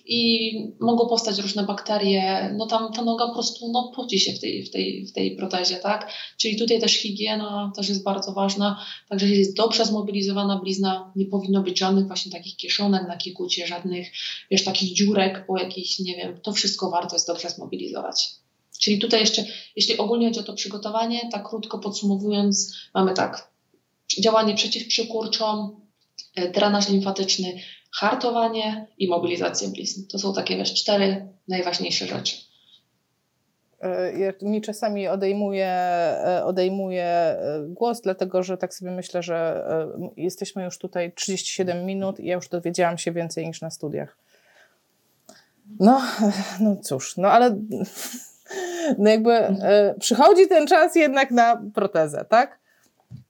i 0.04 0.52
mogą 0.80 1.08
powstać 1.08 1.38
różne 1.38 1.62
bakterie, 1.62 2.54
no 2.58 2.66
tam 2.66 2.92
ta 2.92 3.02
noga 3.02 3.26
po 3.26 3.32
prostu 3.32 3.72
no, 3.72 3.92
poci 3.96 4.20
się 4.20 4.32
w 4.32 4.40
tej, 4.40 4.64
w, 4.64 4.70
tej, 4.70 5.06
w 5.06 5.12
tej 5.12 5.36
protezie, 5.36 5.76
tak? 5.76 6.12
Czyli 6.36 6.56
tutaj 6.56 6.80
też 6.80 6.92
higiena 6.92 7.72
też 7.76 7.88
jest 7.88 8.04
bardzo 8.04 8.32
ważna, 8.32 8.84
także 9.08 9.26
jeśli 9.26 9.38
jest 9.40 9.56
dobrze 9.56 9.84
zmobilizowana 9.84 10.58
blizna, 10.58 11.12
nie 11.16 11.26
powinno 11.26 11.62
być 11.62 11.78
żadnych 11.78 12.06
właśnie 12.06 12.32
takich 12.32 12.56
kieszonek 12.56 13.08
na 13.08 13.16
kikucie, 13.16 13.66
żadnych, 13.66 14.08
wiesz, 14.50 14.64
takich 14.64 14.94
dziurek 14.94 15.46
po 15.46 15.58
jakichś, 15.58 15.98
nie 15.98 16.16
wiem, 16.16 16.40
to 16.42 16.52
wszystko 16.52 16.90
warto 16.90 17.16
jest 17.16 17.26
dobrze 17.26 17.50
zmobilizować. 17.50 18.30
Czyli 18.80 18.98
tutaj 18.98 19.20
jeszcze, 19.20 19.44
jeśli 19.76 19.98
ogólnie 19.98 20.26
chodzi 20.26 20.40
o 20.40 20.42
to 20.42 20.54
przygotowanie, 20.54 21.28
tak 21.32 21.48
krótko 21.48 21.78
podsumowując, 21.78 22.74
mamy 22.94 23.14
tak, 23.14 23.52
działanie 24.20 24.54
przeciwprzykurczom, 24.54 25.80
e, 26.36 26.50
drenaż 26.50 26.88
limfatyczny, 26.88 27.60
hartowanie 27.94 28.86
i 28.98 29.08
mobilizację 29.08 29.68
blizn. 29.68 30.06
To 30.06 30.18
są 30.18 30.34
takie 30.34 30.56
wiesz, 30.56 30.74
cztery 30.74 31.28
najważniejsze 31.48 32.06
rzeczy. 32.06 32.36
E, 33.82 34.32
mi 34.42 34.60
czasami 34.60 35.08
odejmuje, 35.08 35.66
e, 35.66 36.44
odejmuje 36.44 37.04
e, 37.04 37.64
głos, 37.68 38.00
dlatego 38.00 38.42
że 38.42 38.56
tak 38.56 38.74
sobie 38.74 38.90
myślę, 38.90 39.22
że 39.22 39.64
jesteśmy 40.16 40.64
już 40.64 40.78
tutaj 40.78 41.12
37 41.12 41.86
minut 41.86 42.20
i 42.20 42.26
ja 42.26 42.34
już 42.34 42.48
dowiedziałam 42.48 42.98
się 42.98 43.12
więcej 43.12 43.46
niż 43.46 43.60
na 43.60 43.70
studiach. 43.70 44.18
No, 45.80 46.02
no 46.60 46.76
cóż, 46.76 47.16
no 47.16 47.28
ale 47.28 47.56
no 48.98 49.10
jakby 49.10 49.56
przychodzi 50.00 50.48
ten 50.48 50.66
czas 50.66 50.96
jednak 50.96 51.30
na 51.30 51.62
protezę, 51.74 52.24
tak? 52.28 52.58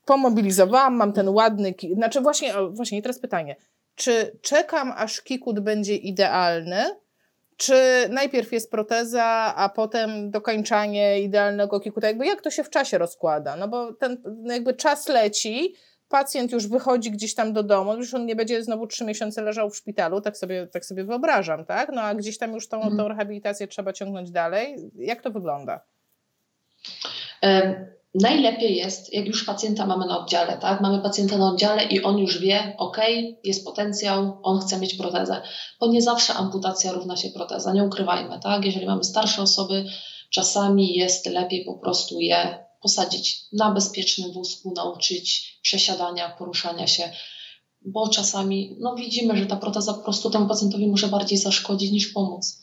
Pomobilizowałam, 0.05 0.95
mam 0.95 1.13
ten 1.13 1.29
ładny, 1.29 1.75
znaczy 1.95 2.21
właśnie, 2.21 2.53
właśnie 2.71 3.03
teraz 3.03 3.19
pytanie, 3.19 3.57
czy 3.95 4.39
czekam, 4.43 4.93
aż 4.97 5.21
kikut 5.21 5.61
będzie 5.61 5.97
idealny, 5.97 6.85
czy 7.57 7.75
najpierw 8.11 8.53
jest 8.53 8.71
proteza, 8.71 9.25
a 9.57 9.69
potem 9.69 10.31
dokończanie 10.31 11.21
idealnego 11.21 11.81
kikuta? 11.81 12.07
Jakby 12.07 12.27
jak 12.27 12.43
to 12.43 12.51
się 12.51 12.65
w 12.65 12.71
czasie 12.71 12.99
rozkłada? 12.99 13.57
No 13.57 13.69
bo 13.69 13.93
ten 13.93 14.23
jakby 14.45 14.75
czas 14.75 15.09
leci, 15.09 15.75
pacjent 16.09 16.53
już 16.53 16.67
wychodzi 16.67 17.11
gdzieś 17.11 17.35
tam 17.35 17.53
do 17.53 17.63
domu, 17.63 17.97
już 17.97 18.15
on 18.15 18.27
nie 18.27 18.37
będzie 18.37 18.65
znowu 18.65 18.87
trzy 18.87 19.05
miesiące 19.05 19.43
leżał 19.43 19.71
w 19.71 19.77
szpitalu, 19.77 20.21
tak 20.21 20.37
sobie, 20.37 20.67
tak 20.67 20.85
sobie 20.85 21.05
wyobrażam, 21.05 21.65
tak? 21.65 21.91
No 21.93 22.03
a 22.03 22.15
gdzieś 22.15 22.39
tam 22.39 22.53
już 22.53 22.69
tą, 22.69 22.77
mhm. 22.77 22.97
tą 22.97 23.09
rehabilitację 23.09 23.69
trzeba 23.69 23.93
ciągnąć 23.93 24.31
dalej. 24.31 24.77
Jak 24.95 25.23
to 25.23 25.31
wygląda? 25.31 25.81
Najlepiej 28.15 28.77
jest, 28.77 29.13
jak 29.13 29.27
już 29.27 29.45
pacjenta 29.45 29.87
mamy 29.87 30.07
na 30.07 30.19
oddziale, 30.19 30.59
tak? 30.59 30.81
Mamy 30.81 31.03
pacjenta 31.03 31.39
na 31.39 31.49
oddziale 31.49 31.85
i 31.85 32.03
on 32.03 32.19
już 32.19 32.39
wie, 32.39 32.75
ok, 32.79 32.97
jest 33.45 33.65
potencjał, 33.65 34.39
on 34.43 34.61
chce 34.61 34.79
mieć 34.79 34.95
protezę. 34.95 35.43
Bo 35.81 35.87
nie 35.87 36.03
zawsze 36.03 36.35
amputacja 36.35 36.93
równa 36.93 37.17
się 37.17 37.31
proteza, 37.31 37.73
nie 37.73 37.85
ukrywajmy, 37.85 38.41
tak? 38.43 38.65
Jeżeli 38.65 38.87
mamy 38.87 39.05
starsze 39.05 39.43
osoby, 39.43 39.85
czasami 40.31 40.95
jest 40.95 41.27
lepiej 41.27 41.65
po 41.65 41.75
prostu 41.75 42.21
je 42.21 42.65
posadzić 42.83 43.45
na 43.53 43.71
bezpiecznym 43.71 44.33
wózku, 44.33 44.73
nauczyć 44.77 45.59
przesiadania, 45.63 46.31
poruszania 46.31 46.87
się, 46.87 47.13
bo 47.85 48.09
czasami 48.09 48.77
no 48.81 48.95
widzimy, 48.95 49.37
że 49.37 49.47
ta 49.47 49.57
proteza 49.57 49.95
po 49.95 50.03
prostu 50.03 50.31
temu 50.31 50.49
pacjentowi 50.49 50.87
może 50.87 51.09
bardziej 51.09 51.39
zaszkodzić 51.39 51.91
niż 51.91 52.09
pomóc. 52.09 52.63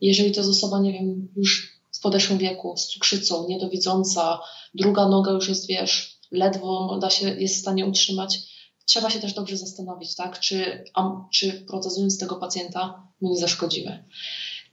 Jeżeli 0.00 0.32
to 0.32 0.40
jest 0.40 0.50
osoba, 0.50 0.80
nie 0.80 0.92
wiem, 0.92 1.28
już 1.36 1.81
podeszłym 2.02 2.38
wieku, 2.38 2.76
z 2.76 2.86
cukrzycą, 2.86 3.46
niedowidząca, 3.48 4.40
druga 4.74 5.08
noga 5.08 5.32
już 5.32 5.48
jest, 5.48 5.66
wiesz, 5.66 6.18
ledwo 6.30 6.98
da 7.00 7.10
się, 7.10 7.28
jest 7.28 7.56
w 7.56 7.60
stanie 7.60 7.86
utrzymać. 7.86 8.38
Trzeba 8.84 9.10
się 9.10 9.20
też 9.20 9.32
dobrze 9.32 9.56
zastanowić, 9.56 10.14
tak, 10.14 10.40
czy, 10.40 10.84
czy 11.32 11.52
protezując 11.52 12.18
tego 12.18 12.36
pacjenta 12.36 13.06
my 13.20 13.28
nie 13.28 13.36
zaszkodzimy. 13.36 14.04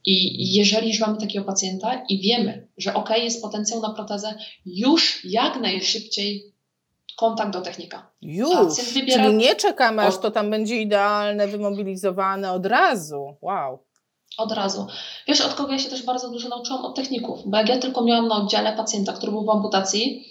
I 0.06 0.56
jeżeli 0.56 0.88
już 0.88 1.00
mamy 1.00 1.18
takiego 1.18 1.46
pacjenta 1.46 2.04
i 2.10 2.22
wiemy, 2.22 2.68
że 2.78 2.94
ok, 2.94 3.10
jest 3.18 3.42
potencjał 3.42 3.82
na 3.82 3.94
protezę, 3.94 4.36
już 4.66 5.26
jak 5.26 5.62
najszybciej 5.62 6.54
kontakt 7.18 7.54
do 7.54 7.62
technika. 7.62 8.12
Już, 8.22 8.76
wybiera... 8.94 9.24
czyli 9.24 9.38
nie 9.38 9.56
czekamy, 9.56 10.02
aż 10.02 10.18
to 10.18 10.32
tam 10.32 10.50
będzie 10.50 10.82
idealne, 10.82 11.48
wymobilizowane 11.48 12.52
od 12.52 12.66
razu. 12.66 13.36
Wow 13.42 13.89
od 14.38 14.52
razu. 14.52 14.88
Wiesz, 15.28 15.42
od 15.42 15.54
kogo 15.54 15.72
ja 15.72 15.80
się 15.80 15.90
też 15.90 16.04
bardzo 16.04 16.30
dużo 16.30 16.50
nauczyłam? 16.50 16.86
Od 16.86 16.96
techników, 16.96 17.40
bo 17.46 17.58
jak 17.58 17.70
ja 17.70 17.78
tylko 17.78 18.04
miałam 18.04 18.28
na 18.28 18.36
oddziale 18.36 18.74
pacjenta, 18.74 19.14
który 19.14 19.32
był 19.32 19.46
w 19.46 19.50
amputacji, 19.50 20.26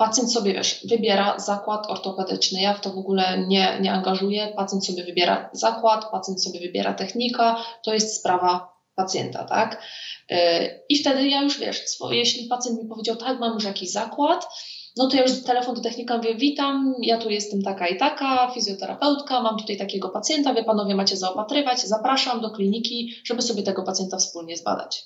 pacjent 0.00 0.32
sobie, 0.32 0.52
wiesz, 0.54 0.80
wybiera 0.84 1.38
zakład 1.38 1.90
ortopedyczny. 1.90 2.60
Ja 2.60 2.74
w 2.74 2.80
to 2.80 2.90
w 2.90 2.98
ogóle 2.98 3.46
nie, 3.46 3.78
nie 3.80 3.92
angażuję. 3.92 4.52
Pacjent 4.56 4.86
sobie 4.86 5.04
wybiera 5.04 5.50
zakład, 5.52 6.10
pacjent 6.10 6.44
sobie 6.44 6.60
wybiera 6.60 6.94
technika. 6.94 7.64
To 7.84 7.94
jest 7.94 8.16
sprawa 8.16 8.72
pacjenta, 8.94 9.44
tak? 9.44 9.82
Yy, 10.30 10.38
I 10.88 10.98
wtedy 10.98 11.28
ja 11.28 11.42
już, 11.42 11.58
wiesz, 11.58 11.80
jeśli 12.10 12.48
pacjent 12.48 12.82
mi 12.82 12.88
powiedział, 12.88 13.16
tak, 13.16 13.40
mam 13.40 13.54
już 13.54 13.64
jakiś 13.64 13.92
zakład, 13.92 14.48
no 15.00 15.08
to 15.08 15.16
ja 15.16 15.22
już 15.22 15.42
telefon 15.42 15.74
do 15.74 15.80
technika 15.80 16.16
mówię, 16.16 16.34
witam, 16.34 16.94
ja 17.02 17.18
tu 17.18 17.30
jestem 17.30 17.62
taka 17.62 17.88
i 17.88 17.96
taka, 17.96 18.50
fizjoterapeutka, 18.54 19.42
mam 19.42 19.58
tutaj 19.58 19.78
takiego 19.78 20.08
pacjenta, 20.08 20.52
wy 20.52 20.64
panowie 20.64 20.94
macie 20.94 21.16
zaopatrywać, 21.16 21.80
zapraszam 21.80 22.40
do 22.40 22.50
kliniki, 22.50 23.14
żeby 23.24 23.42
sobie 23.42 23.62
tego 23.62 23.82
pacjenta 23.82 24.16
wspólnie 24.16 24.56
zbadać. 24.56 25.04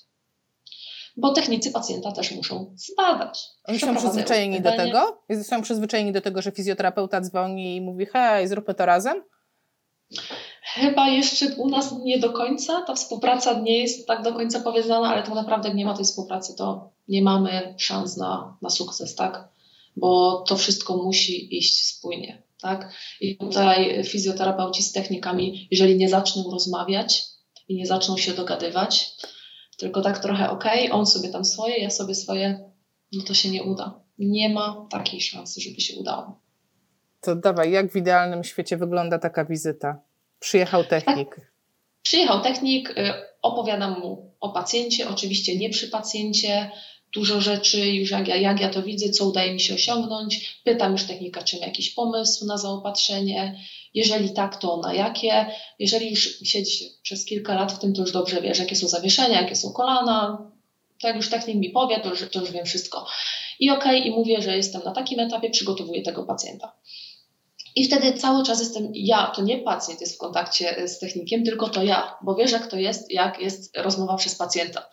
Bo 1.16 1.32
technicy 1.32 1.70
pacjenta 1.70 2.12
też 2.12 2.32
muszą 2.32 2.74
zbadać. 2.76 3.44
Oni 3.64 3.78
są 3.78 3.96
przyzwyczajeni 3.96 4.60
do 4.60 4.72
tego? 4.72 5.22
Są 5.42 5.62
przyzwyczajeni 5.62 6.12
do 6.12 6.20
tego, 6.20 6.42
że 6.42 6.50
fizjoterapeuta 6.50 7.20
dzwoni 7.20 7.76
i 7.76 7.80
mówi, 7.80 8.06
hej, 8.06 8.48
zróbmy 8.48 8.74
to 8.74 8.86
razem? 8.86 9.22
Chyba 10.62 11.08
jeszcze 11.08 11.46
u 11.56 11.68
nas 11.68 11.94
nie 12.04 12.18
do 12.18 12.32
końca. 12.32 12.82
Ta 12.82 12.94
współpraca 12.94 13.60
nie 13.60 13.78
jest 13.78 14.06
tak 14.06 14.22
do 14.22 14.32
końca 14.32 14.60
powiązana, 14.60 15.08
ale 15.08 15.22
to 15.22 15.34
naprawdę 15.34 15.68
jak 15.68 15.76
nie 15.76 15.84
ma 15.84 15.94
tej 15.94 16.04
współpracy, 16.04 16.56
to 16.56 16.90
nie 17.08 17.22
mamy 17.22 17.74
szans 17.78 18.16
na, 18.16 18.56
na 18.62 18.70
sukces, 18.70 19.14
tak? 19.14 19.53
Bo 19.96 20.44
to 20.48 20.56
wszystko 20.56 20.96
musi 20.96 21.58
iść 21.58 21.86
spójnie. 21.86 22.42
Tak? 22.60 22.92
I 23.20 23.36
tutaj 23.36 24.04
fizjoterapeuci 24.04 24.82
z 24.82 24.92
technikami, 24.92 25.68
jeżeli 25.70 25.96
nie 25.96 26.08
zaczną 26.08 26.50
rozmawiać 26.50 27.22
i 27.68 27.74
nie 27.74 27.86
zaczną 27.86 28.16
się 28.16 28.32
dogadywać, 28.32 29.10
tylko 29.78 30.00
tak 30.02 30.18
trochę 30.18 30.50
ok, 30.50 30.64
on 30.90 31.06
sobie 31.06 31.28
tam 31.28 31.44
swoje, 31.44 31.76
ja 31.76 31.90
sobie 31.90 32.14
swoje, 32.14 32.70
no 33.12 33.22
to 33.24 33.34
się 33.34 33.50
nie 33.50 33.62
uda. 33.62 34.00
Nie 34.18 34.48
ma 34.48 34.86
takiej 34.90 35.20
szansy, 35.20 35.60
żeby 35.60 35.80
się 35.80 36.00
udało. 36.00 36.40
To 37.20 37.36
dawaj, 37.36 37.72
jak 37.72 37.92
w 37.92 37.96
idealnym 37.96 38.44
świecie 38.44 38.76
wygląda 38.76 39.18
taka 39.18 39.44
wizyta? 39.44 40.00
Przyjechał 40.38 40.84
technik. 40.84 41.34
Tak. 41.34 41.54
Przyjechał 42.02 42.42
technik, 42.42 42.90
y, 42.90 43.12
opowiadam 43.42 44.00
mu 44.00 44.34
o 44.40 44.52
pacjencie, 44.52 45.08
oczywiście 45.08 45.58
nie 45.58 45.70
przy 45.70 45.88
pacjencie, 45.88 46.70
dużo 47.14 47.40
rzeczy, 47.40 47.90
już 47.90 48.10
jak 48.10 48.28
ja, 48.28 48.36
jak 48.36 48.60
ja 48.60 48.68
to 48.68 48.82
widzę, 48.82 49.10
co 49.10 49.28
udaje 49.28 49.54
mi 49.54 49.60
się 49.60 49.74
osiągnąć. 49.74 50.60
Pytam 50.64 50.92
już 50.92 51.04
technika, 51.04 51.42
czy 51.42 51.60
ma 51.60 51.66
jakiś 51.66 51.90
pomysł 51.90 52.46
na 52.46 52.58
zaopatrzenie. 52.58 53.60
Jeżeli 53.94 54.30
tak, 54.30 54.56
to 54.56 54.76
na 54.76 54.94
jakie. 54.94 55.46
Jeżeli 55.78 56.10
już 56.10 56.38
siedzi 56.42 56.90
przez 57.02 57.24
kilka 57.24 57.54
lat 57.54 57.72
w 57.72 57.78
tym, 57.78 57.94
to 57.94 58.00
już 58.00 58.12
dobrze 58.12 58.40
wiesz, 58.40 58.58
jakie 58.58 58.76
są 58.76 58.88
zawieszenia, 58.88 59.40
jakie 59.40 59.56
są 59.56 59.72
kolana. 59.72 60.50
Tak 61.00 61.16
już 61.16 61.30
technik 61.30 61.56
mi 61.56 61.70
powie, 61.70 62.00
to 62.00 62.08
już, 62.08 62.30
to 62.30 62.40
już 62.40 62.50
wiem 62.50 62.66
wszystko. 62.66 63.06
I 63.60 63.70
okej, 63.70 64.00
okay, 64.00 64.08
i 64.08 64.10
mówię, 64.10 64.42
że 64.42 64.56
jestem 64.56 64.82
na 64.84 64.90
takim 64.90 65.20
etapie, 65.20 65.50
przygotowuję 65.50 66.02
tego 66.02 66.24
pacjenta. 66.24 66.72
I 67.76 67.84
wtedy 67.84 68.12
cały 68.12 68.44
czas 68.44 68.60
jestem 68.60 68.90
ja, 68.94 69.32
to 69.36 69.42
nie 69.42 69.58
pacjent 69.58 70.00
jest 70.00 70.14
w 70.14 70.18
kontakcie 70.18 70.88
z 70.88 70.98
technikiem, 70.98 71.44
tylko 71.44 71.68
to 71.68 71.82
ja, 71.82 72.16
bo 72.22 72.34
wiesz, 72.34 72.52
jak 72.52 72.66
to 72.66 72.76
jest, 72.76 73.10
jak 73.10 73.40
jest 73.40 73.76
rozmowa 73.76 74.16
przez 74.16 74.34
pacjenta. 74.34 74.88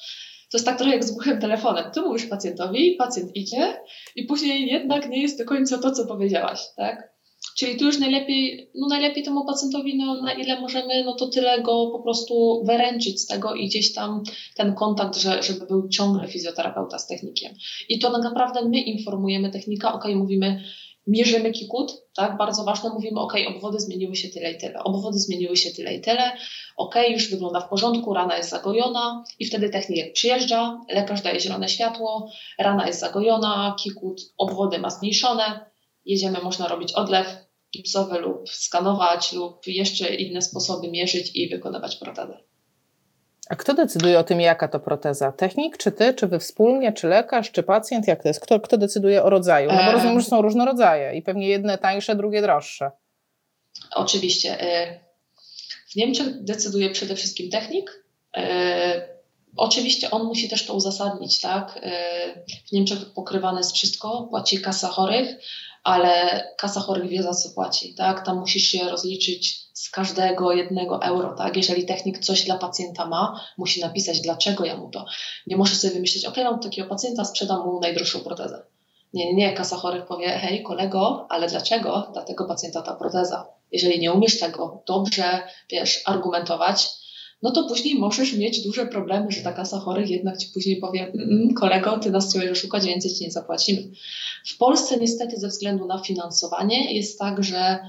To 0.52 0.58
jest 0.58 0.66
tak 0.66 0.78
trochę 0.78 0.93
jak 0.93 1.04
z 1.04 1.12
głuchym 1.12 1.39
telefonem. 1.39 1.91
Ty 1.91 2.02
mówisz 2.02 2.26
pacjentowi, 2.26 2.95
pacjent 2.95 3.36
idzie 3.36 3.82
i 4.16 4.24
później 4.24 4.68
jednak 4.68 5.10
nie 5.10 5.22
jest 5.22 5.38
do 5.38 5.45
końca 5.45 5.78
to, 5.78 5.91
co 5.91 6.06
powiedziałaś, 6.06 6.60
tak? 6.78 7.12
Czyli 7.58 7.78
tu 7.78 7.86
już 7.86 7.99
najlepiej, 7.99 8.72
no 8.76 8.88
najlepiej 8.88 9.24
temu 9.24 9.45
pacjentowi, 9.45 9.97
no 9.97 10.22
na 10.22 10.34
ile 10.34 10.62
możemy, 10.62 11.04
no 11.04 11.16
to 11.16 11.28
tyle 11.28 11.62
go 11.62 11.89
po 11.91 11.99
prostu 11.99 12.64
wyręczyć 12.66 13.22
z 13.22 13.28
tego 13.28 13.56
i 13.56 13.68
gdzieś 13.68 13.93
tam 13.93 14.24
ten 14.56 14.76
kontakt, 14.76 15.18
że, 15.18 15.43
żeby 15.43 15.66
był 15.66 15.89
ciągle 15.89 16.28
fizjoterapeuta 16.28 16.99
z 16.99 17.08
technikiem. 17.08 17.54
I 17.89 17.99
to 17.99 18.20
naprawdę 18.20 18.70
my 18.70 18.80
informujemy 18.80 19.52
technika, 19.52 19.93
ok, 19.93 20.06
mówimy, 20.16 20.64
mierzymy 21.08 21.52
kikut, 21.52 21.91
tak, 22.16 22.38
bardzo 22.38 22.64
ważne, 22.64 22.89
mówimy, 22.89 23.20
ok, 23.20 23.34
obwody 23.47 23.80
zmieniły 23.80 24.16
się 24.16 24.30
tyle 24.30 24.52
i 24.52 24.58
tyle, 24.58 24.84
obwody 24.84 25.20
zmieniły 25.20 25.58
się 25.58 25.72
tyle 25.72 25.93
i 25.93 26.02
tyle, 26.02 26.38
ok, 26.78 26.95
już 27.10 27.32
wygląda 27.32 27.60
w 27.60 27.70
porządku, 27.70 28.14
rana 28.14 28.38
jest 28.38 28.49
zagojona 28.49 29.24
i 29.39 29.45
wtedy 29.45 29.70
technik 29.70 30.14
przyjeżdża, 30.14 30.82
lekarz 30.89 31.22
daje 31.22 31.39
zielone 31.39 31.70
światło, 31.70 32.32
rana 32.60 32.88
jest 32.88 32.99
zagojona, 32.99 33.76
kikut, 33.80 34.22
obwody 34.38 34.80
ma 34.80 34.89
zmniejszone, 34.89 35.72
jedziemy, 36.06 36.41
można 36.41 36.68
robić 36.68 36.93
odlew 36.93 37.28
gipsowe 37.74 38.20
lub 38.20 38.49
skanować 38.49 39.34
lub 39.34 39.68
jeszcze 39.68 40.16
inne 40.16 40.41
sposoby 40.41 40.91
mierzyć 40.91 41.32
i 41.36 41.49
wykonywać 41.49 41.95
protezę. 41.95 42.51
A 43.52 43.56
kto 43.56 43.74
decyduje 43.74 44.20
o 44.20 44.24
tym, 44.24 44.41
jaka 44.41 44.68
to 44.68 44.80
proteza? 44.80 45.32
Technik, 45.32 45.78
czy 45.78 45.91
ty, 45.91 46.14
czy 46.14 46.28
wy 46.28 46.39
wspólnie, 46.39 46.93
czy 46.93 47.08
lekarz, 47.08 47.52
czy 47.52 47.64
pacjent? 47.64 48.08
Jak 48.08 48.22
to 48.24 48.28
jest? 48.28 48.39
Kto, 48.39 48.60
kto 48.60 48.78
decyduje 48.78 49.24
o 49.24 49.30
rodzaju? 49.30 49.72
No 49.72 49.84
bo 49.86 49.91
rozumiem, 49.91 50.20
że 50.22 50.26
są 50.26 50.41
różne 50.41 50.66
rodzaje 50.66 51.18
i 51.18 51.22
pewnie 51.22 51.47
jedne 51.47 51.78
tańsze, 51.78 52.16
drugie 52.16 52.41
droższe. 52.41 52.91
Oczywiście. 53.95 54.62
Y, 54.84 54.99
w 55.91 55.95
Niemczech 55.95 56.43
decyduje 56.43 56.89
przede 56.89 57.16
wszystkim 57.16 57.49
technik. 57.49 58.04
Y, 58.38 58.41
oczywiście 59.56 60.12
on 60.12 60.24
musi 60.24 60.49
też 60.49 60.66
to 60.66 60.74
uzasadnić, 60.74 61.41
tak? 61.41 61.78
Y, 61.78 62.56
w 62.70 62.72
Niemczech 62.72 63.14
pokrywane 63.14 63.58
jest 63.58 63.74
wszystko, 63.74 64.28
płaci 64.30 64.62
kasa 64.62 64.88
chorych, 64.88 65.36
ale 65.84 66.43
kasa 66.58 66.80
chorych 66.80 67.10
wie 67.10 67.24
za 67.24 67.34
co 67.34 67.49
płaci, 67.49 67.95
tak? 67.95 68.26
Tam 68.26 68.39
musisz 68.39 68.64
się 68.64 68.89
rozliczyć 68.89 69.70
z 69.82 69.89
każdego 69.89 70.51
jednego 70.51 71.01
euro, 71.01 71.36
tak? 71.38 71.57
Jeżeli 71.57 71.86
technik 71.86 72.19
coś 72.19 72.43
dla 72.43 72.57
pacjenta 72.57 73.05
ma, 73.05 73.41
musi 73.57 73.82
napisać, 73.82 74.21
dlaczego 74.21 74.65
ja 74.65 74.77
mu 74.77 74.89
to. 74.89 75.05
Nie 75.47 75.57
może 75.57 75.75
sobie 75.75 75.93
wymyślić, 75.93 76.25
ok, 76.25 76.38
mam 76.38 76.59
takiego 76.59 76.89
pacjenta, 76.89 77.25
sprzedam 77.25 77.65
mu 77.65 77.79
najdroższą 77.79 78.19
protezę. 78.19 78.63
Nie, 79.13 79.25
nie, 79.25 79.34
nie, 79.34 79.53
kasa 79.53 79.75
chorych 79.75 80.05
powie, 80.05 80.29
hej 80.29 80.63
kolego, 80.63 81.27
ale 81.29 81.47
dlaczego 81.47 82.09
dla 82.13 82.21
tego 82.23 82.45
pacjenta 82.45 82.82
ta 82.82 82.95
proteza? 82.95 83.47
Jeżeli 83.71 83.99
nie 83.99 84.13
umiesz 84.13 84.39
tego 84.39 84.84
dobrze, 84.88 85.43
wiesz, 85.71 86.01
argumentować, 86.05 86.89
no 87.41 87.51
to 87.51 87.63
później 87.63 87.95
możesz 87.95 88.34
mieć 88.34 88.63
duże 88.63 88.86
problemy, 88.86 89.32
że 89.32 89.41
ta 89.41 89.53
kasa 89.53 89.79
chorych 89.79 90.09
jednak 90.09 90.38
ci 90.38 90.47
później 90.53 90.77
powie, 90.77 91.11
mm, 91.13 91.53
kolego, 91.53 91.99
ty 91.99 92.11
nas 92.11 92.29
chciałeś 92.29 92.51
oszukać, 92.51 92.86
więcej 92.86 93.13
ci 93.13 93.23
nie 93.23 93.32
zapłacimy. 93.32 93.91
W 94.47 94.57
Polsce 94.57 94.97
niestety 94.97 95.38
ze 95.38 95.47
względu 95.47 95.86
na 95.86 95.97
finansowanie 95.97 96.93
jest 96.93 97.19
tak, 97.19 97.43
że 97.43 97.79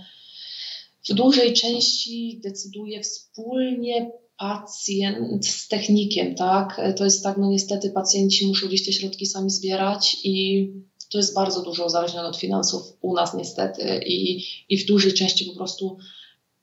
w 1.09 1.15
dużej 1.15 1.53
części 1.53 2.41
decyduje 2.45 3.01
wspólnie 3.01 4.11
pacjent 4.39 5.47
z 5.47 5.69
technikiem, 5.69 6.35
tak? 6.35 6.81
To 6.97 7.05
jest 7.05 7.23
tak, 7.23 7.39
no 7.39 7.51
niestety 7.51 7.91
pacjenci 7.91 8.47
muszą 8.47 8.67
gdzieś 8.67 8.87
te 8.87 8.93
środki 8.93 9.27
sami 9.27 9.51
zbierać 9.51 10.17
i 10.25 10.69
to 11.11 11.19
jest 11.19 11.35
bardzo 11.35 11.63
dużo 11.63 11.87
uzależnione 11.87 12.29
od 12.29 12.37
finansów 12.37 12.83
u 13.01 13.15
nas 13.15 13.35
niestety 13.35 14.01
i, 14.07 14.45
i 14.69 14.79
w 14.79 14.87
dużej 14.87 15.15
części 15.15 15.45
po 15.45 15.55
prostu 15.57 15.97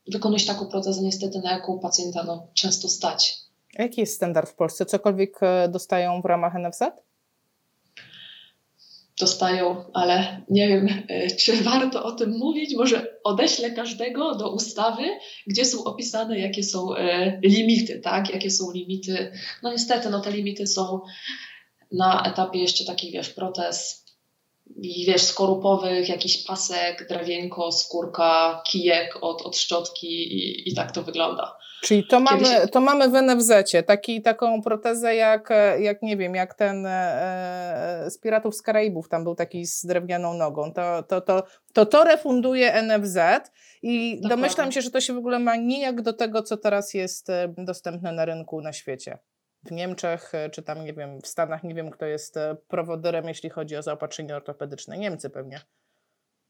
wykonujesz 0.08 0.46
taką 0.46 0.66
protezę 0.66 1.02
niestety, 1.02 1.40
na 1.40 1.52
jaką 1.52 1.80
pacjenta 1.80 2.24
no, 2.24 2.48
często 2.54 2.90
stać. 2.90 3.38
Jaki 3.80 4.02
jest 4.02 4.16
standard 4.16 4.50
w 4.50 4.56
Polsce? 4.56 4.86
Cokolwiek 4.86 5.40
e, 5.42 5.70
dostają 5.70 6.22
w 6.22 6.26
ramach 6.26 6.54
NFZ? 6.56 6.82
Dostają, 9.20 9.84
ale 9.94 10.42
nie 10.50 10.68
wiem, 10.68 11.04
e, 11.08 11.28
czy 11.36 11.64
warto 11.64 12.04
o 12.04 12.12
tym 12.12 12.38
mówić. 12.38 12.76
Może 12.76 13.08
odeślę 13.24 13.72
każdego 13.72 14.36
do 14.36 14.52
ustawy, 14.52 15.04
gdzie 15.48 15.66
są 15.66 15.84
opisane, 15.84 16.40
jakie 16.40 16.64
są 16.64 16.96
e, 16.96 17.40
limity, 17.44 18.00
tak? 18.00 18.30
Jakie 18.30 18.52
są 18.52 18.72
limity. 18.72 19.32
No 19.64 19.72
niestety, 19.72 20.10
no 20.10 20.20
te 20.20 20.32
limity 20.32 20.68
są 20.68 21.02
na 21.92 22.24
etapie 22.24 22.60
jeszcze 22.60 22.86
takich, 22.86 23.14
wiesz, 23.14 23.30
protez 23.30 24.09
i 24.76 25.06
wiesz, 25.06 25.22
skorupowych, 25.22 26.10
jakiś 26.10 26.46
pasek, 26.46 27.08
drewienko, 27.10 27.72
skórka, 27.72 28.62
kijek 28.68 29.18
od, 29.22 29.42
od 29.42 29.58
szczotki 29.58 30.08
i, 30.08 30.70
i 30.70 30.76
tak 30.76 30.92
to 30.92 31.04
wygląda. 31.04 31.58
Czyli 31.82 32.08
to 32.08 32.20
mamy, 32.20 32.68
to 32.68 32.82
mamy 32.82 33.10
w 33.10 33.14
NFZ, 33.14 33.52
taki, 33.86 34.22
taką 34.22 34.62
protezę 34.62 35.16
jak, 35.16 35.50
jak, 35.80 36.02
nie 36.02 36.18
wiem, 36.18 36.36
jak 36.36 36.54
ten 36.54 36.86
e, 36.86 38.06
z 38.10 38.20
Piratów 38.20 38.56
z 38.56 38.62
Karaibów, 38.62 39.10
tam 39.10 39.24
był 39.24 39.36
taki 39.36 39.66
z 39.66 39.86
drewnianą 39.86 40.34
nogą. 40.34 40.74
To 40.74 41.04
to, 41.04 41.22
to, 41.22 41.44
to, 41.74 41.86
to 41.86 42.04
refunduje 42.04 42.84
NFZ 42.84 43.18
i 43.82 44.16
Dokładnie. 44.16 44.30
domyślam 44.30 44.72
się, 44.72 44.82
że 44.82 44.92
to 44.92 45.02
się 45.02 45.14
w 45.14 45.18
ogóle 45.18 45.40
ma 45.40 45.56
nijak 45.56 46.02
do 46.02 46.14
tego, 46.14 46.44
co 46.44 46.58
teraz 46.58 46.94
jest 46.94 47.30
e, 47.30 47.54
dostępne 47.58 48.12
na 48.12 48.26
rynku 48.26 48.62
na 48.62 48.74
świecie 48.74 49.18
w 49.64 49.72
Niemczech, 49.72 50.36
e, 50.36 50.50
czy 50.50 50.64
tam, 50.64 50.86
nie 50.86 50.94
wiem, 50.94 51.22
w 51.22 51.28
Stanach, 51.28 51.64
nie 51.64 51.76
wiem, 51.76 51.92
kto 51.92 52.06
jest 52.06 52.38
e, 52.38 52.56
prowodyrem, 52.68 53.28
jeśli 53.28 53.50
chodzi 53.50 53.76
o 53.76 53.82
zaopatrzenie 53.82 54.36
ortopedyczne. 54.36 54.98
Niemcy 54.98 55.30
pewnie. 55.30 55.62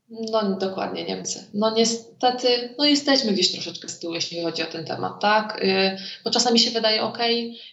No 0.10 0.58
dokładnie, 0.58 1.04
Niemcy. 1.04 1.50
No 1.54 1.74
niestety, 1.76 2.76
no 2.78 2.86
jesteśmy 2.86 3.32
gdzieś 3.34 3.52
troszeczkę 3.52 3.88
z 3.88 4.00
tyłu, 4.00 4.14
jeśli 4.14 4.44
chodzi 4.44 4.64
o 4.64 4.66
ten 4.66 4.86
temat, 4.86 5.22
tak? 5.22 5.64
Y, 5.64 5.98
bo 6.24 6.32
czasami 6.32 6.60
się 6.60 6.72
wydaje, 6.72 7.02
ok, 7.02 7.18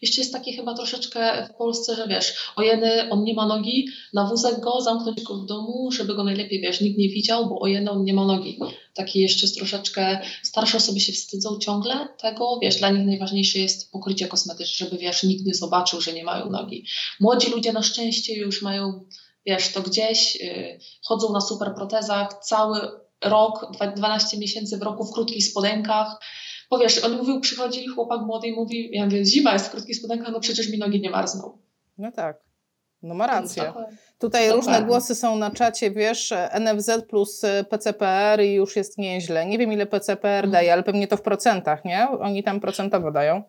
jeszcze 0.03 0.21
jest 0.21 0.33
takie 0.33 0.53
chyba 0.53 0.75
troszeczkę 0.75 1.47
w 1.47 1.57
Polsce, 1.57 1.95
że 1.95 2.09
wiesz, 2.09 2.53
o 2.57 2.63
jeny, 2.63 3.11
on 3.11 3.25
nie 3.25 3.35
ma 3.35 3.47
nogi, 3.47 3.89
na 4.15 4.25
wózek 4.29 4.61
go, 4.61 4.81
zamknąć 4.81 5.23
go 5.23 5.35
w 5.35 5.47
domu, 5.47 5.93
żeby 5.93 6.15
go 6.15 6.25
najlepiej, 6.25 6.61
wiesz, 6.61 6.81
nikt 6.81 6.99
nie 6.99 7.09
widział, 7.09 7.49
bo 7.49 7.61
o 7.61 7.67
jeny, 7.67 7.91
on 7.91 8.05
nie 8.05 8.15
ma 8.15 8.25
nogi. 8.25 8.59
Taki 8.97 9.21
jeszcze 9.21 9.49
troszeczkę, 9.49 10.21
starsze 10.43 10.77
osoby 10.77 11.01
się 11.01 11.13
wstydzą 11.13 11.59
ciągle 11.59 12.09
tego, 12.21 12.59
wiesz, 12.63 12.77
dla 12.77 12.91
nich 12.91 13.07
najważniejsze 13.07 13.59
jest 13.59 13.91
pokrycie 13.91 14.29
kosmetyczne, 14.29 14.87
żeby, 14.87 14.99
wiesz, 14.99 15.23
nikt 15.23 15.47
nie 15.47 15.55
zobaczył, 15.55 16.01
że 16.01 16.13
nie 16.13 16.25
mają 16.25 16.51
nogi. 16.51 16.87
Młodzi 17.21 17.51
ludzie 17.51 17.73
na 17.73 17.83
szczęście 17.83 18.35
już 18.35 18.63
mają 18.63 19.05
wiesz, 19.47 19.73
to 19.73 19.83
gdzieś 19.83 20.37
y, 20.37 20.79
chodzą 21.03 21.33
na 21.33 21.41
super 21.41 21.75
protezach 21.75 22.45
cały 22.45 22.81
rok, 23.25 23.73
12 23.97 24.39
miesięcy 24.39 24.79
w 24.79 24.83
roku 24.83 25.05
w 25.05 25.13
krótkich 25.13 25.45
spodenkach. 25.45 26.21
Bo 26.71 26.79
wiesz, 26.79 27.05
on 27.05 27.17
mówił, 27.17 27.41
przychodzi 27.41 27.87
chłopak 27.87 28.21
młody 28.21 28.49
i 28.49 28.53
mówi, 28.53 28.91
ja 28.93 29.05
mówię, 29.05 29.25
zima 29.25 29.53
jest 29.53 29.67
w 29.67 29.71
krótkich 29.71 29.97
spodenkach, 29.97 30.33
no 30.33 30.41
przecież 30.41 30.69
mi 30.69 30.79
nogi 30.79 31.01
nie 31.01 31.11
marzną. 31.11 31.59
No 31.99 32.13
tak. 32.13 32.41
No 33.03 33.15
ma 33.15 33.27
rację. 33.27 33.73
No, 33.75 33.87
Tutaj 34.19 34.53
różne 34.53 34.83
głosy 34.83 35.15
są 35.15 35.37
na 35.37 35.51
czacie, 35.51 35.91
wiesz, 35.91 36.35
NFZ 36.61 36.91
plus 37.09 37.43
PCPR 37.71 38.43
i 38.43 38.53
już 38.53 38.77
jest 38.77 38.99
nieźle. 38.99 39.47
Nie 39.47 39.59
wiem 39.59 39.73
ile 39.73 39.87
PCPR 39.87 40.45
mhm. 40.45 40.51
daje, 40.51 40.73
ale 40.73 40.83
pewnie 40.83 41.09
to 41.09 41.17
w 41.17 41.23
procentach, 41.23 41.85
nie? 41.85 42.09
Oni 42.21 42.43
tam 42.43 42.61
procentowo 42.61 43.13
dają. 43.13 43.43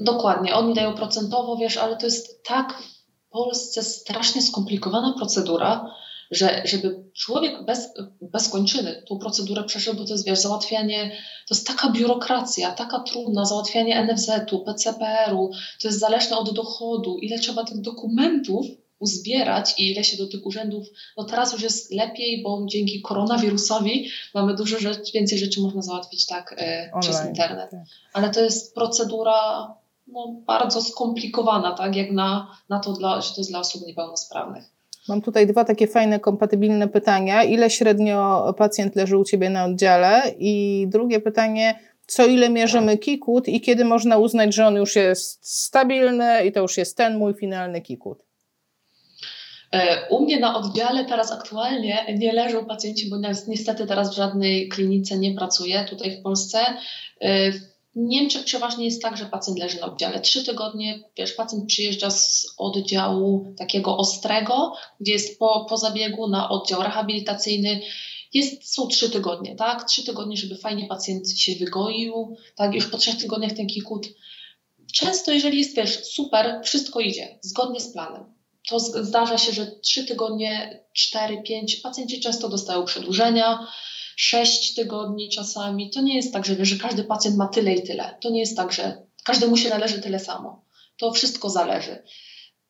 Dokładnie, 0.00 0.54
oni 0.54 0.74
dają 0.74 0.94
procentowo, 0.94 1.56
wiesz, 1.56 1.76
ale 1.76 1.96
to 1.96 2.06
jest 2.06 2.42
tak 2.44 2.82
Polsce 3.30 3.82
strasznie 3.82 4.42
skomplikowana 4.42 5.14
procedura, 5.18 5.94
że 6.30 6.62
żeby 6.64 7.04
człowiek 7.14 7.64
bez, 7.64 7.92
bez 8.20 8.48
kończyny 8.48 9.02
tą 9.08 9.18
procedurę 9.18 9.64
przeszedł, 9.64 9.98
bo 9.98 10.04
to 10.04 10.12
jest 10.12 10.26
wiesz, 10.26 10.38
załatwianie, 10.38 11.10
to 11.48 11.54
jest 11.54 11.66
taka 11.66 11.90
biurokracja, 11.90 12.70
taka 12.70 13.00
trudna, 13.00 13.44
załatwianie 13.44 14.06
NFZ-u, 14.06 14.64
PCPR-u, 14.64 15.50
to 15.82 15.88
jest 15.88 16.00
zależne 16.00 16.36
od 16.36 16.54
dochodu, 16.54 17.18
ile 17.18 17.38
trzeba 17.38 17.64
tych 17.64 17.80
dokumentów 17.80 18.66
uzbierać 18.98 19.74
i 19.78 19.92
ile 19.92 20.04
się 20.04 20.16
do 20.16 20.28
tych 20.28 20.46
urzędów, 20.46 20.86
no 21.16 21.24
teraz 21.24 21.52
już 21.52 21.62
jest 21.62 21.92
lepiej, 21.92 22.42
bo 22.42 22.66
dzięki 22.66 23.02
koronawirusowi 23.02 24.08
mamy 24.34 24.54
dużo 24.54 24.78
rzeczy, 24.78 25.12
więcej 25.14 25.38
rzeczy 25.38 25.60
można 25.60 25.82
załatwić 25.82 26.26
tak 26.26 26.54
e, 26.58 26.90
przez 27.00 27.26
internet. 27.26 27.70
Tak. 27.70 27.80
Ale 28.12 28.30
to 28.30 28.40
jest 28.40 28.74
procedura 28.74 29.74
no, 30.06 30.36
bardzo 30.46 30.82
skomplikowana, 30.82 31.72
tak 31.72 31.96
jak 31.96 32.10
na, 32.10 32.56
na 32.68 32.78
to, 32.80 32.92
dla, 32.92 33.20
że 33.20 33.34
to 33.34 33.40
jest 33.40 33.50
dla 33.50 33.60
osób 33.60 33.86
niepełnosprawnych. 33.86 34.64
Mam 35.08 35.22
tutaj 35.22 35.46
dwa 35.46 35.64
takie 35.64 35.86
fajne, 35.86 36.20
kompatybilne 36.20 36.88
pytania. 36.88 37.42
Ile 37.42 37.70
średnio 37.70 38.54
pacjent 38.58 38.96
leży 38.96 39.18
u 39.18 39.24
Ciebie 39.24 39.50
na 39.50 39.64
oddziale? 39.64 40.22
I 40.38 40.86
drugie 40.88 41.20
pytanie, 41.20 41.78
co 42.06 42.26
ile 42.26 42.50
mierzymy 42.50 42.98
kikut 42.98 43.48
i 43.48 43.60
kiedy 43.60 43.84
można 43.84 44.18
uznać, 44.18 44.54
że 44.54 44.66
on 44.66 44.74
już 44.74 44.96
jest 44.96 45.52
stabilny 45.52 46.44
i 46.46 46.52
to 46.52 46.60
już 46.60 46.76
jest 46.76 46.96
ten 46.96 47.18
mój 47.18 47.34
finalny 47.34 47.80
kikut? 47.80 48.25
E, 49.76 50.08
u 50.08 50.24
mnie 50.24 50.40
na 50.40 50.56
oddziale 50.56 51.04
teraz 51.04 51.32
aktualnie 51.32 52.16
nie 52.18 52.32
leżą 52.32 52.66
pacjenci, 52.66 53.10
bo 53.10 53.16
niestety 53.48 53.86
teraz 53.86 54.10
w 54.10 54.16
żadnej 54.16 54.68
klinice 54.68 55.18
nie 55.18 55.34
pracuję 55.34 55.86
tutaj 55.88 56.10
w 56.10 56.22
Polsce. 56.22 56.58
E, 57.20 57.52
w 57.52 57.58
Niemczech 57.94 58.44
przeważnie 58.44 58.84
jest 58.84 59.02
tak, 59.02 59.16
że 59.16 59.26
pacjent 59.26 59.58
leży 59.58 59.80
na 59.80 59.86
oddziale 59.86 60.20
trzy 60.20 60.44
tygodnie. 60.44 61.00
Wiesz, 61.16 61.32
pacjent 61.32 61.66
przyjeżdża 61.66 62.10
z 62.10 62.46
oddziału 62.58 63.54
takiego 63.58 63.96
ostrego, 63.96 64.72
gdzie 65.00 65.12
jest 65.12 65.38
po, 65.38 65.66
po 65.68 65.76
zabiegu 65.76 66.28
na 66.28 66.48
oddział 66.48 66.82
rehabilitacyjny. 66.82 67.80
Jest, 68.34 68.74
są 68.74 68.86
trzy 68.86 69.10
tygodnie, 69.10 69.56
tak? 69.56 69.84
Trzy 69.84 70.04
tygodnie, 70.04 70.36
żeby 70.36 70.56
fajnie 70.56 70.86
pacjent 70.86 71.30
się 71.30 71.54
wygoił, 71.54 72.36
tak? 72.54 72.74
Już 72.74 72.86
po 72.86 72.98
trzech 72.98 73.16
tygodniach 73.16 73.52
ten 73.52 73.66
kikut. 73.66 74.08
Często, 74.92 75.32
jeżeli 75.32 75.58
jest, 75.58 75.76
wiesz, 75.76 76.04
super, 76.04 76.60
wszystko 76.64 77.00
idzie 77.00 77.38
zgodnie 77.42 77.80
z 77.80 77.92
planem. 77.92 78.35
To 78.68 78.80
zdarza 78.80 79.38
się, 79.38 79.52
że 79.52 79.66
trzy 79.66 80.04
tygodnie, 80.04 80.84
cztery, 80.92 81.42
pięć, 81.42 81.76
pacjenci 81.76 82.20
często 82.20 82.48
dostają 82.48 82.84
przedłużenia, 82.84 83.66
sześć 84.16 84.74
tygodni 84.74 85.30
czasami. 85.30 85.90
To 85.90 86.00
nie 86.00 86.16
jest 86.16 86.32
tak, 86.32 86.46
że, 86.46 86.64
że 86.64 86.76
każdy 86.76 87.04
pacjent 87.04 87.36
ma 87.36 87.48
tyle 87.48 87.74
i 87.74 87.82
tyle. 87.82 88.18
To 88.20 88.30
nie 88.30 88.40
jest 88.40 88.56
tak, 88.56 88.72
że 88.72 89.02
każdemu 89.24 89.56
się 89.56 89.68
należy 89.68 90.02
tyle 90.02 90.18
samo. 90.18 90.64
To 90.96 91.12
wszystko 91.12 91.50
zależy. 91.50 92.02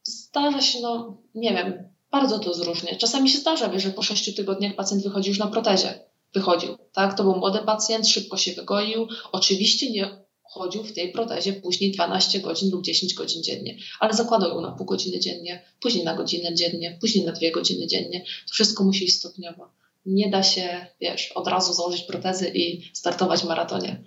Zdarza 0.02 0.60
się, 0.60 0.80
no 0.80 1.18
nie 1.34 1.54
wiem, 1.54 1.88
bardzo 2.10 2.38
to 2.38 2.54
zróżnie. 2.54 2.96
Czasami 2.96 3.30
się 3.30 3.38
zdarza, 3.38 3.78
że 3.78 3.90
po 3.90 4.02
sześciu 4.02 4.32
tygodniach 4.32 4.74
pacjent 4.74 5.02
wychodzi 5.02 5.28
już 5.28 5.38
na 5.38 5.46
protezie. 5.46 6.00
Wychodził, 6.34 6.76
tak? 6.92 7.16
To 7.16 7.22
był 7.22 7.36
młody 7.36 7.58
pacjent, 7.58 8.08
szybko 8.08 8.36
się 8.36 8.52
wygoił. 8.52 9.08
Oczywiście 9.32 9.90
nie 9.90 10.25
chodził 10.56 10.82
w 10.82 10.92
tej 10.92 11.12
protezie 11.12 11.52
później 11.52 11.92
12 11.92 12.40
godzin 12.40 12.70
lub 12.70 12.84
10 12.84 13.14
godzin 13.14 13.42
dziennie, 13.42 13.76
ale 14.00 14.14
zakładał 14.14 14.50
ją 14.50 14.60
na 14.60 14.72
pół 14.72 14.86
godziny 14.86 15.20
dziennie, 15.20 15.62
później 15.80 16.04
na 16.04 16.14
godzinę 16.14 16.54
dziennie, 16.54 16.98
później 17.00 17.24
na 17.24 17.32
dwie 17.32 17.52
godziny 17.52 17.86
dziennie. 17.86 18.20
To 18.20 18.52
wszystko 18.52 18.84
musi 18.84 19.04
iść 19.04 19.18
stopniowo. 19.18 19.68
Nie 20.06 20.30
da 20.30 20.42
się, 20.42 20.86
wiesz, 21.00 21.32
od 21.32 21.48
razu 21.48 21.72
założyć 21.72 22.02
protezy 22.02 22.48
i 22.54 22.90
startować 22.92 23.40
w 23.40 23.44
maratonie. 23.44 24.04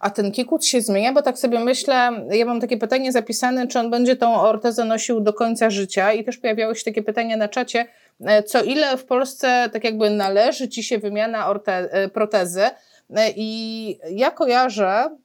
A 0.00 0.10
ten 0.10 0.32
kikut 0.32 0.64
się 0.64 0.80
zmienia, 0.80 1.12
bo 1.12 1.22
tak 1.22 1.38
sobie 1.38 1.60
myślę, 1.60 2.10
ja 2.30 2.44
mam 2.44 2.60
takie 2.60 2.76
pytanie 2.76 3.12
zapisane, 3.12 3.66
czy 3.68 3.78
on 3.78 3.90
będzie 3.90 4.16
tą 4.16 4.40
ortezę 4.40 4.84
nosił 4.84 5.20
do 5.20 5.32
końca 5.32 5.70
życia 5.70 6.12
i 6.12 6.24
też 6.24 6.38
pojawiały 6.38 6.76
się 6.76 6.84
takie 6.84 7.02
pytania 7.02 7.36
na 7.36 7.48
czacie, 7.48 7.86
e, 8.20 8.42
co 8.42 8.62
ile 8.62 8.96
w 8.96 9.04
Polsce 9.04 9.70
tak 9.72 9.84
jakby 9.84 10.10
należy 10.10 10.68
Ci 10.68 10.82
się 10.82 10.98
wymiana 10.98 11.48
orte, 11.48 11.72
e, 11.72 12.08
protezy 12.08 12.62
e, 12.62 13.32
i 13.36 13.98
ja 14.10 14.30
kojarzę, 14.30 15.16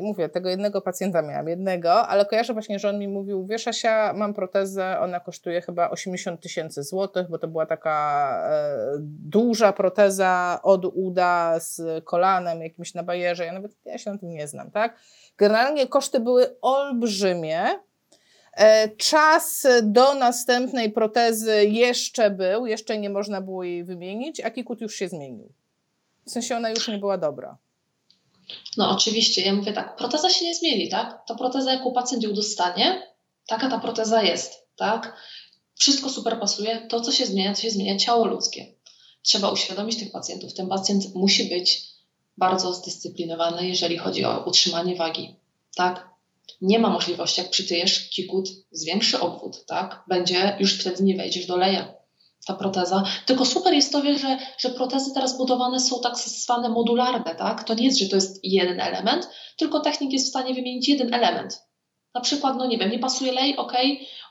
mówię, 0.00 0.28
tego 0.28 0.48
jednego 0.48 0.80
pacjenta 0.80 1.22
miałam, 1.22 1.48
jednego, 1.48 1.92
ale 1.92 2.26
kojarzę 2.26 2.52
właśnie, 2.52 2.78
że 2.78 2.88
on 2.88 2.98
mi 2.98 3.08
mówił, 3.08 3.46
wiesz 3.46 3.68
Asia, 3.68 4.12
mam 4.12 4.34
protezę, 4.34 5.00
ona 5.00 5.20
kosztuje 5.20 5.60
chyba 5.60 5.90
80 5.90 6.40
tysięcy 6.40 6.82
złotych, 6.82 7.28
bo 7.30 7.38
to 7.38 7.48
była 7.48 7.66
taka 7.66 8.36
e, 8.50 8.76
duża 9.08 9.72
proteza 9.72 10.60
od 10.62 10.84
uda 10.84 11.60
z 11.60 12.04
kolanem 12.04 12.62
jakimś 12.62 12.94
na 12.94 13.02
bajerze, 13.02 13.46
ja 13.46 13.52
nawet, 13.52 13.72
ja 13.84 13.98
się 13.98 14.10
na 14.10 14.18
tym 14.18 14.28
nie 14.28 14.48
znam, 14.48 14.70
tak? 14.70 14.96
Generalnie 15.38 15.86
koszty 15.86 16.20
były 16.20 16.60
olbrzymie, 16.60 17.66
e, 18.56 18.88
Czas 18.88 19.66
do 19.82 20.14
następnej 20.14 20.92
protezy 20.92 21.64
jeszcze 21.64 22.30
był, 22.30 22.66
jeszcze 22.66 22.98
nie 22.98 23.10
można 23.10 23.40
było 23.40 23.64
jej 23.64 23.84
wymienić, 23.84 24.40
a 24.40 24.50
kikut 24.50 24.80
już 24.80 24.94
się 24.94 25.08
zmienił. 25.08 25.52
W 26.26 26.30
sensie 26.30 26.56
ona 26.56 26.70
już 26.70 26.88
nie 26.88 26.98
była 26.98 27.18
dobra. 27.18 27.56
No 28.76 28.90
oczywiście, 28.90 29.42
ja 29.42 29.52
mówię 29.52 29.72
tak, 29.72 29.96
proteza 29.96 30.30
się 30.30 30.44
nie 30.44 30.54
zmieni, 30.54 30.88
tak? 30.88 31.22
Ta 31.26 31.34
proteza, 31.34 31.72
jaką 31.72 31.92
pacjent 31.92 32.22
ją 32.22 32.32
dostanie, 32.32 33.12
taka 33.46 33.70
ta 33.70 33.78
proteza 33.78 34.22
jest, 34.22 34.66
tak? 34.76 35.16
Wszystko 35.74 36.10
super 36.10 36.40
pasuje, 36.40 36.86
to 36.88 37.00
co 37.00 37.12
się 37.12 37.26
zmienia, 37.26 37.54
to 37.54 37.60
się 37.60 37.70
zmienia 37.70 37.96
ciało 37.96 38.26
ludzkie. 38.26 38.66
Trzeba 39.22 39.50
uświadomić 39.50 39.98
tych 39.98 40.12
pacjentów. 40.12 40.54
Ten 40.54 40.68
pacjent 40.68 41.14
musi 41.14 41.44
być 41.44 41.82
bardzo 42.38 42.72
zdyscyplinowany, 42.74 43.68
jeżeli 43.68 43.98
chodzi 43.98 44.24
o 44.24 44.44
utrzymanie 44.44 44.96
wagi, 44.96 45.36
tak? 45.76 46.08
Nie 46.60 46.78
ma 46.78 46.90
możliwości, 46.90 47.40
jak 47.40 47.50
przytyjesz 47.50 48.08
kikut, 48.08 48.48
zwiększy 48.72 49.20
obwód, 49.20 49.66
tak? 49.66 50.04
Będzie, 50.08 50.56
już 50.60 50.80
wtedy 50.80 51.02
nie 51.02 51.16
wejdziesz 51.16 51.46
do 51.46 51.56
leja 51.56 52.01
ta 52.46 52.54
proteza. 52.54 53.04
Tylko 53.26 53.44
super 53.44 53.74
jest 53.74 53.92
to, 53.92 54.02
że, 54.02 54.38
że 54.58 54.70
protezy 54.70 55.14
teraz 55.14 55.38
budowane 55.38 55.80
są 55.80 56.00
tak 56.00 56.18
zwane 56.18 56.68
modularne, 56.68 57.34
tak? 57.34 57.64
To 57.64 57.74
nie 57.74 57.84
jest, 57.84 57.98
że 57.98 58.08
to 58.08 58.16
jest 58.16 58.40
jeden 58.42 58.80
element, 58.80 59.28
tylko 59.56 59.80
technik 59.80 60.12
jest 60.12 60.26
w 60.26 60.28
stanie 60.28 60.54
wymienić 60.54 60.88
jeden 60.88 61.14
element. 61.14 61.62
Na 62.14 62.20
przykład, 62.20 62.56
no 62.56 62.66
nie 62.66 62.78
wiem, 62.78 62.90
nie 62.90 62.98
pasuje 62.98 63.32
lej, 63.32 63.56
ok, 63.56 63.72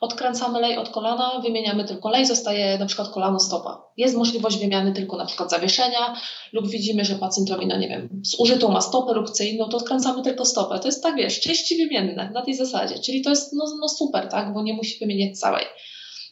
odkręcamy 0.01 0.59
lej 0.59 0.77
od 0.77 0.89
kolana, 0.89 1.39
wymieniamy 1.43 1.83
tylko 1.83 2.09
lej, 2.09 2.25
zostaje 2.25 2.77
na 2.77 2.85
przykład 2.85 3.09
kolano 3.09 3.39
stopa. 3.39 3.83
Jest 3.97 4.17
możliwość 4.17 4.57
wymiany 4.57 4.93
tylko 4.93 5.17
na 5.17 5.25
przykład 5.25 5.49
zawieszenia 5.49 6.15
lub 6.53 6.67
widzimy, 6.67 7.05
że 7.05 7.15
pacjent 7.15 7.49
robi, 7.49 7.67
no 7.67 7.77
nie 7.77 7.89
wiem, 7.89 8.21
zużytą 8.23 8.71
ma 8.71 8.81
stopę 8.81 9.13
lub 9.13 9.27
chce 9.27 9.45
inną, 9.45 9.69
to 9.69 9.77
odkręcamy 9.77 10.21
tylko 10.21 10.45
stopę. 10.45 10.79
To 10.79 10.87
jest 10.87 11.03
tak, 11.03 11.15
wiesz, 11.15 11.39
części 11.39 11.77
wymienne 11.77 12.29
na 12.33 12.41
tej 12.41 12.53
zasadzie. 12.53 12.99
Czyli 12.99 13.21
to 13.21 13.29
jest 13.29 13.53
no, 13.53 13.65
no 13.81 13.89
super, 13.89 14.27
tak, 14.27 14.53
bo 14.53 14.63
nie 14.63 14.73
musi 14.73 14.99
wymieniać 14.99 15.39
całej. 15.39 15.65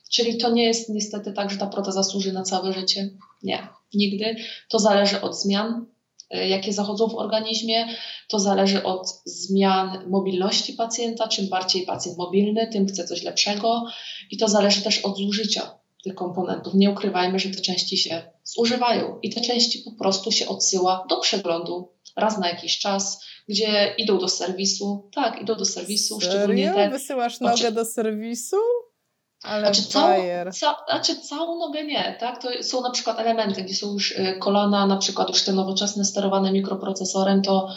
Czyli 0.09 0.37
to 0.37 0.51
nie 0.51 0.63
jest 0.63 0.89
niestety 0.89 1.33
tak, 1.33 1.51
że 1.51 1.57
ta 1.57 1.67
proteza 1.67 2.03
służy 2.03 2.33
na 2.33 2.43
całe 2.43 2.73
życie. 2.73 3.09
Nie, 3.43 3.67
nigdy. 3.93 4.35
To 4.69 4.79
zależy 4.79 5.21
od 5.21 5.39
zmian, 5.39 5.85
y, 6.35 6.47
jakie 6.47 6.73
zachodzą 6.73 7.07
w 7.07 7.15
organizmie. 7.15 7.87
To 8.27 8.39
zależy 8.39 8.83
od 8.83 9.07
zmian 9.25 10.09
mobilności 10.09 10.73
pacjenta. 10.73 11.27
Czym 11.27 11.49
bardziej 11.49 11.85
pacjent 11.85 12.17
mobilny, 12.17 12.67
tym 12.67 12.87
chce 12.87 13.07
coś 13.07 13.23
lepszego. 13.23 13.85
I 14.31 14.37
to 14.37 14.47
zależy 14.47 14.81
też 14.81 14.99
od 14.99 15.17
zużycia 15.17 15.79
tych 16.03 16.15
komponentów. 16.15 16.73
Nie 16.73 16.91
ukrywajmy, 16.91 17.39
że 17.39 17.49
te 17.49 17.61
części 17.61 17.97
się 17.97 18.21
zużywają 18.43 19.19
i 19.21 19.29
te 19.29 19.41
części 19.41 19.79
po 19.79 19.91
prostu 19.91 20.31
się 20.31 20.47
odsyła 20.47 21.05
do 21.09 21.17
przeglądu 21.17 21.89
raz 22.15 22.37
na 22.37 22.49
jakiś 22.49 22.79
czas, 22.79 23.23
gdzie 23.49 23.95
idą 23.97 24.19
do 24.19 24.27
serwisu. 24.27 25.09
Tak, 25.13 25.41
idą 25.41 25.55
do 25.55 25.65
serwisu. 25.65 26.19
Serio? 26.19 26.37
Szczególnie 26.37 26.73
te... 26.73 26.89
Wysyłasz 26.89 27.39
nogę 27.39 27.71
do 27.71 27.85
serwisu? 27.85 28.57
Ale 29.43 29.61
znaczy, 29.61 29.89
całą, 29.89 30.13
ca, 30.51 30.77
znaczy 30.89 31.15
całą 31.15 31.59
nogę 31.59 31.83
nie, 31.83 32.17
tak? 32.19 32.41
To 32.41 32.49
są 32.61 32.81
na 32.81 32.91
przykład 32.91 33.19
elementy, 33.19 33.61
gdzie 33.61 33.75
są 33.75 33.93
już 33.93 34.11
y, 34.11 34.37
kolana, 34.39 34.85
na 34.85 34.97
przykład 34.97 35.29
już 35.29 35.43
te 35.43 35.53
nowoczesne 35.53 36.05
sterowane 36.05 36.51
mikroprocesorem, 36.51 37.41
to, 37.41 37.67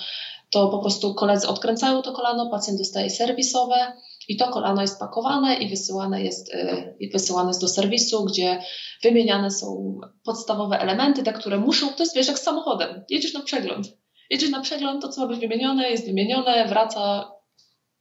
to 0.50 0.68
po 0.68 0.78
prostu 0.78 1.14
koledzy 1.14 1.48
odkręcają 1.48 2.02
to 2.02 2.12
kolano, 2.12 2.50
pacjent 2.50 2.78
dostaje 2.78 3.10
serwisowe 3.10 3.92
i 4.28 4.36
to 4.36 4.48
kolano 4.48 4.82
jest 4.82 4.98
pakowane 4.98 5.54
i 5.54 5.68
wysyłane 5.68 6.22
jest, 6.22 6.54
y, 6.54 6.96
i 7.00 7.10
wysyłane 7.10 7.50
jest 7.50 7.60
do 7.60 7.68
serwisu, 7.68 8.24
gdzie 8.24 8.62
wymieniane 9.02 9.50
są 9.50 10.00
podstawowe 10.24 10.80
elementy, 10.80 11.22
te, 11.22 11.32
które 11.32 11.58
muszą, 11.58 11.88
to 11.88 12.02
jest 12.02 12.16
wiesz 12.16 12.28
jak 12.28 12.38
z 12.38 12.42
samochodem, 12.42 13.04
jedziesz 13.10 13.34
na 13.34 13.40
przegląd. 13.40 13.86
Jedziesz 14.30 14.50
na 14.50 14.60
przegląd, 14.60 15.02
to 15.02 15.08
co 15.08 15.20
ma 15.20 15.26
być 15.26 15.40
wymienione, 15.40 15.90
jest 15.90 16.06
wymienione, 16.06 16.68
wraca, 16.68 17.32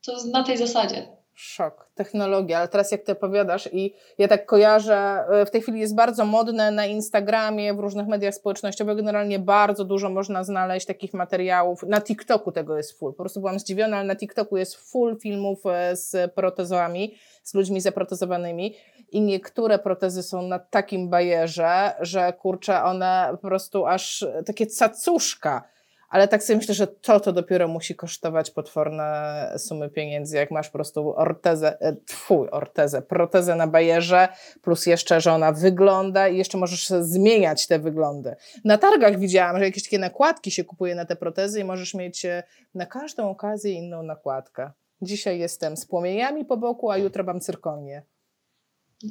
to 0.05 0.13
na 0.31 0.43
tej 0.43 0.57
zasadzie 0.57 1.20
szok, 1.33 1.89
technologia, 1.95 2.57
ale 2.57 2.67
teraz 2.67 2.91
jak 2.91 3.03
ty 3.03 3.11
opowiadasz 3.11 3.69
i 3.73 3.93
ja 4.17 4.27
tak 4.27 4.45
kojarzę, 4.45 5.25
e, 5.29 5.45
w 5.45 5.51
tej 5.51 5.61
chwili 5.61 5.79
jest 5.79 5.95
bardzo 5.95 6.25
modne 6.25 6.71
na 6.71 6.85
Instagramie, 6.85 7.73
w 7.73 7.79
różnych 7.79 8.07
mediach 8.07 8.35
społecznościowych, 8.35 8.97
generalnie 8.97 9.39
bardzo 9.39 9.85
dużo 9.85 10.09
można 10.09 10.43
znaleźć 10.43 10.85
takich 10.85 11.13
materiałów, 11.13 11.83
na 11.83 12.01
TikToku 12.01 12.51
tego 12.51 12.77
jest 12.77 12.99
full, 12.99 13.13
po 13.13 13.23
prostu 13.23 13.39
byłam 13.39 13.59
zdziwiona, 13.59 13.97
ale 13.97 14.07
na 14.07 14.15
TikToku 14.15 14.57
jest 14.57 14.75
full 14.75 15.17
filmów 15.19 15.59
e, 15.65 15.95
z 15.95 16.33
protezami, 16.33 17.15
z 17.43 17.53
ludźmi 17.53 17.81
zaprotezowanymi. 17.81 18.75
I 19.11 19.21
niektóre 19.21 19.79
protezy 19.79 20.23
są 20.23 20.41
na 20.41 20.59
takim 20.59 21.09
bajerze, 21.09 21.91
że 21.99 22.33
kurczę, 22.33 22.83
one 22.83 23.27
po 23.31 23.47
prostu 23.47 23.85
aż 23.85 24.25
takie 24.45 24.67
cacuszka, 24.67 25.63
ale 26.11 26.27
tak 26.27 26.43
sobie 26.43 26.57
myślę, 26.57 26.73
że 26.73 26.87
to 26.87 27.19
to 27.19 27.33
dopiero 27.33 27.67
musi 27.67 27.95
kosztować 27.95 28.51
potworne 28.51 29.53
sumy 29.57 29.89
pieniędzy, 29.89 30.37
jak 30.37 30.51
masz 30.51 30.69
po 30.69 30.73
prostu 30.73 31.13
ortezę, 31.15 31.81
e, 31.81 31.95
twój 31.95 32.49
ortezę, 32.49 33.01
protezę 33.01 33.55
na 33.55 33.67
bajerze, 33.67 34.27
plus 34.61 34.85
jeszcze, 34.85 35.21
że 35.21 35.33
ona 35.33 35.51
wygląda 35.51 36.27
i 36.27 36.37
jeszcze 36.37 36.57
możesz 36.57 36.87
zmieniać 36.87 37.67
te 37.67 37.79
wyglądy. 37.79 38.35
Na 38.65 38.77
targach 38.77 39.19
widziałam, 39.19 39.59
że 39.59 39.65
jakieś 39.65 39.83
takie 39.83 39.99
nakładki 39.99 40.51
się 40.51 40.63
kupuje 40.63 40.95
na 40.95 41.05
te 41.05 41.15
protezy 41.15 41.59
i 41.59 41.63
możesz 41.63 41.93
mieć 41.93 42.25
e, 42.25 42.43
na 42.75 42.85
każdą 42.85 43.29
okazję 43.29 43.73
inną 43.73 44.03
nakładkę. 44.03 44.71
Dzisiaj 45.01 45.39
jestem 45.39 45.77
z 45.77 45.85
płomieniami 45.85 46.45
po 46.45 46.57
boku, 46.57 46.91
a 46.91 46.97
jutro 46.97 47.23
mam 47.23 47.39
cyrkonię. 47.39 48.03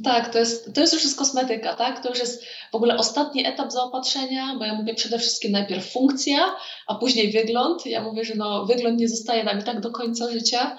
Tak, 0.05 0.33
to 0.33 0.39
jest, 0.39 0.75
to 0.75 0.81
jest 0.81 0.93
już 0.93 1.05
jest 1.05 1.19
kosmetyka, 1.19 1.77
tak? 1.77 2.03
To 2.03 2.09
już 2.09 2.19
jest 2.19 2.45
w 2.73 2.75
ogóle 2.75 2.97
ostatni 2.97 3.47
etap 3.47 3.73
zaopatrzenia, 3.73 4.57
bo 4.59 4.65
ja 4.65 4.75
mówię 4.75 4.95
przede 4.95 5.19
wszystkim 5.19 5.53
najpierw 5.53 5.93
funkcja, 5.93 6.57
a 6.87 6.95
później 6.95 7.33
wygląd. 7.33 7.87
Ja 7.87 8.03
mówię, 8.03 8.25
że 8.25 8.35
no, 8.35 8.67
wygląd 8.67 9.01
nie 9.01 9.09
zostaje 9.09 9.45
nam 9.45 9.61
i 9.61 9.63
tak 9.63 9.81
do 9.81 9.91
końca 9.91 10.31
życia. 10.31 10.79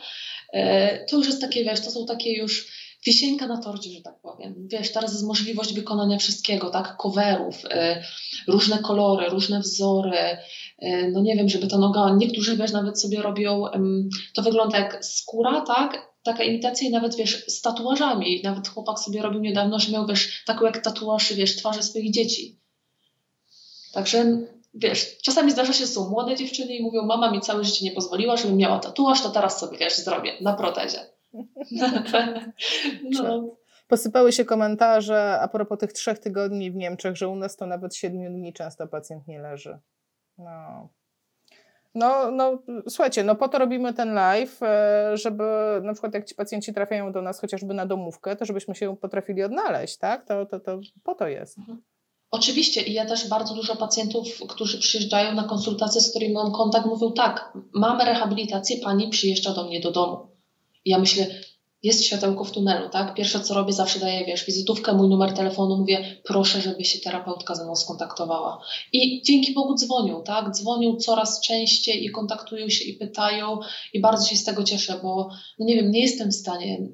E, 0.53 1.05
to 1.05 1.18
już 1.18 1.28
jest 1.28 1.41
takie, 1.41 1.64
wiesz, 1.64 1.82
to 1.82 1.91
są 1.91 2.05
takie 2.05 2.38
już 2.38 2.68
wisienka 3.05 3.47
na 3.47 3.62
torcie, 3.62 3.89
że 3.89 4.01
tak 4.01 4.22
powiem. 4.22 4.68
Wiesz, 4.68 4.91
teraz 4.91 5.12
jest 5.12 5.26
możliwość 5.26 5.74
wykonania 5.74 6.18
wszystkiego, 6.18 6.70
tak? 6.70 6.97
Coverów, 6.97 7.55
e, 7.70 8.03
różne 8.47 8.80
kolory, 8.80 9.30
różne 9.30 9.59
wzory, 9.59 10.18
e, 10.80 11.07
no 11.12 11.22
nie 11.22 11.36
wiem, 11.36 11.49
żeby 11.49 11.68
ta 11.68 11.78
noga, 11.78 12.16
niektórzy 12.18 12.57
wiesz, 12.57 12.72
nawet 12.72 13.01
sobie 13.01 13.22
robią, 13.22 13.64
to 14.34 14.41
wygląda 14.41 14.78
jak 14.80 15.05
skóra, 15.05 15.62
tak? 15.62 16.11
Taka 16.24 16.44
imitacja 16.44 16.88
i 16.88 16.92
nawet, 16.92 17.16
wiesz, 17.16 17.46
z 17.48 17.62
tatuażami. 17.62 18.42
Nawet 18.44 18.68
chłopak 18.68 19.00
sobie 19.00 19.22
robił 19.22 19.42
niedawno, 19.42 19.80
że 19.80 19.92
miał, 19.92 20.08
wiesz, 20.08 20.44
taką 20.46 20.66
jak 20.66 20.78
tatuaż, 20.78 21.34
wiesz, 21.34 21.56
twarzy 21.56 21.84
swoich 21.84 22.12
dzieci. 22.12 22.60
Także, 23.94 24.40
wiesz, 24.74 25.18
czasami 25.18 25.52
zdarza 25.52 25.74
się, 25.74 25.88
są 25.88 26.10
młode 26.10 26.36
dziewczyny 26.36 26.76
i 26.76 26.84
mówią, 26.84 27.06
mama 27.06 27.32
mi 27.32 27.42
całe 27.42 27.64
życie 27.64 27.86
nie 27.86 27.92
pozwoliła, 27.92 28.38
żebym 28.38 28.58
miała 28.58 28.80
tatuaż, 28.80 29.24
to 29.24 29.30
teraz 29.30 29.60
sobie, 29.60 29.78
wiesz, 29.78 29.98
zrobię 29.98 30.34
na 30.42 30.54
protezie. 30.54 31.00
no. 33.12 33.56
Posypały 33.88 34.32
się 34.32 34.46
komentarze 34.46 35.40
a 35.42 35.48
propos 35.48 35.80
tych 35.80 35.94
trzech 35.94 36.20
tygodni 36.20 36.72
w 36.72 36.76
Niemczech, 36.76 37.18
że 37.18 37.28
u 37.28 37.36
nas 37.36 37.58
to 37.58 37.66
nawet 37.66 37.96
siedmiu 37.96 38.30
dni 38.30 38.54
często 38.54 38.88
pacjent 38.88 39.28
nie 39.28 39.40
leży. 39.40 39.80
No, 40.38 40.90
no, 41.96 42.32
no, 42.32 42.64
słuchajcie, 42.89 43.24
no 43.24 43.36
po 43.36 43.48
to 43.48 43.60
robimy 43.60 43.94
ten 43.94 44.14
live, 44.14 44.64
e, 44.64 45.12
żeby 45.18 45.44
na 45.84 45.94
przykład 45.94 46.14
jak 46.14 46.26
ci 46.26 46.36
pacjenci 46.36 46.74
trafiają 46.74 47.12
do 47.12 47.22
nas 47.22 47.42
chociażby 47.42 47.74
na 47.74 47.86
domówkę, 47.86 48.36
to 48.36 48.46
żebyśmy 48.46 48.76
się 48.76 48.98
potrafili 48.98 49.44
odnaleźć, 49.44 49.98
tak? 49.98 50.26
To, 50.28 50.46
to, 50.46 50.60
to 50.60 50.80
po 51.04 51.16
to 51.16 51.28
jest. 51.28 51.58
Mhm. 51.58 51.82
Oczywiście 52.32 52.82
i 52.82 52.94
ja 52.94 53.06
też 53.06 53.30
bardzo 53.30 53.54
dużo 53.56 53.76
pacjentów, 53.76 54.28
którzy 54.50 54.80
przyjeżdżają 54.80 55.34
na 55.34 55.44
konsultację, 55.44 56.02
z 56.02 56.10
którymi 56.10 56.34
mam 56.34 56.52
kontakt, 56.52 56.86
mówią 56.86 57.12
tak, 57.12 57.54
mamy 57.74 58.06
rehabilitację, 58.06 58.78
pani 58.78 59.10
przyjeżdża 59.10 59.54
do 59.54 59.64
mnie 59.64 59.80
do 59.80 59.92
domu. 59.92 60.28
I 60.86 60.89
ja 60.89 61.00
myślę, 61.00 61.28
jest 61.84 62.04
światełko 62.06 62.44
w 62.44 62.52
tunelu, 62.52 62.90
tak? 62.90 63.14
Pierwsze 63.14 63.40
co 63.40 63.54
robię, 63.54 63.74
zawsze 63.74 64.00
daję, 64.00 64.26
wiesz, 64.26 64.46
wizytówkę, 64.46 64.94
mój 64.94 65.10
numer 65.10 65.34
telefonu, 65.34 65.78
mówię, 65.78 66.22
proszę, 66.24 66.62
żeby 66.62 66.86
się 66.86 67.00
terapeutka 67.00 67.56
ze 67.56 67.64
mną 67.64 67.76
skontaktowała. 67.76 68.64
I 68.94 69.22
dzięki 69.24 69.54
Bogu 69.54 69.76
dzwonią, 69.76 70.24
tak? 70.24 70.52
Dzwonią 70.52 70.96
coraz 70.96 71.42
częściej 71.42 72.06
i 72.06 72.12
kontaktują 72.12 72.70
się 72.70 72.84
i 72.84 72.94
pytają 72.94 73.60
i 73.94 74.02
bardzo 74.02 74.28
się 74.28 74.36
z 74.36 74.44
tego 74.44 74.64
cieszę, 74.64 75.00
bo, 75.04 75.30
no 75.60 75.66
nie 75.66 75.76
wiem, 75.76 75.92
nie 75.92 76.02
jestem 76.02 76.30
w 76.32 76.36
stanie 76.36 76.88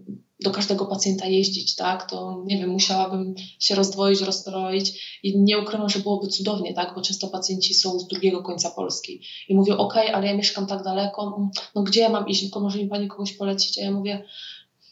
do 0.44 0.52
każdego 0.52 0.86
pacjenta 0.86 1.26
jeździć, 1.26 1.76
tak, 1.76 2.10
to 2.10 2.44
nie 2.46 2.58
wiem, 2.58 2.70
musiałabym 2.70 3.36
się 3.60 3.76
rozdwoić, 3.76 4.22
rozstroić 4.22 5.20
i 5.24 5.40
nie 5.40 5.60
ukrywam, 5.60 5.90
że 5.90 6.00
byłoby 6.00 6.28
cudownie, 6.28 6.74
tak, 6.74 6.96
bo 6.96 7.02
często 7.02 7.28
pacjenci 7.28 7.74
są 7.74 8.00
z 8.00 8.08
drugiego 8.08 8.44
końca 8.44 8.72
Polski 8.72 9.22
i 9.50 9.56
mówią, 9.56 9.78
ok, 9.78 9.96
ale 10.14 10.28
ja 10.28 10.38
mieszkam 10.38 10.68
tak 10.68 10.84
daleko, 10.84 11.50
no 11.76 11.84
gdzie 11.84 12.02
ja 12.02 12.10
mam 12.10 12.28
iść, 12.28 12.42
tylko 12.42 12.60
może 12.60 12.80
mi 12.80 12.88
Pani 12.88 13.08
kogoś 13.08 13.34
polecić, 13.34 13.80
a 13.80 13.82
ja 13.82 13.92
mówię, 13.92 14.24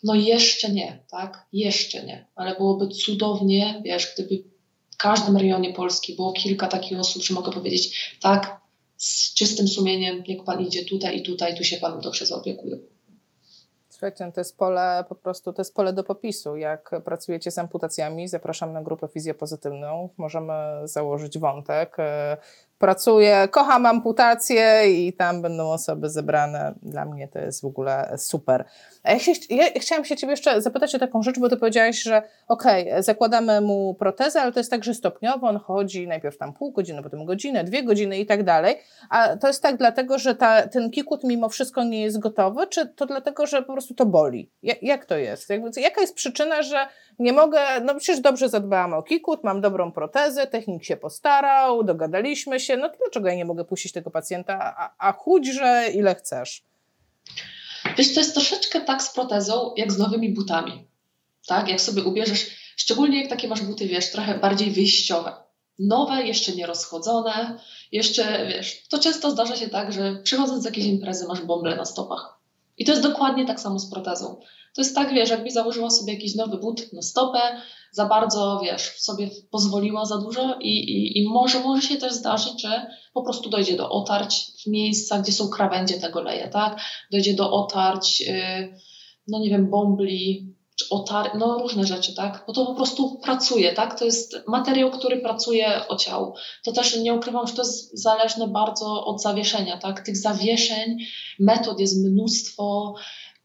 no 0.06 0.16
jeszcze 0.16 0.72
nie, 0.72 1.04
tak, 1.12 1.46
jeszcze 1.54 2.04
nie, 2.04 2.28
ale 2.36 2.56
byłoby 2.56 2.88
cudownie, 2.88 3.82
wiesz, 3.86 4.14
gdyby 4.14 4.44
w 4.92 4.98
każdym 4.98 5.38
rejonie 5.38 5.74
Polski 5.74 6.16
było 6.16 6.34
kilka 6.34 6.68
takich 6.68 7.00
osób, 7.00 7.24
że 7.24 7.34
mogę 7.34 7.52
powiedzieć, 7.52 8.16
tak, 8.22 8.62
z 8.98 9.34
czystym 9.34 9.68
sumieniem, 9.68 10.24
niech 10.28 10.44
Pan 10.44 10.62
idzie 10.62 10.86
tutaj 10.86 11.18
i 11.18 11.24
tutaj, 11.24 11.58
tu 11.58 11.64
się 11.64 11.78
Pan 11.78 12.00
dobrze 12.00 12.26
zaopiekuje. 12.26 12.78
Słuchajcie, 13.90 14.32
to 14.34 14.42
jest 14.42 14.58
pole 14.58 15.06
po 15.10 15.16
prostu, 15.16 15.54
to 15.54 15.62
jest 15.62 15.76
pole 15.76 15.94
do 15.94 16.04
popisu. 16.04 16.58
Jak 16.58 16.92
pracujecie 17.06 17.52
z 17.52 17.58
amputacjami, 17.58 18.28
zapraszam 18.28 18.74
na 18.74 18.84
grupę 18.84 19.08
fizjopozytywną. 19.08 20.10
Możemy 20.18 20.54
założyć 20.84 21.40
wątek. 21.40 21.98
Pracuję, 22.78 23.48
kocham 23.52 23.86
amputację 23.86 24.84
i 24.94 25.14
tam 25.14 25.42
będą 25.42 25.72
osoby 25.72 26.10
zebrane. 26.10 26.74
Dla 26.82 27.06
mnie 27.06 27.28
to 27.28 27.40
jest 27.40 27.62
w 27.62 27.66
ogóle 27.66 28.16
super. 28.18 28.66
Ja, 29.04 29.20
się, 29.20 29.32
ja 29.50 29.66
chciałam 29.80 30.06
się 30.06 30.16
Ciebie 30.16 30.32
jeszcze 30.32 30.62
zapytać 30.62 30.96
o 30.96 31.00
taką 31.00 31.24
rzecz, 31.24 31.40
bo 31.40 31.50
Ty 31.50 31.58
powiedziałaś, 31.58 32.02
że 32.02 32.24
okej, 32.48 32.90
okay, 32.90 33.04
zakładamy 33.04 33.62
mu 33.62 33.94
protezę, 33.94 34.42
ale 34.42 34.52
to 34.52 34.60
jest 34.60 34.72
tak, 34.72 34.84
że 34.84 34.94
stopniowo 34.94 35.48
on 35.48 35.60
chodzi 35.60 36.08
najpierw 36.08 36.38
tam 36.38 36.54
pół 36.54 36.72
godziny, 36.72 37.04
potem 37.04 37.26
godzinę, 37.26 37.64
dwie 37.64 37.84
godziny 37.84 38.20
i 38.20 38.26
tak 38.26 38.44
dalej. 38.44 38.76
A 39.10 39.38
to 39.38 39.48
jest 39.48 39.64
tak 39.64 39.78
dlatego, 39.78 40.20
że 40.20 40.36
ta, 40.36 40.68
ten 40.68 40.92
kikut 40.92 41.24
mimo 41.24 41.50
wszystko 41.50 41.84
nie 41.84 42.02
jest 42.02 42.20
gotowy, 42.20 42.68
czy 42.68 42.88
to 42.88 43.06
dlatego, 43.06 43.46
że 43.46 43.62
po 43.62 43.74
prostu 43.74 43.94
to 43.94 44.06
boli? 44.06 44.52
Jak, 44.64 44.84
jak 44.84 45.06
to 45.06 45.18
jest? 45.18 45.50
Jaka 45.78 46.02
jest 46.02 46.16
przyczyna, 46.16 46.64
że 46.64 46.88
nie 47.20 47.34
mogę, 47.34 47.60
no 47.84 47.96
przecież 47.96 48.22
dobrze 48.22 48.50
zadbałam 48.50 48.94
o 48.94 49.04
kikut, 49.04 49.44
mam 49.44 49.62
dobrą 49.62 49.92
protezę, 49.92 50.48
technik 50.48 50.84
się 50.84 50.98
postarał, 50.98 51.84
dogadaliśmy 51.84 52.60
się, 52.60 52.65
no 52.78 52.90
to 52.90 52.96
dlaczego 52.98 53.28
ja 53.28 53.36
nie 53.36 53.46
mogę 53.46 53.66
puścić 53.66 53.92
tego 53.92 54.12
pacjenta, 54.12 54.76
a, 54.78 55.08
a 55.08 55.12
chudźże 55.12 55.90
ile 55.94 56.16
chcesz? 56.16 56.64
Wiesz, 57.98 58.14
to 58.14 58.20
jest 58.20 58.34
troszeczkę 58.34 58.82
tak 58.82 59.04
z 59.04 59.14
protezą, 59.14 59.74
jak 59.78 59.92
z 59.92 59.98
nowymi 59.98 60.34
butami. 60.34 60.88
Tak? 61.48 61.70
Jak 61.70 61.82
sobie 61.82 62.04
ubierzesz, 62.04 62.48
szczególnie 62.76 63.22
jak 63.22 63.30
takie 63.30 63.48
masz 63.48 63.62
buty, 63.62 63.88
wiesz, 63.88 64.12
trochę 64.12 64.40
bardziej 64.40 64.72
wyjściowe. 64.72 65.34
Nowe, 65.80 66.24
jeszcze 66.24 66.52
nie 66.52 66.66
rozchodzone, 66.66 67.60
jeszcze, 67.92 68.48
wiesz, 68.48 68.88
to 68.88 69.00
często 69.00 69.32
zdarza 69.32 69.56
się 69.56 69.70
tak, 69.70 69.94
że 69.94 70.16
przychodząc 70.24 70.62
z 70.62 70.66
jakiejś 70.66 70.88
imprezy 70.88 71.28
masz 71.28 71.42
bąble 71.42 71.76
na 71.76 71.86
stopach. 71.86 72.35
I 72.78 72.86
to 72.86 72.92
jest 72.92 73.04
dokładnie 73.04 73.46
tak 73.46 73.60
samo 73.60 73.80
z 73.80 73.90
protezą. 73.90 74.36
To 74.76 74.82
jest 74.82 74.96
tak, 74.96 75.14
wiesz, 75.14 75.30
jakbyś 75.30 75.54
założyła 75.54 75.90
sobie 75.90 76.14
jakiś 76.14 76.36
nowy 76.36 76.58
but 76.58 76.94
na 76.94 77.02
stopę, 77.02 77.40
za 77.92 78.06
bardzo, 78.06 78.60
wiesz, 78.64 78.82
sobie 78.82 79.30
pozwoliła 79.52 80.06
za 80.06 80.18
dużo 80.18 80.58
i, 80.60 80.70
i, 80.70 81.20
i 81.20 81.30
może, 81.30 81.60
może 81.60 81.82
się 81.82 81.98
też 81.98 82.14
zdarzyć, 82.14 82.62
że 82.62 82.88
po 83.14 83.24
prostu 83.24 83.50
dojdzie 83.50 83.78
do 83.78 83.90
otarć 83.90 84.52
w 84.64 84.68
miejscach, 84.68 85.22
gdzie 85.22 85.32
są 85.32 85.50
krawędzie 85.50 86.00
tego 86.00 86.22
leje, 86.22 86.48
tak? 86.48 86.82
Dojdzie 87.12 87.34
do 87.34 87.52
otarć, 87.52 88.22
yy, 88.22 88.78
no 89.28 89.40
nie 89.40 89.50
wiem, 89.50 89.70
bombli, 90.80 90.90
otar, 90.90 91.38
no 91.38 91.58
różne 91.58 91.88
rzeczy, 91.88 92.16
tak? 92.16 92.44
Bo 92.48 92.54
to 92.54 92.66
po 92.66 92.76
prostu 92.76 93.20
pracuje, 93.24 93.74
tak? 93.74 94.00
To 94.00 94.06
jest 94.06 94.36
materiał, 94.48 94.92
który 94.92 95.22
pracuje 95.22 95.88
o 95.88 95.96
ciało. 95.96 96.36
To 96.64 96.72
też 96.72 96.98
nie 96.98 97.14
ukrywam, 97.14 97.48
że 97.48 97.54
to 97.54 97.62
jest 97.62 98.02
zależne 98.02 98.48
bardzo 98.48 99.06
od 99.06 99.22
zawieszenia, 99.22 99.78
tak? 99.78 100.06
Tych 100.06 100.18
zawieszeń, 100.18 100.98
metod 101.40 101.80
jest 101.80 102.06
mnóstwo, 102.06 102.96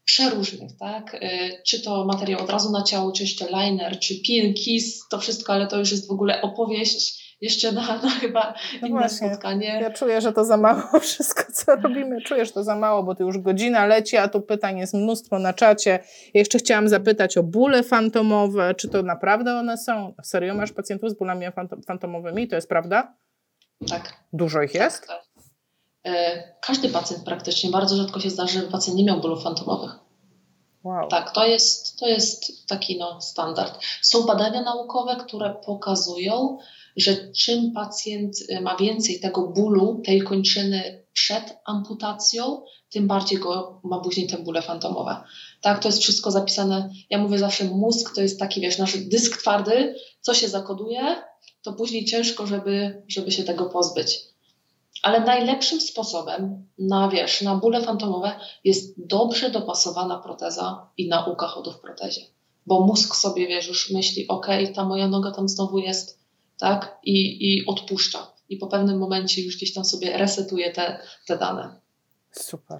przeróżnych, 0.05 0.77
tak? 0.77 1.13
Y, 1.13 1.61
czy 1.65 1.81
to 1.81 2.05
materiał 2.05 2.43
od 2.43 2.49
razu 2.49 2.71
na 2.71 2.83
ciało, 2.83 3.11
czy 3.11 3.23
jeszcze 3.23 3.47
liner, 3.47 3.99
czy 3.99 4.21
pin, 4.21 4.53
kiss, 4.53 5.07
to 5.09 5.19
wszystko, 5.19 5.53
ale 5.53 5.67
to 5.67 5.79
już 5.79 5.91
jest 5.91 6.07
w 6.07 6.11
ogóle 6.11 6.41
opowieść 6.41 7.20
jeszcze 7.41 7.71
na, 7.71 7.81
na 7.81 8.09
chyba 8.09 8.53
no 8.81 8.87
inne 8.87 8.99
właśnie. 8.99 9.29
spotkanie. 9.29 9.79
Ja 9.81 9.91
czuję, 9.91 10.21
że 10.21 10.33
to 10.33 10.45
za 10.45 10.57
mało 10.57 10.99
wszystko, 10.99 11.43
co 11.53 11.75
robimy. 11.75 12.21
Czuję, 12.21 12.45
że 12.45 12.51
to 12.51 12.63
za 12.63 12.75
mało, 12.75 13.03
bo 13.03 13.15
tu 13.15 13.23
już 13.23 13.37
godzina 13.37 13.85
leci, 13.85 14.17
a 14.17 14.27
tu 14.27 14.41
pytań 14.41 14.77
jest 14.77 14.93
mnóstwo 14.93 15.39
na 15.39 15.53
czacie. 15.53 15.89
Ja 16.33 16.39
jeszcze 16.39 16.59
chciałam 16.59 16.89
zapytać 16.89 17.37
o 17.37 17.43
bóle 17.43 17.83
fantomowe. 17.83 18.75
Czy 18.75 18.89
to 18.89 19.03
naprawdę 19.03 19.55
one 19.55 19.77
są? 19.77 20.13
Serio 20.23 20.55
masz 20.55 20.71
pacjentów 20.71 21.09
z 21.09 21.13
bólami 21.13 21.45
fantomowymi? 21.87 22.47
To 22.47 22.55
jest 22.55 22.69
prawda? 22.69 23.15
Tak. 23.89 24.13
Dużo 24.33 24.61
ich 24.61 24.73
jest? 24.73 25.07
Tak, 25.07 25.07
tak. 25.07 25.31
E, 26.05 26.43
każdy 26.61 26.89
pacjent 26.89 27.23
praktycznie, 27.23 27.69
bardzo 27.69 27.95
rzadko 27.95 28.19
się 28.19 28.29
zdarzy, 28.29 28.59
że 28.59 28.67
pacjent 28.67 28.97
nie 28.97 29.05
miał 29.05 29.21
bólów 29.21 29.43
fantomowych. 29.43 29.91
Wow. 30.83 31.07
Tak, 31.07 31.31
to 31.31 31.45
jest, 31.45 31.99
to 31.99 32.07
jest 32.07 32.67
taki 32.67 32.97
no, 32.97 33.21
standard. 33.21 33.79
Są 34.01 34.25
badania 34.25 34.61
naukowe, 34.61 35.15
które 35.15 35.55
pokazują, 35.65 36.57
że 36.97 37.31
czym 37.31 37.71
pacjent 37.71 38.37
e, 38.49 38.61
ma 38.61 38.75
więcej 38.75 39.19
tego 39.19 39.47
bólu, 39.47 40.01
tej 40.05 40.21
kończyny 40.21 41.03
przed 41.13 41.57
amputacją, 41.65 42.61
tym 42.89 43.07
bardziej 43.07 43.39
go 43.39 43.81
ma 43.83 43.99
później 43.99 44.27
te 44.27 44.37
bóle 44.37 44.61
fantomowe. 44.61 45.17
Tak, 45.61 45.81
to 45.81 45.87
jest 45.87 46.01
wszystko 46.01 46.31
zapisane. 46.31 46.89
Ja 47.09 47.17
mówię 47.17 47.37
zawsze, 47.37 47.65
mózg 47.65 48.15
to 48.15 48.21
jest 48.21 48.39
taki, 48.39 48.61
wiesz, 48.61 48.77
nasz 48.77 48.97
dysk 48.97 49.41
twardy, 49.41 49.95
co 50.21 50.33
się 50.33 50.47
zakoduje, 50.47 51.15
to 51.61 51.73
później 51.73 52.05
ciężko, 52.05 52.47
żeby, 52.47 53.03
żeby 53.07 53.31
się 53.31 53.43
tego 53.43 53.65
pozbyć. 53.65 54.19
Ale 55.03 55.19
najlepszym 55.19 55.81
sposobem 55.81 56.67
na, 56.77 57.09
wiesz, 57.09 57.41
na 57.41 57.55
bóle 57.55 57.81
fantomowe 57.81 58.39
jest 58.63 59.07
dobrze 59.07 59.49
dopasowana 59.49 60.19
proteza 60.19 60.89
i 60.97 61.07
nauka 61.07 61.47
chodu 61.47 61.71
w 61.71 61.79
protezie. 61.79 62.21
Bo 62.65 62.81
mózg 62.81 63.15
sobie, 63.15 63.47
wiesz, 63.47 63.67
już 63.67 63.91
myśli, 63.91 64.27
ok, 64.27 64.47
ta 64.75 64.85
moja 64.85 65.07
noga 65.07 65.31
tam 65.31 65.49
znowu 65.49 65.77
jest, 65.77 66.20
tak, 66.61 66.99
i, 67.03 67.15
i 67.47 67.65
odpuszcza. 67.65 68.33
I 68.49 68.57
po 68.57 68.67
pewnym 68.67 68.97
momencie 68.97 69.41
już 69.41 69.57
gdzieś 69.57 69.73
tam 69.73 69.85
sobie 69.85 70.17
resetuje 70.17 70.71
te, 70.71 70.99
te 71.27 71.37
dane. 71.37 71.79
Super. 72.31 72.79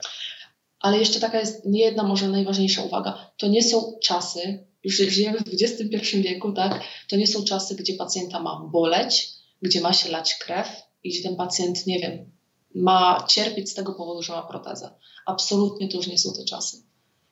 Ale 0.79 0.97
jeszcze 0.99 1.19
taka 1.19 1.39
jest 1.39 1.65
nie 1.65 1.79
jedna 1.79 2.03
może 2.03 2.27
najważniejsza 2.27 2.84
uwaga. 2.84 3.32
To 3.38 3.47
nie 3.47 3.63
są 3.63 3.97
czasy, 4.03 4.65
już 4.84 4.95
żyjemy 4.95 5.39
w 5.39 5.61
XXI 5.61 6.21
wieku, 6.21 6.51
tak? 6.51 6.82
To 7.09 7.15
nie 7.15 7.27
są 7.27 7.43
czasy, 7.43 7.75
gdzie 7.75 7.93
pacjenta 7.93 8.39
ma 8.39 8.59
boleć, 8.71 9.29
gdzie 9.61 9.82
ma 9.82 9.93
się 9.93 10.09
lać 10.09 10.36
krew, 10.36 10.67
i 11.03 11.09
gdzie 11.09 11.23
ten 11.23 11.36
pacjent, 11.36 11.88
nie 11.88 11.99
wiem, 11.99 12.32
ma 12.75 13.25
cierpieć 13.29 13.69
z 13.69 13.73
tego 13.73 13.93
powodu, 13.93 14.21
że 14.21 14.34
ma 14.34 14.41
protezę. 14.41 14.89
Absolutnie 15.25 15.89
to 15.89 15.97
już 15.97 16.07
nie 16.07 16.17
są 16.17 16.34
te 16.34 16.45
czasy. 16.45 16.77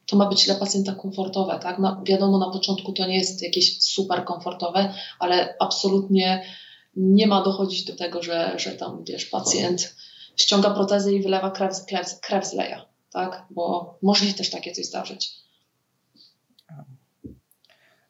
To 0.10 0.18
ma 0.18 0.26
być 0.26 0.46
dla 0.46 0.56
pacjenta 0.56 0.96
komfortowe, 0.96 1.60
tak? 1.62 1.80
No, 1.80 2.02
wiadomo, 2.06 2.38
na 2.38 2.50
początku 2.50 2.94
to 2.94 3.08
nie 3.08 3.18
jest 3.18 3.42
jakieś 3.42 3.82
super 3.82 4.26
komfortowe, 4.26 4.94
ale 5.20 5.56
absolutnie 5.60 6.44
nie 6.96 7.28
ma 7.28 7.44
dochodzić 7.44 7.86
do 7.86 7.96
tego, 7.96 8.24
że, 8.24 8.54
że 8.58 8.72
tam, 8.72 9.04
wiesz, 9.04 9.26
pacjent 9.26 9.96
ściąga 10.38 10.70
protezę 10.70 11.14
i 11.14 11.22
wylewa 11.22 11.52
krew, 11.52 11.86
krew, 11.86 12.20
krew 12.20 12.52
tak? 13.14 13.46
Bo 13.50 13.98
może 14.02 14.26
się 14.26 14.34
też 14.34 14.50
takie 14.50 14.72
coś 14.72 14.86
zdarzyć. 14.86 15.32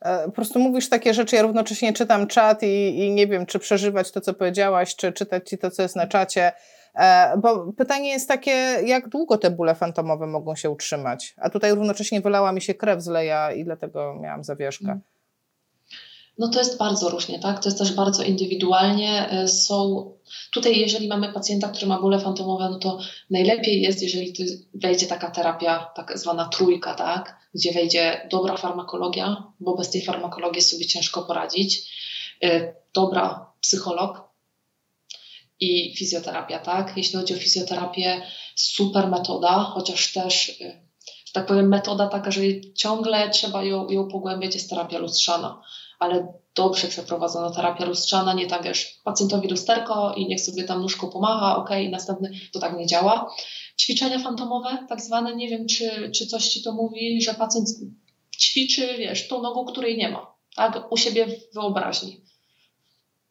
E, 0.01 0.25
po 0.25 0.31
prostu 0.31 0.59
mówisz 0.59 0.89
takie 0.89 1.13
rzeczy, 1.13 1.35
ja 1.35 1.41
równocześnie 1.41 1.93
czytam 1.93 2.27
czat 2.27 2.63
i, 2.63 2.99
i 2.99 3.11
nie 3.11 3.27
wiem, 3.27 3.45
czy 3.45 3.59
przeżywać 3.59 4.11
to, 4.11 4.21
co 4.21 4.33
powiedziałaś, 4.33 4.95
czy 4.95 5.13
czytać 5.13 5.49
ci 5.49 5.57
to, 5.57 5.71
co 5.71 5.81
jest 5.81 5.95
na 5.95 6.07
czacie. 6.07 6.51
E, 6.99 7.37
bo 7.37 7.73
pytanie 7.73 8.09
jest 8.09 8.27
takie, 8.27 8.51
jak 8.85 9.09
długo 9.09 9.37
te 9.37 9.51
bóle 9.51 9.75
fantomowe 9.75 10.27
mogą 10.27 10.55
się 10.55 10.69
utrzymać? 10.69 11.35
A 11.37 11.49
tutaj 11.49 11.75
równocześnie 11.75 12.21
wylała 12.21 12.51
mi 12.51 12.61
się 12.61 12.73
krew 12.73 13.01
z 13.01 13.07
leja 13.07 13.51
i 13.51 13.63
dlatego 13.63 14.15
miałam 14.21 14.43
zawieszkę. 14.43 14.85
Mm. 14.85 15.01
No 16.37 16.47
to 16.47 16.59
jest 16.59 16.77
bardzo 16.77 17.09
różnie, 17.09 17.39
tak? 17.39 17.59
To 17.59 17.69
jest 17.69 17.77
też 17.77 17.93
bardzo 17.93 18.23
indywidualnie. 18.23 19.29
E, 19.29 19.47
są 19.47 20.11
tutaj, 20.53 20.79
jeżeli 20.79 21.07
mamy 21.07 21.33
pacjenta, 21.33 21.67
który 21.67 21.87
ma 21.87 22.01
bóle 22.01 22.19
fantomowe, 22.19 22.69
no 22.69 22.79
to 22.79 22.99
najlepiej 23.29 23.81
jest, 23.81 24.03
jeżeli 24.03 24.33
wejdzie 24.73 25.07
taka 25.07 25.31
terapia, 25.31 25.91
tak 25.95 26.19
zwana 26.19 26.45
trójka, 26.45 26.93
tak? 26.93 27.37
Gdzie 27.55 27.73
wejdzie 27.73 28.27
dobra 28.31 28.57
farmakologia, 28.57 29.43
bo 29.59 29.75
bez 29.75 29.89
tej 29.89 30.05
farmakologii 30.05 30.61
sobie 30.61 30.85
ciężko 30.85 31.21
poradzić, 31.21 31.91
e, 32.43 32.73
dobra 32.93 33.45
psycholog 33.61 34.28
i 35.59 35.95
fizjoterapia, 35.95 36.59
tak? 36.59 36.93
Jeśli 36.97 37.19
chodzi 37.19 37.33
o 37.33 37.37
fizjoterapię, 37.37 38.21
super 38.55 39.07
metoda, 39.07 39.53
chociaż 39.73 40.13
też, 40.13 40.49
e, 40.61 40.81
że 41.25 41.33
tak 41.33 41.45
powiem, 41.45 41.67
metoda 41.67 42.07
taka, 42.07 42.31
że 42.31 42.41
ciągle 42.75 43.29
trzeba 43.29 43.63
ją, 43.63 43.89
ją 43.89 44.07
pogłębiać, 44.07 44.53
jest 44.53 44.69
terapia 44.69 44.97
lustrzana 44.97 45.61
ale 45.99 46.33
dobrze 46.55 46.87
przeprowadzona 46.87 47.51
terapia 47.51 47.85
lustrzana, 47.85 48.33
nie 48.33 48.47
tak 48.47 48.63
wiesz, 48.63 48.99
pacjentowi 49.03 49.47
lusterko 49.47 50.13
i 50.13 50.27
niech 50.27 50.41
sobie 50.41 50.63
tam 50.63 50.81
nóżką 50.81 51.09
pomacha, 51.09 51.57
ok, 51.57 51.69
następny, 51.89 52.31
to 52.53 52.59
tak 52.59 52.77
nie 52.77 52.85
działa. 52.85 53.33
Ćwiczenia 53.79 54.19
fantomowe, 54.19 54.85
tak 54.89 55.01
zwane, 55.01 55.35
nie 55.35 55.47
wiem, 55.47 55.67
czy, 55.67 56.11
czy 56.15 56.27
coś 56.27 56.47
ci 56.47 56.63
to 56.63 56.73
mówi, 56.73 57.21
że 57.21 57.33
pacjent 57.33 57.67
ćwiczy, 58.39 58.97
wiesz, 58.97 59.27
tą 59.27 59.41
nogą, 59.41 59.65
której 59.65 59.97
nie 59.97 60.09
ma, 60.09 60.35
tak, 60.55 60.91
u 60.91 60.97
siebie 60.97 61.27
w 61.27 61.53
wyobraźni. 61.53 62.21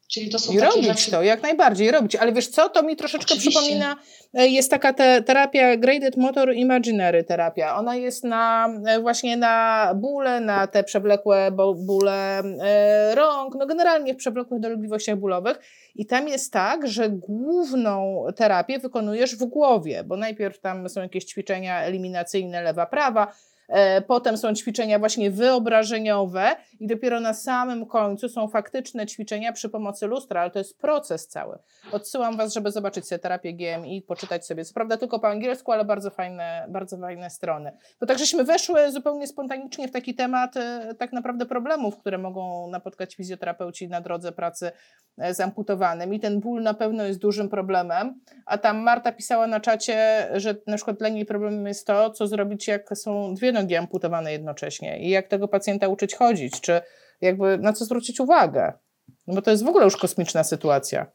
Czyli 0.08 0.30
to 0.30 0.38
są 0.38 0.52
I 0.52 0.60
robić 0.60 0.86
rzeczy... 0.86 1.10
to, 1.10 1.22
jak 1.22 1.42
najbardziej 1.42 1.90
robić. 1.90 2.16
Ale 2.16 2.32
wiesz 2.32 2.48
co, 2.48 2.68
to 2.68 2.82
mi 2.82 2.96
troszeczkę 2.96 3.34
Oczywiście. 3.34 3.60
przypomina, 3.60 3.96
e, 4.34 4.48
jest 4.48 4.70
taka 4.70 4.92
te, 4.92 5.22
terapia 5.22 5.76
Graded 5.76 6.16
Motor 6.16 6.54
Imaginary 6.54 7.24
terapia. 7.24 7.76
Ona 7.76 7.96
jest 7.96 8.24
na 8.24 8.68
e, 8.86 9.00
właśnie 9.00 9.36
na 9.36 9.92
bóle, 9.96 10.40
na 10.40 10.66
te 10.66 10.84
przewlekłe 10.84 11.50
bóle 11.76 12.38
e, 12.38 13.14
rąk, 13.14 13.54
no 13.54 13.66
generalnie 13.66 14.14
w 14.14 14.16
przewlekłych 14.16 14.60
dolegliwościach 14.60 15.16
bólowych. 15.16 15.60
I 15.94 16.06
tam 16.06 16.28
jest 16.28 16.52
tak, 16.52 16.88
że 16.88 17.10
główną 17.10 18.24
terapię 18.36 18.78
wykonujesz 18.78 19.36
w 19.36 19.44
głowie, 19.44 20.04
bo 20.04 20.16
najpierw 20.16 20.60
tam 20.60 20.88
są 20.88 21.02
jakieś 21.02 21.24
ćwiczenia 21.24 21.82
eliminacyjne 21.82 22.62
lewa, 22.62 22.86
prawa, 22.86 23.26
E, 23.26 23.47
Potem 24.06 24.36
są 24.36 24.54
ćwiczenia 24.54 24.98
właśnie 24.98 25.30
wyobrażeniowe 25.30 26.56
i 26.80 26.86
dopiero 26.86 27.20
na 27.20 27.34
samym 27.34 27.86
końcu 27.86 28.28
są 28.28 28.48
faktyczne 28.48 29.06
ćwiczenia 29.06 29.52
przy 29.52 29.68
pomocy 29.68 30.06
lustra, 30.06 30.40
ale 30.40 30.50
to 30.50 30.58
jest 30.58 30.78
proces 30.78 31.28
cały. 31.28 31.58
Odsyłam 31.92 32.36
Was, 32.36 32.54
żeby 32.54 32.70
zobaczyć 32.70 33.08
sobie 33.08 33.18
terapię 33.18 33.54
GMI, 33.54 34.02
poczytać 34.02 34.46
sobie. 34.46 34.64
Co 34.64 34.74
prawda 34.74 34.96
tylko 34.96 35.18
po 35.18 35.28
angielsku, 35.28 35.72
ale 35.72 35.84
bardzo 35.84 36.10
fajne, 36.10 36.66
bardzo 36.68 36.98
fajne 36.98 37.30
strony. 37.30 37.72
Bo 38.00 38.06
tak 38.06 38.18
żeśmy 38.18 38.44
weszły 38.44 38.92
zupełnie 38.92 39.26
spontanicznie 39.26 39.88
w 39.88 39.92
taki 39.92 40.14
temat 40.14 40.56
e, 40.56 40.94
tak 40.98 41.12
naprawdę 41.12 41.46
problemów, 41.46 41.98
które 41.98 42.18
mogą 42.18 42.70
napotkać 42.70 43.14
fizjoterapeuci 43.14 43.88
na 43.88 44.00
drodze 44.00 44.32
pracy 44.32 44.70
e, 45.18 45.34
z 45.34 45.40
amputowanym. 45.40 46.14
I 46.14 46.20
ten 46.20 46.40
ból 46.40 46.62
na 46.62 46.74
pewno 46.74 47.04
jest 47.04 47.18
dużym 47.18 47.48
problemem. 47.48 48.20
A 48.46 48.58
tam 48.58 48.78
Marta 48.78 49.12
pisała 49.12 49.46
na 49.46 49.60
czacie, 49.60 50.28
że 50.34 50.54
na 50.66 50.76
przykład 50.76 50.98
dla 50.98 51.08
niej 51.08 51.26
problemem 51.26 51.66
jest 51.66 51.86
to, 51.86 52.10
co 52.10 52.26
zrobić, 52.26 52.68
jak 52.68 52.98
są 52.98 53.34
dwie 53.34 53.52
nogi 53.60 53.76
amputowane 53.76 54.32
jednocześnie 54.32 55.00
i 55.00 55.10
jak 55.10 55.28
tego 55.28 55.48
pacjenta 55.48 55.88
uczyć 55.88 56.14
chodzić, 56.14 56.60
czy 56.60 56.80
jakby 57.20 57.58
na 57.58 57.72
co 57.72 57.84
zwrócić 57.84 58.20
uwagę. 58.20 58.72
No 59.26 59.34
bo 59.34 59.42
to 59.42 59.50
jest 59.50 59.64
w 59.64 59.68
ogóle 59.68 59.84
już 59.84 59.96
kosmiczna 59.96 60.44
sytuacja. 60.44 61.06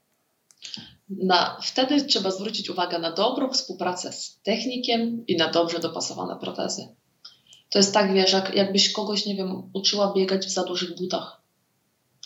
Na, 1.09 1.57
wtedy 1.63 2.05
trzeba 2.05 2.31
zwrócić 2.31 2.69
uwagę 2.69 2.99
na 2.99 3.11
dobrą 3.11 3.49
współpracę 3.49 4.13
z 4.13 4.39
technikiem 4.43 5.23
i 5.27 5.37
na 5.37 5.51
dobrze 5.51 5.79
dopasowane 5.79 6.35
protezy. 6.39 6.87
To 7.69 7.79
jest 7.79 7.93
tak, 7.93 8.13
wiesz, 8.13 8.33
jak, 8.33 8.55
jakbyś 8.55 8.91
kogoś, 8.91 9.25
nie 9.25 9.35
wiem, 9.35 9.69
uczyła 9.73 10.13
biegać 10.13 10.45
w 10.45 10.49
za 10.49 10.63
dużych 10.63 10.97
butach. 10.97 11.41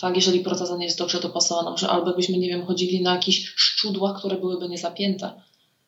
Tak, 0.02 0.16
jeżeli 0.16 0.40
proteza 0.40 0.78
nie 0.78 0.86
jest 0.86 0.98
dobrze 0.98 1.20
dopasowana, 1.20 1.76
albo 1.90 2.14
byśmy, 2.14 2.38
nie 2.38 2.48
wiem, 2.48 2.66
chodzili 2.66 3.04
na 3.04 3.14
jakichś 3.14 3.54
szczudłach, 3.56 4.20
które 4.20 4.38
byłyby 4.38 4.70
niezapięte, 4.70 5.42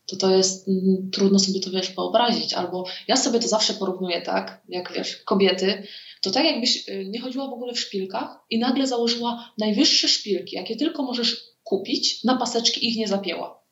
to 0.10 0.16
to 0.16 0.36
jest 0.36 0.68
mm, 0.68 1.10
trudno 1.12 1.40
sobie 1.40 1.60
to, 1.60 1.72
wiesz, 1.72 1.96
wyobrazić. 1.96 2.54
Albo 2.54 2.86
ja 3.08 3.18
sobie 3.18 3.40
to 3.40 3.48
zawsze 3.48 3.74
porównuję 3.74 4.22
tak, 4.22 4.62
jak 4.70 4.94
wiesz, 4.94 5.18
kobiety, 5.18 5.84
to 6.22 6.32
tak 6.32 6.46
jakbyś 6.46 6.90
y, 6.90 7.06
nie 7.10 7.20
chodziła 7.20 7.48
w 7.48 7.54
ogóle 7.54 7.74
w 7.74 7.80
szpilkach 7.80 8.40
i 8.50 8.60
nagle 8.60 8.88
założyła 8.88 9.54
najwyższe 9.58 10.08
szpilki, 10.08 10.56
jakie 10.56 10.76
tylko 10.76 11.04
możesz 11.04 11.50
kupić, 11.64 12.24
na 12.24 12.38
paseczki 12.38 12.88
ich 12.88 12.98
nie 12.98 13.08
zapięła. 13.08 13.64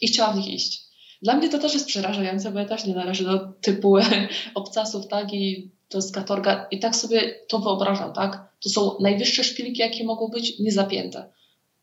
I 0.00 0.08
chciała 0.08 0.32
w 0.32 0.36
nich 0.36 0.48
iść. 0.48 0.88
Dla 1.22 1.36
mnie 1.36 1.48
to 1.48 1.58
też 1.58 1.74
jest 1.74 1.86
przerażające, 1.86 2.52
bo 2.52 2.58
ja 2.58 2.64
też 2.64 2.84
nie 2.84 2.94
należę 2.94 3.24
do 3.24 3.38
typu 3.60 3.96
obcasów, 4.54 5.08
tak, 5.08 5.32
i 5.32 5.70
to 5.88 5.98
jest 5.98 6.14
katorga. 6.14 6.66
I 6.70 6.78
tak 6.78 6.96
sobie 6.96 7.34
to 7.48 7.58
wyobrażam, 7.58 8.12
tak. 8.12 8.48
To 8.62 8.70
są 8.70 8.96
najwyższe 9.00 9.44
szpilki, 9.44 9.80
jakie 9.80 10.04
mogą 10.04 10.28
być, 10.28 10.58
niezapięte. 10.58 11.32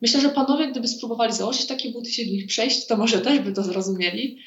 Myślę, 0.05 0.21
że 0.21 0.29
panowie, 0.29 0.67
gdyby 0.67 0.87
spróbowali 0.87 1.33
założyć 1.33 1.67
takie 1.67 1.91
buty, 1.91 2.11
się 2.11 2.23
w 2.23 2.27
nich 2.27 2.47
przejść, 2.47 2.87
to 2.87 2.97
może 2.97 3.21
też 3.21 3.39
by 3.39 3.51
to 3.51 3.63
zrozumieli, 3.63 4.37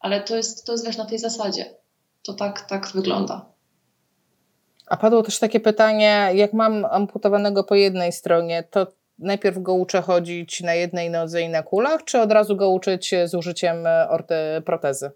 ale 0.00 0.22
to 0.22 0.36
jest, 0.36 0.66
to 0.66 0.72
jest 0.72 0.86
wiesz, 0.86 0.96
na 0.96 1.04
tej 1.04 1.18
zasadzie. 1.18 1.74
To 2.22 2.34
tak, 2.34 2.68
tak 2.68 2.88
wygląda. 2.94 3.52
A 4.86 4.96
padło 4.96 5.22
też 5.22 5.38
takie 5.38 5.60
pytanie, 5.60 6.30
jak 6.34 6.52
mam 6.52 6.84
amputowanego 6.84 7.64
po 7.64 7.74
jednej 7.74 8.12
stronie, 8.12 8.64
to 8.70 8.86
najpierw 9.18 9.62
go 9.62 9.74
uczę 9.74 10.02
chodzić 10.02 10.60
na 10.60 10.74
jednej 10.74 11.10
nodze 11.10 11.42
i 11.42 11.48
na 11.48 11.62
kulach, 11.62 12.04
czy 12.04 12.20
od 12.20 12.32
razu 12.32 12.56
go 12.56 12.70
uczyć 12.70 13.10
z 13.24 13.34
użyciem 13.34 13.86
e, 13.86 14.08
orte, 14.08 14.62
protezy? 14.66 15.10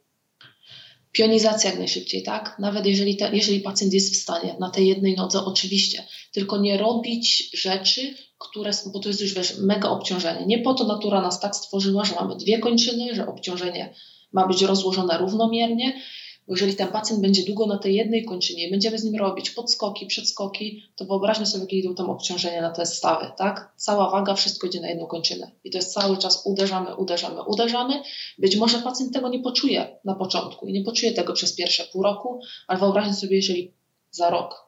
Pionizacja 1.12 1.70
jak 1.70 1.78
najszybciej, 1.78 2.22
tak? 2.22 2.56
Nawet 2.58 2.86
jeżeli, 2.86 3.16
te, 3.16 3.36
jeżeli 3.36 3.60
pacjent 3.60 3.92
jest 3.92 4.14
w 4.14 4.22
stanie 4.22 4.56
na 4.60 4.70
tej 4.70 4.88
jednej 4.88 5.16
nodze, 5.16 5.44
oczywiście, 5.44 6.06
tylko 6.32 6.58
nie 6.58 6.78
robić 6.78 7.50
rzeczy, 7.60 8.29
które, 8.40 8.70
bo 8.92 9.00
to 9.00 9.08
jest 9.08 9.20
już 9.20 9.34
wiesz, 9.34 9.58
mega 9.58 9.88
obciążenie. 9.88 10.46
Nie 10.46 10.58
po 10.58 10.74
to 10.74 10.84
natura 10.84 11.20
nas 11.20 11.40
tak 11.40 11.56
stworzyła, 11.56 12.04
że 12.04 12.14
mamy 12.14 12.36
dwie 12.36 12.58
kończyny, 12.58 13.14
że 13.14 13.26
obciążenie 13.26 13.94
ma 14.32 14.46
być 14.48 14.62
rozłożone 14.62 15.18
równomiernie, 15.18 16.00
bo 16.48 16.54
jeżeli 16.54 16.76
ten 16.76 16.88
pacjent 16.88 17.20
będzie 17.20 17.44
długo 17.44 17.66
na 17.66 17.78
tej 17.78 17.94
jednej 17.94 18.24
kończynie 18.24 18.66
i 18.66 18.70
będziemy 18.70 18.98
z 18.98 19.04
nim 19.04 19.16
robić 19.16 19.50
podskoki, 19.50 20.06
przedskoki, 20.06 20.82
to 20.96 21.04
wyobraźmy 21.04 21.46
sobie, 21.46 21.64
jakie 21.64 21.76
idą 21.76 21.94
tam 21.94 22.10
obciążenia 22.10 22.62
na 22.62 22.70
te 22.70 22.86
stawy, 22.86 23.32
tak? 23.36 23.72
Cała 23.76 24.10
waga, 24.10 24.34
wszystko 24.34 24.66
idzie 24.66 24.80
na 24.80 24.88
jedną 24.88 25.06
kończynę. 25.06 25.50
I 25.64 25.70
to 25.70 25.78
jest 25.78 25.94
cały 25.94 26.16
czas 26.16 26.42
uderzamy, 26.46 26.96
uderzamy, 26.96 27.42
uderzamy. 27.42 28.02
Być 28.38 28.56
może 28.56 28.78
pacjent 28.78 29.12
tego 29.12 29.28
nie 29.28 29.40
poczuje 29.40 29.98
na 30.04 30.14
początku 30.14 30.66
i 30.66 30.72
nie 30.72 30.84
poczuje 30.84 31.12
tego 31.12 31.32
przez 31.32 31.56
pierwsze 31.56 31.84
pół 31.84 32.02
roku, 32.02 32.40
ale 32.68 32.78
wyobraźmy 32.78 33.14
sobie, 33.14 33.36
jeżeli 33.36 33.74
za 34.10 34.30
rok, 34.30 34.66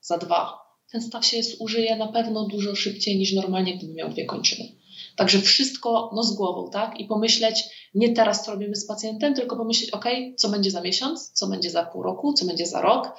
za 0.00 0.18
dwa, 0.18 0.63
ten 0.94 1.02
staw 1.02 1.26
się 1.26 1.42
zużyje 1.42 1.96
na 1.96 2.08
pewno 2.08 2.46
dużo 2.48 2.74
szybciej 2.74 3.18
niż 3.18 3.32
normalnie, 3.32 3.78
gdyby 3.78 3.94
miał 3.94 4.10
dwie 4.10 4.24
kończyny. 4.24 4.68
Także 5.16 5.38
wszystko 5.40 6.10
no 6.14 6.22
z 6.22 6.34
głową, 6.34 6.70
tak? 6.70 7.00
I 7.00 7.04
pomyśleć, 7.04 7.64
nie 7.94 8.12
teraz 8.12 8.44
co 8.44 8.52
robimy 8.52 8.76
z 8.76 8.86
pacjentem, 8.86 9.34
tylko 9.34 9.56
pomyśleć, 9.56 9.90
ok, 9.90 10.04
co 10.36 10.48
będzie 10.48 10.70
za 10.70 10.80
miesiąc, 10.80 11.32
co 11.32 11.46
będzie 11.46 11.70
za 11.70 11.84
pół 11.84 12.02
roku, 12.02 12.32
co 12.32 12.46
będzie 12.46 12.66
za 12.66 12.80
rok, 12.80 13.16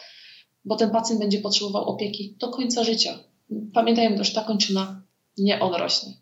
bo 0.65 0.75
ten 0.75 0.89
pacjent 0.89 1.21
będzie 1.21 1.39
potrzebował 1.39 1.83
opieki 1.83 2.35
do 2.39 2.49
końca 2.49 2.83
życia. 2.83 3.19
Pamiętajmy 3.73 4.17
też, 4.17 4.33
ta 4.33 4.43
kończyna 4.43 5.01
nie 5.37 5.59
odrośnie. 5.59 6.13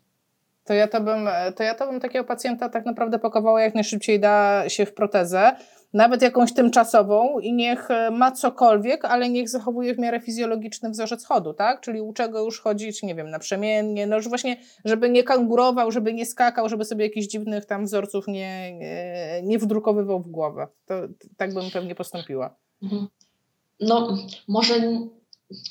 To 0.64 0.74
ja 0.74 0.88
to, 0.88 1.00
bym, 1.00 1.28
to 1.56 1.62
ja 1.62 1.74
to 1.74 1.86
bym 1.86 2.00
takiego 2.00 2.24
pacjenta 2.24 2.68
tak 2.68 2.86
naprawdę 2.86 3.18
pakowała 3.18 3.62
jak 3.62 3.74
najszybciej 3.74 4.20
da 4.20 4.64
się 4.68 4.86
w 4.86 4.94
protezę, 4.94 5.56
nawet 5.94 6.22
jakąś 6.22 6.54
tymczasową 6.54 7.38
i 7.38 7.52
niech 7.52 7.88
ma 8.12 8.32
cokolwiek, 8.32 9.04
ale 9.04 9.28
niech 9.28 9.48
zachowuje 9.48 9.94
w 9.94 9.98
miarę 9.98 10.20
fizjologiczny 10.20 10.90
wzorzec 10.90 11.24
chodu, 11.24 11.54
tak? 11.54 11.80
Czyli 11.80 12.00
uczę 12.00 12.28
go 12.28 12.44
już 12.44 12.60
chodzić, 12.60 13.02
nie 13.02 13.14
wiem, 13.14 13.30
naprzemiennie, 13.30 14.06
no 14.06 14.16
już 14.16 14.28
właśnie, 14.28 14.56
żeby 14.84 15.10
nie 15.10 15.22
kangurował, 15.22 15.90
żeby 15.90 16.14
nie 16.14 16.26
skakał, 16.26 16.68
żeby 16.68 16.84
sobie 16.84 17.04
jakichś 17.04 17.26
dziwnych 17.26 17.64
tam 17.64 17.84
wzorców 17.84 18.28
nie, 18.28 18.78
nie, 19.42 19.58
wdrukowywał 19.58 20.20
w 20.20 20.30
głowę. 20.30 20.68
To, 20.86 20.94
tak 21.36 21.54
bym 21.54 21.70
pewnie 21.70 21.94
postąpiła. 21.94 22.56
Mhm. 22.82 23.08
No, 23.80 24.16
może 24.48 24.74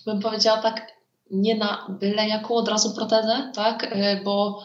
bym 0.05 0.19
powiedziała 0.21 0.61
tak, 0.61 0.91
nie 1.32 1.55
na 1.55 1.97
byle 1.99 2.28
jaką 2.28 2.53
od 2.53 2.67
razu 2.67 2.95
protezę, 2.95 3.51
tak? 3.55 3.97
Bo 4.24 4.63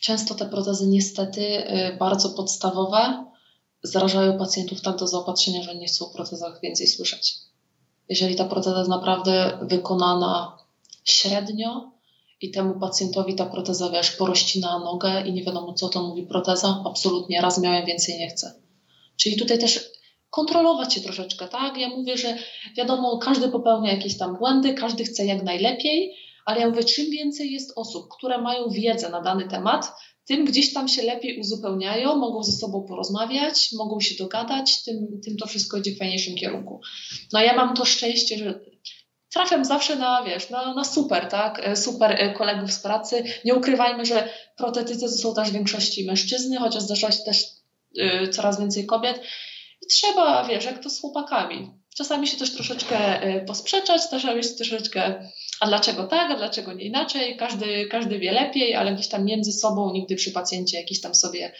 często 0.00 0.34
te 0.34 0.46
protezy 0.46 0.86
niestety 0.86 1.42
bardzo 1.98 2.30
podstawowe 2.30 3.24
zarażają 3.82 4.38
pacjentów 4.38 4.80
tak 4.80 4.96
do 4.96 5.06
zaopatrzenia, 5.06 5.62
że 5.62 5.74
nie 5.74 5.86
chcą 5.86 6.06
o 6.06 6.10
protezach 6.10 6.60
więcej 6.62 6.86
słyszeć. 6.86 7.34
Jeżeli 8.08 8.36
ta 8.36 8.44
proteza 8.44 8.78
jest 8.78 8.90
naprawdę 8.90 9.58
wykonana 9.62 10.58
średnio 11.04 11.90
i 12.40 12.50
temu 12.50 12.80
pacjentowi 12.80 13.34
ta 13.34 13.46
proteza, 13.46 13.90
wiesz, 13.90 14.10
porościna 14.10 14.78
nogę 14.78 15.22
i 15.26 15.32
nie 15.32 15.44
wiadomo 15.44 15.72
co 15.72 15.88
to 15.88 16.02
mówi 16.02 16.22
proteza, 16.26 16.82
absolutnie 16.86 17.40
raz 17.40 17.58
miałem, 17.58 17.86
więcej 17.86 18.18
nie 18.18 18.28
chcę. 18.28 18.54
Czyli 19.16 19.36
tutaj 19.36 19.58
też 19.58 19.90
kontrolować 20.30 20.94
się 20.94 21.00
troszeczkę, 21.00 21.48
tak? 21.48 21.76
Ja 21.76 21.88
mówię, 21.88 22.18
że 22.18 22.38
wiadomo, 22.76 23.18
każdy 23.18 23.48
popełnia 23.48 23.92
jakieś 23.92 24.18
tam 24.18 24.36
błędy, 24.36 24.74
każdy 24.74 25.04
chce 25.04 25.26
jak 25.26 25.42
najlepiej, 25.42 26.14
ale 26.44 26.60
ja 26.60 26.68
mówię, 26.68 26.84
czym 26.84 27.10
więcej 27.10 27.52
jest 27.52 27.72
osób, 27.76 28.08
które 28.18 28.38
mają 28.38 28.68
wiedzę 28.68 29.10
na 29.10 29.20
dany 29.20 29.48
temat, 29.48 29.92
tym 30.28 30.44
gdzieś 30.44 30.72
tam 30.72 30.88
się 30.88 31.02
lepiej 31.02 31.40
uzupełniają, 31.40 32.16
mogą 32.16 32.42
ze 32.42 32.52
sobą 32.52 32.86
porozmawiać, 32.88 33.68
mogą 33.72 34.00
się 34.00 34.14
dogadać, 34.14 34.82
tym, 34.82 35.20
tym 35.24 35.36
to 35.36 35.46
wszystko 35.46 35.76
idzie 35.76 35.92
w 35.94 35.98
fajniejszym 35.98 36.34
kierunku. 36.34 36.80
No 37.32 37.40
ja 37.40 37.56
mam 37.56 37.76
to 37.76 37.84
szczęście, 37.84 38.38
że 38.38 38.60
trafiam 39.32 39.64
zawsze 39.64 39.96
na, 39.96 40.22
wiesz, 40.22 40.50
na, 40.50 40.74
na 40.74 40.84
super, 40.84 41.28
tak, 41.28 41.70
super 41.74 42.34
kolegów 42.36 42.72
z 42.72 42.80
pracy. 42.80 43.24
Nie 43.44 43.54
ukrywajmy, 43.54 44.06
że 44.06 44.28
protetycy 44.56 45.08
są 45.08 45.34
też 45.34 45.50
w 45.50 45.52
większości 45.52 46.06
mężczyzny, 46.06 46.56
chociaż 46.56 46.82
zdarza 46.82 47.12
się 47.12 47.22
też 47.24 47.44
y, 47.98 48.28
coraz 48.28 48.60
więcej 48.60 48.86
kobiet. 48.86 49.20
I 49.82 49.86
trzeba, 49.86 50.44
wiesz, 50.44 50.64
jak 50.64 50.82
to 50.82 50.90
z 50.90 51.00
chłopakami. 51.00 51.77
Czasami 51.98 52.26
się 52.26 52.36
też 52.36 52.54
troszeczkę 52.54 53.26
y, 53.36 53.44
posprzeczać, 53.44 54.02
czasami 54.10 54.44
się 54.44 54.50
troszeczkę 54.50 55.30
a 55.60 55.66
dlaczego 55.66 56.04
tak, 56.04 56.30
a 56.30 56.36
dlaczego 56.36 56.72
nie 56.72 56.84
inaczej, 56.84 57.36
każdy, 57.36 57.86
każdy 57.86 58.18
wie 58.18 58.32
lepiej, 58.32 58.74
ale 58.74 58.94
gdzieś 58.94 59.08
tam 59.08 59.24
między 59.24 59.52
sobą 59.52 59.92
nigdy 59.92 60.16
przy 60.16 60.32
pacjencie 60.32 60.80
jakieś 60.80 61.00
tam 61.00 61.14
sobie 61.14 61.52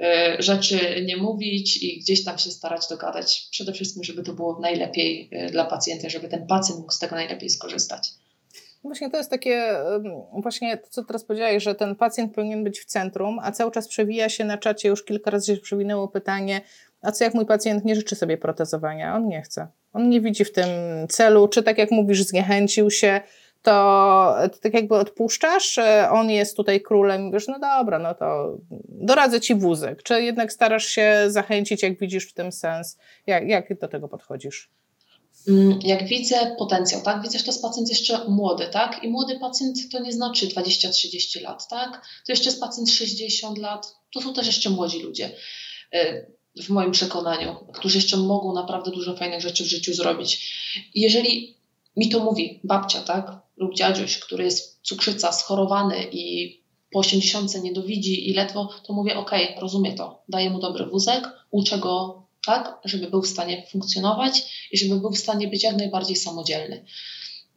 y, 0.00 0.42
rzeczy 0.42 1.04
nie 1.06 1.16
mówić 1.16 1.82
i 1.82 2.00
gdzieś 2.00 2.24
tam 2.24 2.38
się 2.38 2.50
starać 2.50 2.88
dogadać. 2.88 3.48
Przede 3.50 3.72
wszystkim, 3.72 4.04
żeby 4.04 4.22
to 4.22 4.32
było 4.32 4.60
najlepiej 4.60 5.30
y, 5.32 5.50
dla 5.50 5.64
pacjenta, 5.64 6.08
żeby 6.08 6.28
ten 6.28 6.46
pacjent 6.46 6.80
mógł 6.80 6.92
z 6.92 6.98
tego 6.98 7.16
najlepiej 7.16 7.50
skorzystać. 7.50 8.08
Właśnie 8.82 9.10
to 9.10 9.16
jest 9.16 9.30
takie, 9.30 9.74
właśnie 10.32 10.76
to, 10.76 10.88
co 10.90 11.04
teraz 11.04 11.24
powiedziałeś, 11.24 11.62
że 11.62 11.74
ten 11.74 11.96
pacjent 11.96 12.34
powinien 12.34 12.64
być 12.64 12.80
w 12.80 12.84
centrum, 12.84 13.38
a 13.42 13.52
cały 13.52 13.70
czas 13.70 13.88
przewija 13.88 14.28
się 14.28 14.44
na 14.44 14.58
czacie, 14.58 14.88
już 14.88 15.04
kilka 15.04 15.30
razy 15.30 15.54
się 15.54 15.60
przewinęło 15.60 16.08
pytanie, 16.08 16.60
a 17.06 17.12
co 17.12 17.24
jak 17.24 17.34
mój 17.34 17.46
pacjent 17.46 17.84
nie 17.84 17.94
życzy 17.94 18.16
sobie 18.16 18.38
protezowania? 18.38 19.16
On 19.16 19.28
nie 19.28 19.42
chce. 19.42 19.68
On 19.92 20.08
nie 20.08 20.20
widzi 20.20 20.44
w 20.44 20.52
tym 20.52 20.66
celu, 21.08 21.48
czy 21.48 21.62
tak 21.62 21.78
jak 21.78 21.90
mówisz, 21.90 22.22
zniechęcił 22.22 22.90
się, 22.90 23.20
to 23.62 24.34
ty 24.52 24.60
tak 24.60 24.74
jakby 24.74 24.94
odpuszczasz, 24.94 25.78
on 26.10 26.30
jest 26.30 26.56
tutaj 26.56 26.80
królem 26.80 27.28
i 27.28 27.32
wiesz, 27.32 27.48
no 27.48 27.58
dobra, 27.58 27.98
no 27.98 28.14
to 28.14 28.56
doradzę 28.88 29.40
ci 29.40 29.54
wózek. 29.54 30.02
Czy 30.02 30.22
jednak 30.22 30.52
starasz 30.52 30.86
się 30.86 31.24
zachęcić, 31.28 31.82
jak 31.82 31.98
widzisz 31.98 32.28
w 32.28 32.32
tym 32.32 32.52
sens? 32.52 32.98
Jak, 33.26 33.48
jak 33.48 33.78
do 33.78 33.88
tego 33.88 34.08
podchodzisz? 34.08 34.70
Mm, 35.48 35.78
jak 35.82 36.04
widzę 36.04 36.56
potencjał, 36.58 37.02
tak? 37.02 37.22
Widzę, 37.22 37.38
że 37.38 37.44
to 37.44 37.50
jest 37.50 37.62
pacjent 37.62 37.88
jeszcze 37.88 38.28
młody, 38.28 38.66
tak? 38.72 39.04
I 39.04 39.08
młody 39.08 39.38
pacjent 39.38 39.76
to 39.92 39.98
nie 39.98 40.12
znaczy 40.12 40.46
20-30 40.46 41.42
lat, 41.42 41.68
tak? 41.68 41.92
To 42.26 42.32
jeszcze 42.32 42.50
jest 42.50 42.60
pacjent 42.60 42.90
60 42.90 43.58
lat, 43.58 43.96
to 44.12 44.20
są 44.20 44.34
też 44.34 44.46
jeszcze 44.46 44.70
młodzi 44.70 45.02
ludzie, 45.02 45.30
y, 45.94 46.35
w 46.62 46.68
moim 46.68 46.92
przekonaniu, 46.92 47.56
którzy 47.72 47.98
jeszcze 47.98 48.16
mogą 48.16 48.54
naprawdę 48.54 48.90
dużo 48.90 49.16
fajnych 49.16 49.40
rzeczy 49.40 49.64
w 49.64 49.66
życiu 49.66 49.94
zrobić. 49.94 50.52
jeżeli 50.94 51.56
mi 51.96 52.08
to 52.08 52.24
mówi 52.24 52.60
babcia, 52.64 53.00
tak? 53.00 53.38
Lub 53.56 53.74
dziadziuś, 53.74 54.18
który 54.18 54.44
jest 54.44 54.80
cukrzyca, 54.82 55.32
schorowany 55.32 55.96
i 56.12 56.56
po 56.92 56.98
80 56.98 57.62
nie 57.62 57.72
dowidzi 57.72 58.30
i 58.30 58.34
ledwo, 58.34 58.68
to 58.86 58.92
mówię, 58.92 59.16
ok, 59.16 59.30
rozumie 59.60 59.94
to, 59.94 60.22
daję 60.28 60.50
mu 60.50 60.60
dobry 60.60 60.86
wózek, 60.86 61.28
uczę 61.50 61.78
go 61.78 62.22
tak, 62.46 62.80
żeby 62.84 63.10
był 63.10 63.22
w 63.22 63.26
stanie 63.26 63.66
funkcjonować 63.70 64.42
i 64.72 64.78
żeby 64.78 65.00
był 65.00 65.10
w 65.10 65.18
stanie 65.18 65.48
być 65.48 65.62
jak 65.62 65.76
najbardziej 65.76 66.16
samodzielny. 66.16 66.84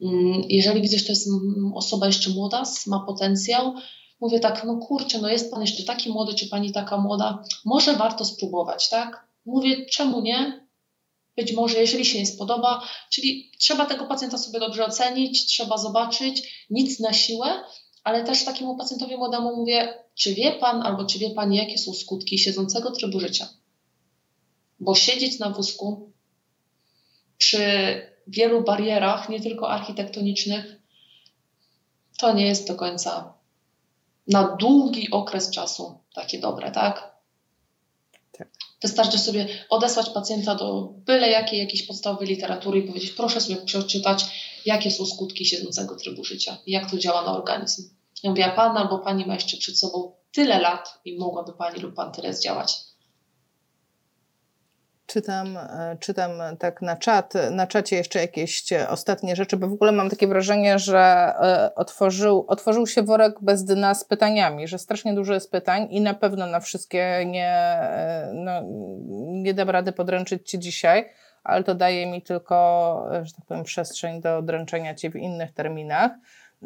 Mm, 0.02 0.42
jeżeli 0.48 0.82
widzę, 0.82 0.98
że 0.98 1.04
to 1.04 1.12
jest 1.12 1.28
osoba 1.74 2.06
jeszcze 2.06 2.30
młoda, 2.30 2.62
ma 2.86 3.00
potencjał, 3.00 3.74
mówię 4.20 4.40
tak, 4.40 4.64
no 4.64 4.76
kurczę, 4.76 5.18
no 5.18 5.28
jest 5.28 5.50
pan 5.50 5.60
jeszcze 5.60 5.82
taki 5.82 6.10
młody, 6.10 6.34
czy 6.34 6.48
pani 6.48 6.72
taka 6.72 6.96
młoda, 6.96 7.42
może 7.64 7.96
warto 7.96 8.24
spróbować, 8.24 8.88
tak? 8.88 9.26
Mówię, 9.46 9.86
czemu 9.86 10.20
nie? 10.20 10.66
Być 11.36 11.52
może, 11.52 11.80
jeżeli 11.80 12.04
się 12.04 12.18
nie 12.18 12.26
spodoba, 12.26 12.82
czyli 13.10 13.50
trzeba 13.58 13.86
tego 13.86 14.06
pacjenta 14.06 14.38
sobie 14.38 14.60
dobrze 14.60 14.86
ocenić, 14.86 15.46
trzeba 15.46 15.78
zobaczyć, 15.78 16.66
nic 16.70 17.00
na 17.00 17.12
siłę, 17.12 17.64
ale 18.04 18.24
też 18.24 18.44
takiemu 18.44 18.76
pacjentowi 18.76 19.16
młodemu 19.16 19.56
mówię, 19.56 19.94
czy 20.14 20.34
wie 20.34 20.52
pan 20.52 20.82
albo 20.82 21.04
czy 21.04 21.18
wie 21.18 21.30
pani, 21.30 21.56
jakie 21.56 21.78
są 21.78 21.94
skutki 21.94 22.38
siedzącego 22.38 22.90
trybu 22.90 23.20
życia? 23.20 23.48
bo 24.80 24.94
siedzieć 24.94 25.38
na 25.38 25.50
wózku 25.50 26.12
przy 27.38 27.60
wielu 28.26 28.64
barierach, 28.64 29.28
nie 29.28 29.40
tylko 29.40 29.70
architektonicznych, 29.70 30.80
to 32.18 32.32
nie 32.32 32.46
jest 32.46 32.68
do 32.68 32.74
końca 32.74 33.34
na 34.30 34.56
długi 34.56 35.10
okres 35.10 35.50
czasu 35.50 35.98
takie 36.14 36.38
dobre, 36.38 36.70
tak? 36.70 37.14
tak? 38.38 38.48
Wystarczy 38.82 39.18
sobie 39.18 39.46
odesłać 39.70 40.10
pacjenta 40.10 40.54
do 40.54 40.82
byle 40.96 41.30
jakiej 41.30 41.60
jakiejś 41.60 41.86
podstawowej 41.86 42.28
literatury 42.28 42.78
i 42.78 42.82
powiedzieć, 42.82 43.10
proszę 43.10 43.40
sobie 43.40 43.56
przeczytać, 43.56 44.24
jakie 44.66 44.90
są 44.90 45.06
skutki 45.06 45.44
siedzącego 45.44 45.96
trybu 45.96 46.24
życia 46.24 46.58
jak 46.66 46.90
to 46.90 46.98
działa 46.98 47.22
na 47.22 47.32
organizm. 47.32 47.90
Ja 48.22 48.30
mówię, 48.30 48.46
a 48.46 48.56
pan 48.56 48.76
albo 48.76 48.98
pani 48.98 49.26
ma 49.26 49.34
jeszcze 49.34 49.56
przed 49.56 49.78
sobą 49.78 50.12
tyle 50.32 50.60
lat 50.60 51.00
i 51.04 51.18
mogłaby 51.18 51.52
pani 51.52 51.80
lub 51.80 51.94
pan 51.94 52.12
tyle 52.12 52.34
zdziałać 52.34 52.89
czytam, 55.10 55.56
e, 55.56 55.96
czytam 56.00 56.30
tak 56.58 56.82
na 56.82 56.96
czat, 56.96 57.34
na 57.50 57.66
czacie 57.66 57.96
jeszcze 57.96 58.20
jakieś 58.20 58.64
ostatnie 58.88 59.36
rzeczy, 59.36 59.56
bo 59.56 59.68
w 59.68 59.72
ogóle 59.72 59.92
mam 59.92 60.10
takie 60.10 60.26
wrażenie, 60.26 60.78
że 60.78 60.98
e, 60.98 61.74
otworzył, 61.74 62.44
otworzył 62.48 62.86
się 62.86 63.02
worek 63.02 63.34
bez 63.42 63.64
dna 63.64 63.94
z 63.94 64.04
pytaniami, 64.04 64.68
że 64.68 64.78
strasznie 64.78 65.14
dużo 65.14 65.34
jest 65.34 65.50
pytań 65.50 65.86
i 65.90 66.00
na 66.00 66.14
pewno 66.14 66.46
na 66.46 66.60
wszystkie 66.60 67.24
nie, 67.26 67.52
e, 67.52 68.30
no, 68.34 68.62
nie 69.42 69.54
dam 69.54 69.70
rady 69.70 69.92
podręczyć 69.92 70.50
Ci 70.50 70.58
dzisiaj, 70.58 71.08
ale 71.44 71.64
to 71.64 71.74
daje 71.74 72.06
mi 72.06 72.22
tylko, 72.22 73.08
że 73.22 73.32
tak 73.32 73.46
powiem, 73.46 73.64
przestrzeń 73.64 74.20
do 74.20 74.42
dręczenia 74.42 74.94
Cię 74.94 75.10
w 75.10 75.16
innych 75.16 75.52
terminach. 75.52 76.10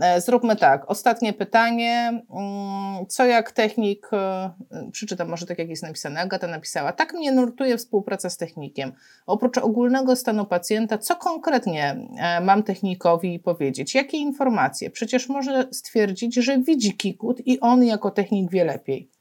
E, 0.01 0.21
zróbmy 0.21 0.57
tak. 0.57 0.91
Ostatnie 0.91 1.33
pytanie. 1.33 2.23
Mm, 2.31 3.07
co 3.07 3.27
jak 3.27 3.53
technik, 3.53 4.07
e, 4.13 4.51
przeczytam 4.93 5.29
może 5.29 5.47
tak 5.47 5.59
jak 5.59 5.69
jest 5.69 5.83
napisane, 5.83 6.21
Agata 6.21 6.47
napisała, 6.47 6.93
tak 6.93 7.15
mnie 7.15 7.33
nurtuje 7.33 7.79
współpraca 7.79 8.31
z 8.31 8.37
technikiem. 8.37 8.93
Oprócz 9.27 9.59
ogólnego 9.59 10.17
stanu 10.17 10.47
pacjenta, 10.47 10.99
co 10.99 11.17
konkretnie 11.17 11.97
e, 12.19 12.41
mam 12.41 12.63
technikowi 12.63 13.39
powiedzieć? 13.39 13.95
Jakie 13.95 14.17
informacje? 14.17 14.91
Przecież 14.91 15.29
może 15.29 15.69
stwierdzić, 15.73 16.35
że 16.35 16.59
widzi 16.59 16.97
kikut 16.97 17.47
i 17.47 17.61
on 17.61 17.85
jako 17.85 18.11
technik 18.11 18.51
wie 18.51 18.65
lepiej. 18.65 19.14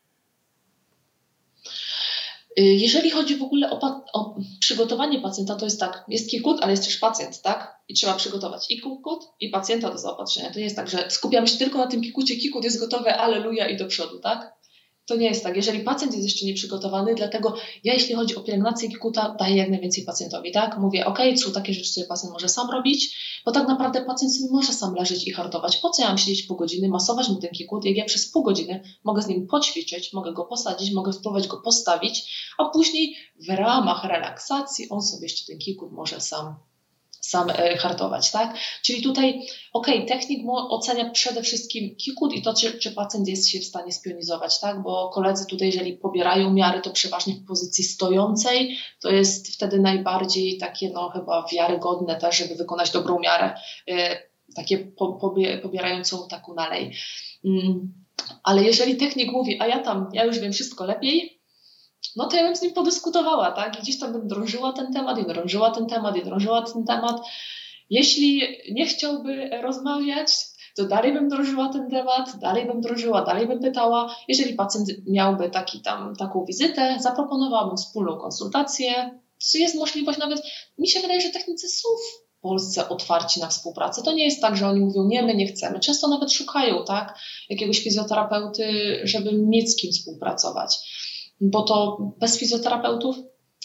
Y, 2.59 2.61
jeżeli 2.63 3.11
chodzi 3.11 3.35
w 3.35 3.43
ogóle 3.43 3.71
o, 3.71 4.03
o, 4.13 4.35
przygotowanie 4.59 5.21
pacjenta, 5.21 5.55
to 5.55 5.65
jest 5.65 5.79
tak, 5.79 6.05
jest 6.07 6.29
kikut, 6.29 6.57
ale 6.61 6.71
jest 6.71 6.85
też 6.85 6.97
pacjent, 6.97 7.41
tak? 7.41 7.75
I 7.87 7.93
trzeba 7.93 8.13
przygotować 8.13 8.71
i 8.71 8.81
kikut, 8.81 9.23
i 9.39 9.49
pacjenta 9.49 9.91
do 9.91 9.97
zaopatrzenia. 9.97 10.51
To 10.51 10.57
nie 10.57 10.63
jest 10.63 10.75
tak, 10.75 10.89
że 10.89 11.11
skupiamy 11.11 11.47
się 11.47 11.57
tylko 11.57 11.77
na 11.77 11.87
tym 11.87 12.01
kikucie, 12.01 12.35
kikut 12.35 12.63
jest 12.63 12.79
gotowy, 12.79 13.13
aleluja 13.13 13.69
i 13.69 13.77
do 13.77 13.85
przodu, 13.85 14.19
tak? 14.19 14.53
To 15.05 15.15
nie 15.15 15.27
jest 15.27 15.43
tak. 15.43 15.55
Jeżeli 15.55 15.79
pacjent 15.79 16.13
jest 16.13 16.25
jeszcze 16.25 16.45
nieprzygotowany, 16.45 17.15
dlatego 17.15 17.55
ja, 17.83 17.93
jeśli 17.93 18.15
chodzi 18.15 18.35
o 18.35 18.41
pielęgnację 18.41 18.89
kikuta, 18.89 19.35
daję 19.39 19.55
jak 19.55 19.69
najwięcej 19.69 20.03
pacjentowi, 20.03 20.51
tak? 20.51 20.77
Mówię, 20.77 21.05
ok, 21.05 21.19
są 21.35 21.51
takie 21.51 21.73
rzeczy, 21.73 21.91
które 21.91 22.05
pacjent 22.05 22.33
może 22.33 22.49
sam 22.49 22.71
robić, 22.71 23.17
bo 23.45 23.51
tak 23.51 23.67
naprawdę 23.67 24.05
pacjent 24.05 24.35
sobie 24.35 24.51
może 24.51 24.73
sam 24.73 24.95
leżeć 24.95 25.27
i 25.27 25.31
hartować. 25.31 25.77
Po 25.77 25.89
co 25.89 26.01
ja 26.01 26.07
mam 26.07 26.17
siedzieć 26.17 26.43
pół 26.43 26.57
godziny, 26.57 26.89
masować 26.89 27.29
mu 27.29 27.35
ten 27.35 27.49
kikut, 27.49 27.85
jak 27.85 27.97
ja 27.97 28.05
przez 28.05 28.31
pół 28.31 28.43
godziny 28.43 28.83
mogę 29.03 29.21
z 29.21 29.27
nim 29.27 29.47
poćwiczyć, 29.47 30.13
mogę 30.13 30.33
go 30.33 30.45
posadzić, 30.45 30.91
mogę 30.91 31.13
spróbować 31.13 31.47
go 31.47 31.57
postawić, 31.57 32.45
a 32.57 32.65
później 32.65 33.15
w 33.47 33.49
ramach 33.49 34.03
relaksacji 34.03 34.89
on 34.89 35.01
sobie 35.01 35.23
jeszcze 35.23 35.45
ten 35.45 35.57
kikut 35.57 35.91
może 35.91 36.21
sam 36.21 36.55
sam 37.25 37.49
e, 37.49 37.77
hartować, 37.77 38.31
tak? 38.31 38.57
Czyli 38.81 39.01
tutaj, 39.01 39.47
ok, 39.73 39.87
technik 40.07 40.41
ocenia 40.49 41.09
przede 41.09 41.41
wszystkim 41.41 41.95
kikut 41.95 42.33
i 42.33 42.41
to, 42.41 42.53
czy, 42.53 42.79
czy 42.79 42.91
pacjent 42.91 43.27
jest 43.27 43.49
się 43.49 43.59
w 43.59 43.65
stanie 43.65 43.91
spionizować, 43.91 44.59
tak? 44.59 44.83
Bo 44.83 45.09
koledzy 45.09 45.45
tutaj, 45.45 45.67
jeżeli 45.67 45.93
pobierają 45.93 46.53
miary, 46.53 46.81
to 46.81 46.91
przeważnie 46.91 47.33
w 47.33 47.45
pozycji 47.45 47.83
stojącej, 47.83 48.77
to 49.01 49.09
jest 49.09 49.55
wtedy 49.55 49.79
najbardziej 49.79 50.57
takie, 50.57 50.89
no 50.89 51.09
chyba 51.09 51.45
wiarygodne 51.53 52.15
też, 52.15 52.37
żeby 52.37 52.55
wykonać 52.55 52.91
dobrą 52.91 53.19
miarę, 53.19 53.53
e, 53.87 54.17
takie 54.55 54.77
po, 54.77 55.13
pobie, 55.13 55.57
pobierającą 55.57 56.27
taką 56.27 56.53
nalej. 56.53 56.95
Mm, 57.45 57.93
ale 58.43 58.63
jeżeli 58.63 58.95
technik 58.95 59.31
mówi, 59.31 59.61
a 59.61 59.67
ja 59.67 59.79
tam, 59.79 60.09
ja 60.13 60.23
już 60.23 60.39
wiem 60.39 60.53
wszystko 60.53 60.85
lepiej, 60.85 61.42
no 62.15 62.27
to 62.27 62.37
ja 62.37 62.43
bym 62.43 62.55
z 62.55 62.61
nim 62.61 62.73
podyskutowała, 62.73 63.51
tak? 63.51 63.79
I 63.79 63.81
gdzieś 63.81 63.99
tam 63.99 64.13
bym 64.13 64.27
drążyła 64.27 64.73
ten 64.73 64.93
temat 64.93 65.19
i 65.19 65.25
drążyła 65.25 65.71
ten 65.71 65.87
temat 65.87 66.17
i 66.17 66.23
drążyła 66.23 66.61
ten 66.61 66.85
temat. 66.85 67.21
Jeśli 67.89 68.41
nie 68.71 68.85
chciałby 68.85 69.49
rozmawiać, 69.61 70.35
to 70.75 70.85
dalej 70.85 71.13
bym 71.13 71.29
drążyła 71.29 71.69
ten 71.69 71.89
temat, 71.89 72.39
dalej 72.39 72.65
bym 72.65 72.81
drążyła, 72.81 73.21
dalej 73.21 73.47
bym 73.47 73.59
pytała. 73.59 74.15
Jeżeli 74.27 74.53
pacjent 74.53 74.89
miałby 75.07 75.49
taki 75.49 75.81
tam, 75.81 76.15
taką 76.15 76.45
wizytę, 76.45 76.97
zaproponowałabym 76.99 77.77
wspólną 77.77 78.17
konsultację. 78.17 79.19
Czy 79.51 79.59
jest 79.59 79.75
możliwość 79.75 80.19
nawet, 80.19 80.41
mi 80.77 80.87
się 80.87 80.99
wydaje, 80.99 81.21
że 81.21 81.29
technicy 81.29 81.69
są 81.69 81.89
w 81.89 82.41
Polsce 82.41 82.89
otwarci 82.89 83.39
na 83.39 83.47
współpracę. 83.47 84.01
To 84.01 84.13
nie 84.13 84.23
jest 84.23 84.41
tak, 84.41 84.57
że 84.57 84.67
oni 84.67 84.79
mówią, 84.79 85.07
nie, 85.07 85.23
my 85.23 85.35
nie 85.35 85.47
chcemy. 85.47 85.79
Często 85.79 86.07
nawet 86.07 86.31
szukają, 86.31 86.85
tak, 86.85 87.17
jakiegoś 87.49 87.79
fizjoterapeuty, 87.79 88.99
żeby 89.03 89.33
mieć 89.33 89.71
z 89.71 89.75
kim 89.75 89.91
współpracować 89.91 90.77
bo 91.43 91.63
to 91.63 91.97
bez 92.19 92.39
fizjoterapeutów 92.39 93.15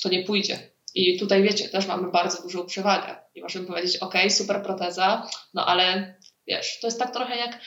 to 0.02 0.08
nie 0.08 0.24
pójdzie. 0.24 0.70
I 0.94 1.18
tutaj 1.18 1.42
wiecie, 1.42 1.68
też 1.68 1.86
mamy 1.86 2.10
bardzo 2.10 2.42
dużą 2.42 2.66
przewagę. 2.66 3.16
I 3.34 3.42
możemy 3.42 3.66
powiedzieć, 3.66 3.96
ok, 3.96 4.14
super 4.28 4.62
proteza, 4.62 5.28
no 5.54 5.66
ale 5.66 6.14
wiesz, 6.46 6.80
to 6.80 6.86
jest 6.86 6.98
tak 6.98 7.12
trochę 7.12 7.36
jak 7.36 7.60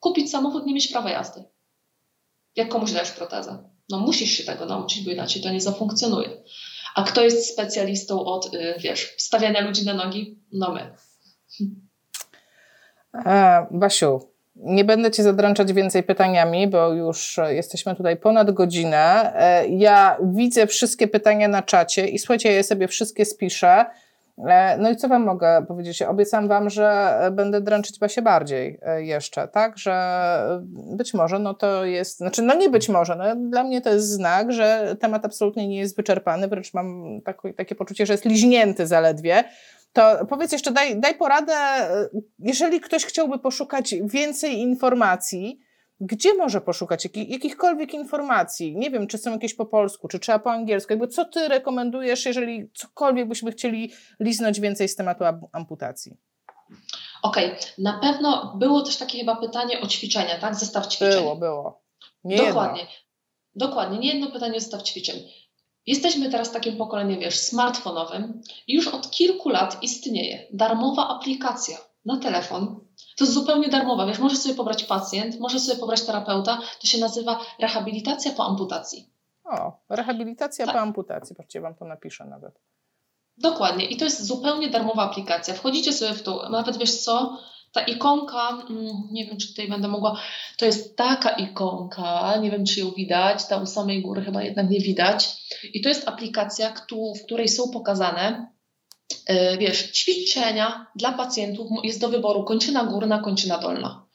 kupić 0.00 0.30
samochód, 0.30 0.66
nie 0.66 0.74
mieć 0.74 0.88
prawa 0.88 1.10
jazdy. 1.10 1.44
Jak 2.56 2.68
komuś 2.68 2.92
dajesz 2.92 3.10
protezę? 3.10 3.70
No 3.90 3.98
musisz 3.98 4.30
się 4.30 4.44
tego 4.44 4.66
nauczyć, 4.66 5.04
bo 5.04 5.10
inaczej 5.10 5.42
to 5.42 5.50
nie 5.50 5.60
zafunkcjonuje. 5.60 6.42
A 6.94 7.02
kto 7.02 7.22
jest 7.22 7.52
specjalistą 7.52 8.24
od, 8.24 8.54
y, 8.54 8.74
wiesz, 8.78 9.14
stawiania 9.18 9.60
ludzi 9.60 9.84
na 9.84 9.94
nogi? 9.94 10.38
No 10.52 10.72
my. 10.72 10.94
E, 13.14 13.66
Basiu, 13.70 14.20
nie 14.58 14.84
będę 14.84 15.10
Cię 15.10 15.22
zadręczać 15.22 15.72
więcej 15.72 16.02
pytaniami, 16.02 16.68
bo 16.68 16.92
już 16.92 17.40
jesteśmy 17.48 17.96
tutaj 17.96 18.16
ponad 18.16 18.50
godzinę. 18.50 19.32
E, 19.34 19.68
ja 19.68 20.16
widzę 20.24 20.66
wszystkie 20.66 21.08
pytania 21.08 21.48
na 21.48 21.62
czacie 21.62 22.08
i 22.08 22.18
słuchajcie, 22.18 22.52
ja 22.52 22.62
sobie 22.62 22.88
wszystkie 22.88 23.24
spiszę. 23.24 23.86
E, 24.48 24.78
no 24.78 24.90
i 24.90 24.96
co 24.96 25.08
Wam 25.08 25.24
mogę 25.24 25.64
powiedzieć? 25.68 26.02
Obiecam 26.02 26.48
Wam, 26.48 26.70
że 26.70 27.18
będę 27.32 27.60
dręczyć 27.60 27.98
Basię 27.98 28.22
bardziej 28.22 28.78
e, 28.82 29.04
jeszcze, 29.04 29.48
tak? 29.48 29.78
Że 29.78 30.60
być 30.96 31.14
może 31.14 31.38
no 31.38 31.54
to 31.54 31.84
jest, 31.84 32.16
znaczy 32.16 32.42
no 32.42 32.54
nie 32.54 32.68
być 32.68 32.88
może, 32.88 33.16
no 33.16 33.24
dla 33.50 33.64
mnie 33.64 33.80
to 33.80 33.90
jest 33.90 34.08
znak, 34.08 34.52
że 34.52 34.96
temat 35.00 35.24
absolutnie 35.24 35.68
nie 35.68 35.78
jest 35.78 35.96
wyczerpany, 35.96 36.48
wręcz 36.48 36.74
mam 36.74 37.20
takie 37.56 37.74
poczucie, 37.74 38.06
że 38.06 38.12
jest 38.12 38.24
liźnięty 38.24 38.86
zaledwie. 38.86 39.44
To 39.98 40.26
powiedz 40.26 40.52
jeszcze, 40.52 40.72
daj, 40.72 41.00
daj 41.00 41.14
poradę, 41.14 41.54
jeżeli 42.38 42.80
ktoś 42.80 43.04
chciałby 43.04 43.38
poszukać 43.38 43.94
więcej 44.04 44.58
informacji, 44.58 45.60
gdzie 46.00 46.34
może 46.34 46.60
poszukać 46.60 47.04
jakich, 47.04 47.28
jakichkolwiek 47.28 47.94
informacji? 47.94 48.76
Nie 48.76 48.90
wiem, 48.90 49.06
czy 49.06 49.18
są 49.18 49.32
jakieś 49.32 49.54
po 49.54 49.66
polsku, 49.66 50.08
czy 50.08 50.18
trzeba 50.18 50.38
po 50.38 50.52
angielsku. 50.52 50.92
Jakby 50.92 51.08
co 51.08 51.24
ty 51.24 51.48
rekomendujesz, 51.48 52.26
jeżeli 52.26 52.70
cokolwiek 52.74 53.28
byśmy 53.28 53.52
chcieli 53.52 53.92
liznąć 54.20 54.60
więcej 54.60 54.88
z 54.88 54.96
tematu 54.96 55.24
amputacji? 55.52 56.16
Okej, 57.22 57.46
okay. 57.46 57.58
na 57.78 57.98
pewno 57.98 58.54
było 58.58 58.82
też 58.82 58.96
takie 58.96 59.18
chyba 59.18 59.36
pytanie 59.36 59.80
o 59.80 59.86
ćwiczenia, 59.86 60.38
tak? 60.40 60.54
Zestaw 60.54 60.86
ćwiczeń. 60.86 61.22
Było, 61.22 61.36
było. 61.36 61.82
Nie 62.24 62.36
Dokładnie. 62.36 62.80
Jedno. 62.80 62.94
Dokładnie, 63.54 63.98
nie 63.98 64.12
jedno 64.12 64.30
pytanie 64.30 64.56
o 64.56 64.60
zestaw 64.60 64.82
ćwiczeń. 64.82 65.16
Jesteśmy 65.88 66.30
teraz 66.30 66.52
takim 66.52 66.76
pokoleniem, 66.76 67.20
wiesz, 67.20 67.38
smartfonowym 67.38 68.42
i 68.66 68.74
już 68.74 68.88
od 68.88 69.10
kilku 69.10 69.48
lat 69.48 69.82
istnieje 69.82 70.46
darmowa 70.52 71.08
aplikacja 71.08 71.78
na 72.04 72.16
telefon. 72.16 72.80
To 73.16 73.24
jest 73.24 73.32
zupełnie 73.34 73.68
darmowa, 73.68 74.06
wiesz, 74.06 74.18
może 74.18 74.36
sobie 74.36 74.54
pobrać 74.54 74.84
pacjent, 74.84 75.40
może 75.40 75.60
sobie 75.60 75.80
pobrać 75.80 76.02
terapeuta, 76.02 76.58
to 76.80 76.86
się 76.86 76.98
nazywa 76.98 77.40
rehabilitacja 77.60 78.32
po 78.32 78.44
amputacji. 78.44 79.10
O, 79.44 79.72
rehabilitacja 79.88 80.66
tak. 80.66 80.74
po 80.74 80.80
amputacji, 80.80 81.36
patrzcie, 81.36 81.60
Wam 81.60 81.74
to 81.74 81.84
napiszę 81.84 82.24
nawet. 82.24 82.60
Dokładnie 83.38 83.84
i 83.84 83.96
to 83.96 84.04
jest 84.04 84.26
zupełnie 84.26 84.70
darmowa 84.70 85.02
aplikacja. 85.02 85.54
Wchodzicie 85.54 85.92
sobie 85.92 86.14
w 86.14 86.22
to, 86.22 86.48
nawet 86.48 86.78
wiesz 86.78 86.96
co, 87.00 87.38
ta 87.72 87.80
ikonka, 87.80 88.48
mm, 88.70 89.08
nie 89.10 89.26
wiem 89.26 89.36
czy 89.36 89.48
tutaj 89.48 89.68
będę 89.68 89.88
mogła, 89.88 90.20
to 90.56 90.64
jest 90.64 90.96
taka 90.96 91.30
ikonka, 91.30 92.36
nie 92.36 92.50
wiem 92.50 92.64
czy 92.64 92.80
ją 92.80 92.90
widać, 92.90 93.46
tam 93.46 93.62
u 93.62 93.66
samej 93.66 94.02
góry 94.02 94.22
chyba 94.22 94.42
jednak 94.42 94.70
nie 94.70 94.80
widać. 94.80 95.28
I 95.74 95.80
to 95.80 95.88
jest 95.88 96.08
aplikacja, 96.08 96.74
w 97.20 97.24
której 97.24 97.48
są 97.48 97.70
pokazane, 97.70 98.52
e, 99.26 99.58
wiesz, 99.58 99.92
ćwiczenia 99.92 100.86
dla 100.96 101.12
pacjentów, 101.12 101.68
jest 101.84 102.00
do 102.00 102.08
wyboru 102.08 102.44
kończyna 102.44 102.84
górna, 102.84 103.18
kończyna 103.18 103.58
dolna. 103.58 104.08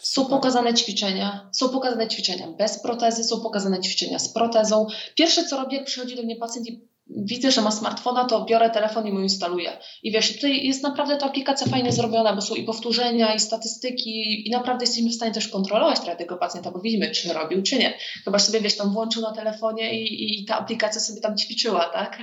Są 0.00 0.26
pokazane 0.26 0.74
ćwiczenia, 0.74 1.50
są 1.52 1.68
pokazane 1.68 2.08
ćwiczenia 2.08 2.46
bez 2.46 2.82
protezy, 2.82 3.24
są 3.24 3.40
pokazane 3.40 3.80
ćwiczenia 3.80 4.18
z 4.18 4.32
protezą. 4.32 4.86
Pierwsze 5.14 5.44
co 5.44 5.56
robię, 5.56 5.76
jak 5.76 5.86
przychodzi 5.86 6.16
do 6.16 6.22
mnie 6.22 6.36
pacjent 6.36 6.68
i 6.68 6.88
widzę, 7.10 7.50
że 7.50 7.60
ma 7.60 7.70
smartfona, 7.70 8.24
to 8.24 8.44
biorę 8.44 8.70
telefon 8.70 9.06
i 9.06 9.12
mu 9.12 9.20
instaluję. 9.20 9.78
I 10.02 10.12
wiesz, 10.12 10.34
tutaj 10.34 10.66
jest 10.66 10.82
naprawdę 10.82 11.16
ta 11.16 11.26
aplikacja 11.26 11.66
fajnie 11.66 11.92
zrobiona, 11.92 12.34
bo 12.34 12.40
są 12.40 12.54
i 12.54 12.64
powtórzenia, 12.64 13.34
i 13.34 13.40
statystyki, 13.40 14.48
i 14.48 14.50
naprawdę 14.50 14.84
jesteśmy 14.84 15.10
w 15.10 15.14
stanie 15.14 15.32
też 15.32 15.48
kontrolować 15.48 16.00
trochę 16.00 16.16
tego 16.16 16.36
pacjenta, 16.36 16.70
bo 16.70 16.80
widzimy, 16.80 17.10
czy 17.10 17.32
robił, 17.32 17.62
czy 17.62 17.78
nie. 17.78 17.98
Chyba 18.24 18.38
sobie, 18.38 18.60
wiesz, 18.60 18.76
tam 18.76 18.92
włączył 18.92 19.22
na 19.22 19.32
telefonie 19.32 20.00
i, 20.02 20.42
i 20.42 20.44
ta 20.44 20.58
aplikacja 20.58 21.00
sobie 21.00 21.20
tam 21.20 21.36
ćwiczyła, 21.36 21.84
tak? 21.92 22.18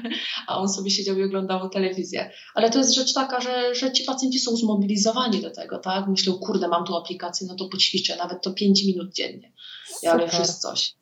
A 0.47 0.59
on 0.59 0.69
sobie 0.69 0.91
siedział 0.91 1.17
i 1.17 1.23
oglądał 1.23 1.69
telewizję. 1.69 2.31
Ale 2.55 2.69
to 2.69 2.77
jest 2.77 2.93
rzecz 2.93 3.13
taka, 3.13 3.41
że, 3.41 3.75
że 3.75 3.91
ci 3.91 4.03
pacjenci 4.03 4.39
są 4.39 4.55
zmobilizowani 4.55 5.41
do 5.41 5.51
tego, 5.51 5.77
tak? 5.77 6.07
Myślą, 6.07 6.33
kurde, 6.33 6.67
mam 6.67 6.85
tu 6.85 6.95
aplikację, 6.95 7.47
no 7.47 7.55
to 7.55 7.69
poćwiczę, 7.69 8.15
nawet 8.15 8.41
to 8.41 8.51
5 8.53 8.83
minut 8.85 9.13
dziennie. 9.13 9.51
Ale 10.09 10.23
już 10.23 10.39
jest 10.39 10.61
coś. 10.61 10.93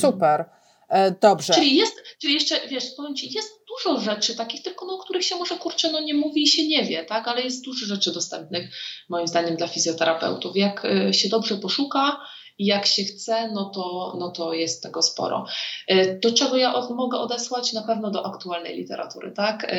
Super. 0.00 0.57
E, 0.88 1.10
dobrze. 1.10 1.54
Czyli 1.54 1.76
jest, 1.76 2.02
czyli 2.18 2.34
jeszcze, 2.34 2.68
wiesz, 2.68 2.84
powiem 2.96 3.16
Ci, 3.16 3.32
jest 3.32 3.48
dużo 3.68 4.00
rzeczy 4.00 4.36
takich, 4.36 4.62
tylko 4.62 4.86
no, 4.86 4.94
o 4.94 4.98
których 4.98 5.24
się 5.24 5.36
może 5.36 5.56
kurczę, 5.56 5.92
no 5.92 6.00
nie 6.00 6.14
mówi 6.14 6.42
i 6.42 6.46
się 6.46 6.68
nie 6.68 6.84
wie, 6.84 7.04
tak? 7.04 7.28
Ale 7.28 7.42
jest 7.42 7.64
dużo 7.64 7.86
rzeczy 7.86 8.12
dostępnych, 8.12 8.70
moim 9.08 9.28
zdaniem, 9.28 9.56
dla 9.56 9.68
fizjoterapeutów. 9.68 10.56
Jak 10.56 10.84
e, 10.84 11.14
się 11.14 11.28
dobrze 11.28 11.56
poszuka 11.56 12.20
i 12.58 12.66
jak 12.66 12.86
się 12.86 13.04
chce, 13.04 13.50
no 13.52 13.70
to, 13.74 14.16
no 14.18 14.30
to 14.30 14.52
jest 14.52 14.82
tego 14.82 15.02
sporo. 15.02 15.46
E, 15.86 16.18
do 16.18 16.32
czego 16.32 16.56
ja 16.56 16.74
od, 16.74 16.90
mogę 16.90 17.18
odesłać? 17.18 17.72
Na 17.72 17.82
pewno 17.82 18.10
do 18.10 18.26
aktualnej 18.26 18.76
literatury, 18.76 19.32
tak? 19.32 19.72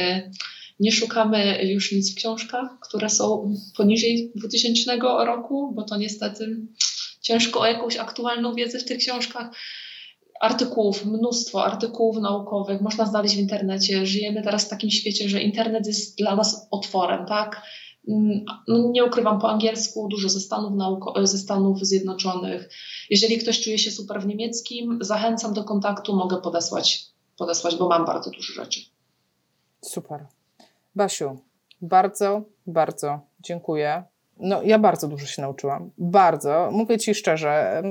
Nie 0.80 0.92
szukamy 0.92 1.64
już 1.64 1.92
nic 1.92 2.14
w 2.14 2.16
książkach, 2.16 2.70
które 2.82 3.10
są 3.10 3.56
poniżej 3.78 4.32
2000 4.36 4.98
roku, 5.26 5.72
bo 5.76 5.84
to 5.84 5.98
niestety 5.98 6.58
ciężko 7.22 7.60
o 7.60 7.66
jakąś 7.66 7.98
aktualną 7.98 8.56
wiedzę 8.56 8.80
w 8.80 8.86
tych 8.86 8.98
książkach 8.98 9.50
artykułów, 10.40 11.06
mnóstwo 11.06 11.66
artykułów 11.66 12.18
naukowych 12.18 12.82
można 12.82 13.06
znaleźć 13.06 13.36
w 13.36 13.40
internecie. 13.40 14.06
Żyjemy 14.06 14.44
teraz 14.44 14.66
w 14.66 14.70
takim 14.70 14.90
świecie, 14.90 15.30
że 15.30 15.42
internet 15.42 15.88
jest 15.88 16.18
dla 16.18 16.36
nas 16.36 16.68
otworem, 16.72 17.26
tak? 17.26 17.62
Mm, 18.08 18.46
no, 18.68 18.90
nie 18.92 19.06
ukrywam 19.06 19.40
po 19.40 19.50
angielsku, 19.50 20.08
dużo 20.08 20.30
ze 20.30 20.40
Stanów, 20.40 20.72
nauko- 20.72 21.28
ze 21.28 21.38
Stanów 21.38 21.80
Zjednoczonych. 21.80 22.70
Jeżeli 23.10 23.38
ktoś 23.38 23.62
czuje 23.62 23.78
się 23.78 23.92
super 23.92 24.22
w 24.22 24.26
niemieckim, 24.26 24.98
zachęcam 25.02 25.54
do 25.54 25.64
kontaktu, 25.64 26.16
mogę 26.16 26.38
podesłać, 26.42 27.06
podesłać 27.38 27.76
bo 27.76 27.90
mam 27.90 28.06
bardzo 28.06 28.32
dużo 28.32 28.54
rzeczy. 28.54 28.82
Super. 29.82 30.26
Basiu, 30.96 31.38
bardzo, 31.82 32.42
bardzo 32.68 33.20
dziękuję 33.40 34.04
no, 34.40 34.64
ja 34.64 34.80
bardzo 34.80 35.08
dużo 35.08 35.26
się 35.26 35.42
nauczyłam. 35.42 35.92
Bardzo. 35.98 36.70
Mówię 36.72 36.98
Ci 36.98 37.16
szczerze, 37.16 37.84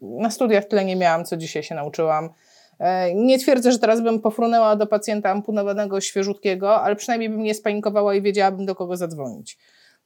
na 0.00 0.30
studiach 0.30 0.64
tyle 0.64 0.84
nie 0.84 0.96
miałam, 0.96 1.24
co 1.24 1.36
dzisiaj 1.36 1.62
się 1.62 1.74
nauczyłam. 1.74 2.30
E, 2.78 3.14
nie 3.14 3.38
twierdzę, 3.38 3.72
że 3.72 3.78
teraz 3.78 4.00
bym 4.00 4.20
pofrunęła 4.20 4.76
do 4.76 4.86
pacjenta 4.86 5.30
ampunowanego, 5.30 6.00
świeżutkiego, 6.00 6.82
ale 6.82 6.96
przynajmniej 6.96 7.30
bym 7.30 7.42
nie 7.42 7.54
spanikowała 7.54 8.14
i 8.14 8.22
wiedziałabym, 8.22 8.66
do 8.66 8.74
kogo 8.74 8.96
zadzwonić. 8.96 9.58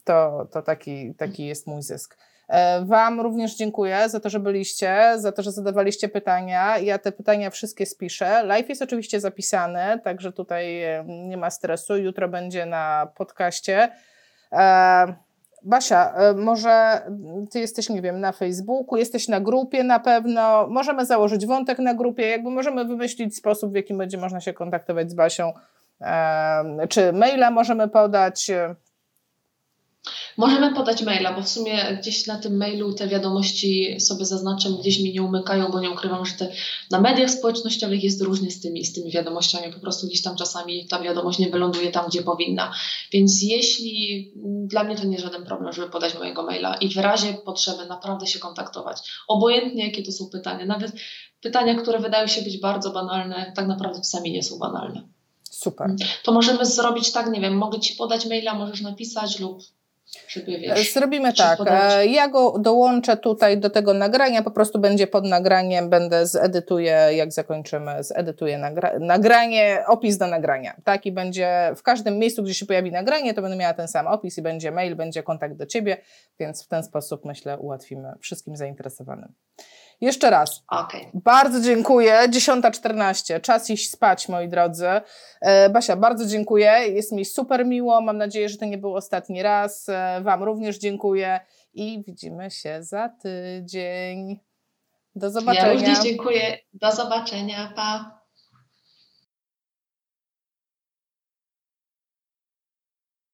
To, 0.04 0.46
to 0.52 0.62
taki, 0.62 1.14
taki 1.14 1.46
jest 1.46 1.66
mój 1.66 1.82
zysk. 1.82 2.16
E, 2.48 2.84
wam 2.84 3.20
również 3.20 3.56
dziękuję 3.56 4.08
za 4.08 4.20
to, 4.20 4.30
że 4.30 4.40
byliście, 4.40 5.14
za 5.16 5.32
to, 5.32 5.42
że 5.42 5.52
zadawaliście 5.52 6.08
pytania. 6.08 6.78
Ja 6.78 6.98
te 6.98 7.12
pytania 7.12 7.50
wszystkie 7.50 7.86
spiszę. 7.86 8.44
Live 8.44 8.68
jest 8.68 8.82
oczywiście 8.82 9.20
zapisany, 9.20 10.00
także 10.04 10.32
tutaj 10.32 10.82
e, 10.82 11.04
nie 11.06 11.36
ma 11.36 11.50
stresu. 11.50 11.96
Jutro 11.96 12.28
będzie 12.28 12.66
na 12.66 13.12
podcaście. 13.16 13.88
Basia, 15.66 16.12
e, 16.14 16.34
może 16.34 17.02
ty 17.50 17.60
jesteś, 17.60 17.88
nie 17.88 18.02
wiem, 18.02 18.20
na 18.20 18.32
Facebooku, 18.32 18.96
jesteś 18.96 19.28
na 19.28 19.40
grupie 19.40 19.84
na 19.84 20.00
pewno, 20.00 20.66
możemy 20.68 21.06
założyć 21.06 21.46
wątek 21.46 21.78
na 21.78 21.94
grupie, 21.94 22.28
jakby 22.28 22.50
możemy 22.50 22.84
wymyślić 22.84 23.36
sposób, 23.36 23.72
w 23.72 23.74
jakim 23.74 23.98
będzie 23.98 24.18
można 24.18 24.40
się 24.40 24.52
kontaktować 24.52 25.10
z 25.10 25.14
Basią, 25.14 25.52
e, 26.00 26.88
czy 26.88 27.12
maila 27.12 27.50
możemy 27.50 27.88
podać, 27.88 28.50
Możemy 30.36 30.74
podać 30.74 31.02
maila, 31.02 31.32
bo 31.32 31.42
w 31.42 31.48
sumie 31.48 31.98
gdzieś 32.00 32.26
na 32.26 32.38
tym 32.38 32.56
mailu 32.56 32.92
te 32.92 33.08
wiadomości 33.08 34.00
sobie 34.00 34.24
zaznaczę, 34.24 34.68
gdzieś 34.80 35.00
mi 35.00 35.12
nie 35.12 35.22
umykają, 35.22 35.70
bo 35.70 35.80
nie 35.80 35.90
ukrywam, 35.90 36.26
że 36.26 36.34
te, 36.34 36.52
na 36.90 37.00
mediach 37.00 37.30
społecznościowych 37.30 38.04
jest 38.04 38.22
różnie 38.22 38.50
z 38.50 38.60
tymi, 38.60 38.84
z 38.84 38.92
tymi 38.92 39.12
wiadomościami. 39.12 39.72
Po 39.72 39.80
prostu 39.80 40.06
gdzieś 40.06 40.22
tam 40.22 40.36
czasami 40.36 40.86
ta 40.88 41.00
wiadomość 41.02 41.38
nie 41.38 41.50
wyląduje 41.50 41.90
tam, 41.90 42.06
gdzie 42.08 42.22
powinna. 42.22 42.72
Więc 43.12 43.42
jeśli 43.42 44.32
dla 44.66 44.84
mnie 44.84 44.96
to 44.96 45.04
nie 45.04 45.18
żaden 45.18 45.44
problem, 45.44 45.72
żeby 45.72 45.90
podać 45.90 46.14
mojego 46.14 46.42
maila 46.42 46.74
i 46.74 46.88
w 46.88 46.96
razie 46.96 47.34
potrzeby 47.34 47.86
naprawdę 47.86 48.26
się 48.26 48.38
kontaktować. 48.38 49.10
Obojętnie 49.28 49.86
jakie 49.86 50.02
to 50.02 50.12
są 50.12 50.26
pytania, 50.30 50.66
nawet 50.66 50.92
pytania, 51.40 51.74
które 51.74 51.98
wydają 51.98 52.26
się 52.26 52.42
być 52.42 52.58
bardzo 52.58 52.90
banalne, 52.90 53.52
tak 53.56 53.66
naprawdę 53.66 53.98
czasami 53.98 54.32
nie 54.32 54.42
są 54.42 54.58
banalne. 54.58 55.02
Super. 55.50 55.94
To 56.22 56.32
możemy 56.32 56.66
zrobić 56.66 57.12
tak, 57.12 57.30
nie 57.30 57.40
wiem, 57.40 57.56
mogę 57.56 57.80
Ci 57.80 57.94
podać 57.94 58.26
maila, 58.26 58.54
możesz 58.54 58.80
napisać 58.80 59.40
lub 59.40 59.62
wiesz, 60.76 60.92
Zrobimy 60.92 61.32
tak. 61.32 61.58
E, 61.66 62.06
ja 62.06 62.28
go 62.28 62.58
dołączę 62.58 63.16
tutaj 63.16 63.58
do 63.58 63.70
tego 63.70 63.94
nagrania, 63.94 64.42
po 64.42 64.50
prostu 64.50 64.78
będzie 64.78 65.06
pod 65.06 65.24
nagraniem, 65.24 65.90
będę 65.90 66.26
zedytuję, 66.26 67.08
jak 67.12 67.32
zakończymy, 67.32 68.04
zedytuję 68.04 68.58
nagra 68.58 68.98
nagranie, 68.98 69.84
opis 69.86 70.18
do 70.18 70.26
nagrania. 70.26 70.76
Tak 70.84 71.06
i 71.06 71.12
będzie 71.12 71.72
w 71.76 71.82
każdym 71.82 72.18
miejscu, 72.18 72.42
gdzie 72.42 72.54
się 72.54 72.66
pojawi 72.66 72.92
nagranie, 72.92 73.34
to 73.34 73.42
będę 73.42 73.56
miała 73.56 73.74
ten 73.74 73.88
sam 73.88 74.06
opis 74.06 74.38
i 74.38 74.42
będzie 74.42 74.70
mail, 74.70 74.96
będzie 74.96 75.22
kontakt 75.22 75.56
do 75.56 75.66
Ciebie, 75.66 75.96
więc 76.38 76.64
w 76.64 76.68
ten 76.68 76.82
sposób 76.82 77.24
myślę 77.24 77.58
ułatwimy 77.58 78.12
wszystkim 78.20 78.56
zainteresowanym. 78.56 79.32
Jeszcze 80.00 80.30
raz. 80.30 80.64
Okay. 80.68 81.00
Bardzo 81.14 81.60
dziękuję. 81.60 82.18
10.14. 82.28 83.40
Czas 83.40 83.70
iść 83.70 83.90
spać, 83.90 84.28
moi 84.28 84.48
drodzy. 84.48 84.88
E, 85.40 85.70
Basia, 85.70 85.96
bardzo 85.96 86.26
dziękuję. 86.26 86.72
Jest 86.88 87.12
mi 87.12 87.24
super 87.24 87.66
miło. 87.66 88.00
Mam 88.00 88.18
nadzieję, 88.18 88.48
że 88.48 88.56
to 88.56 88.64
nie 88.64 88.78
był 88.78 88.94
ostatni 88.94 89.42
raz. 89.42 89.88
E, 89.88 90.20
wam 90.22 90.42
również 90.42 90.78
dziękuję 90.78 91.40
i 91.74 92.02
widzimy 92.06 92.50
się 92.50 92.82
za 92.82 93.08
tydzień. 93.08 94.40
Do 95.14 95.30
zobaczenia. 95.30 95.66
Ja 95.66 95.72
również 95.72 95.98
dziękuję. 96.02 96.58
Do 96.72 96.92
zobaczenia. 96.92 97.72
Pa. 97.76 98.15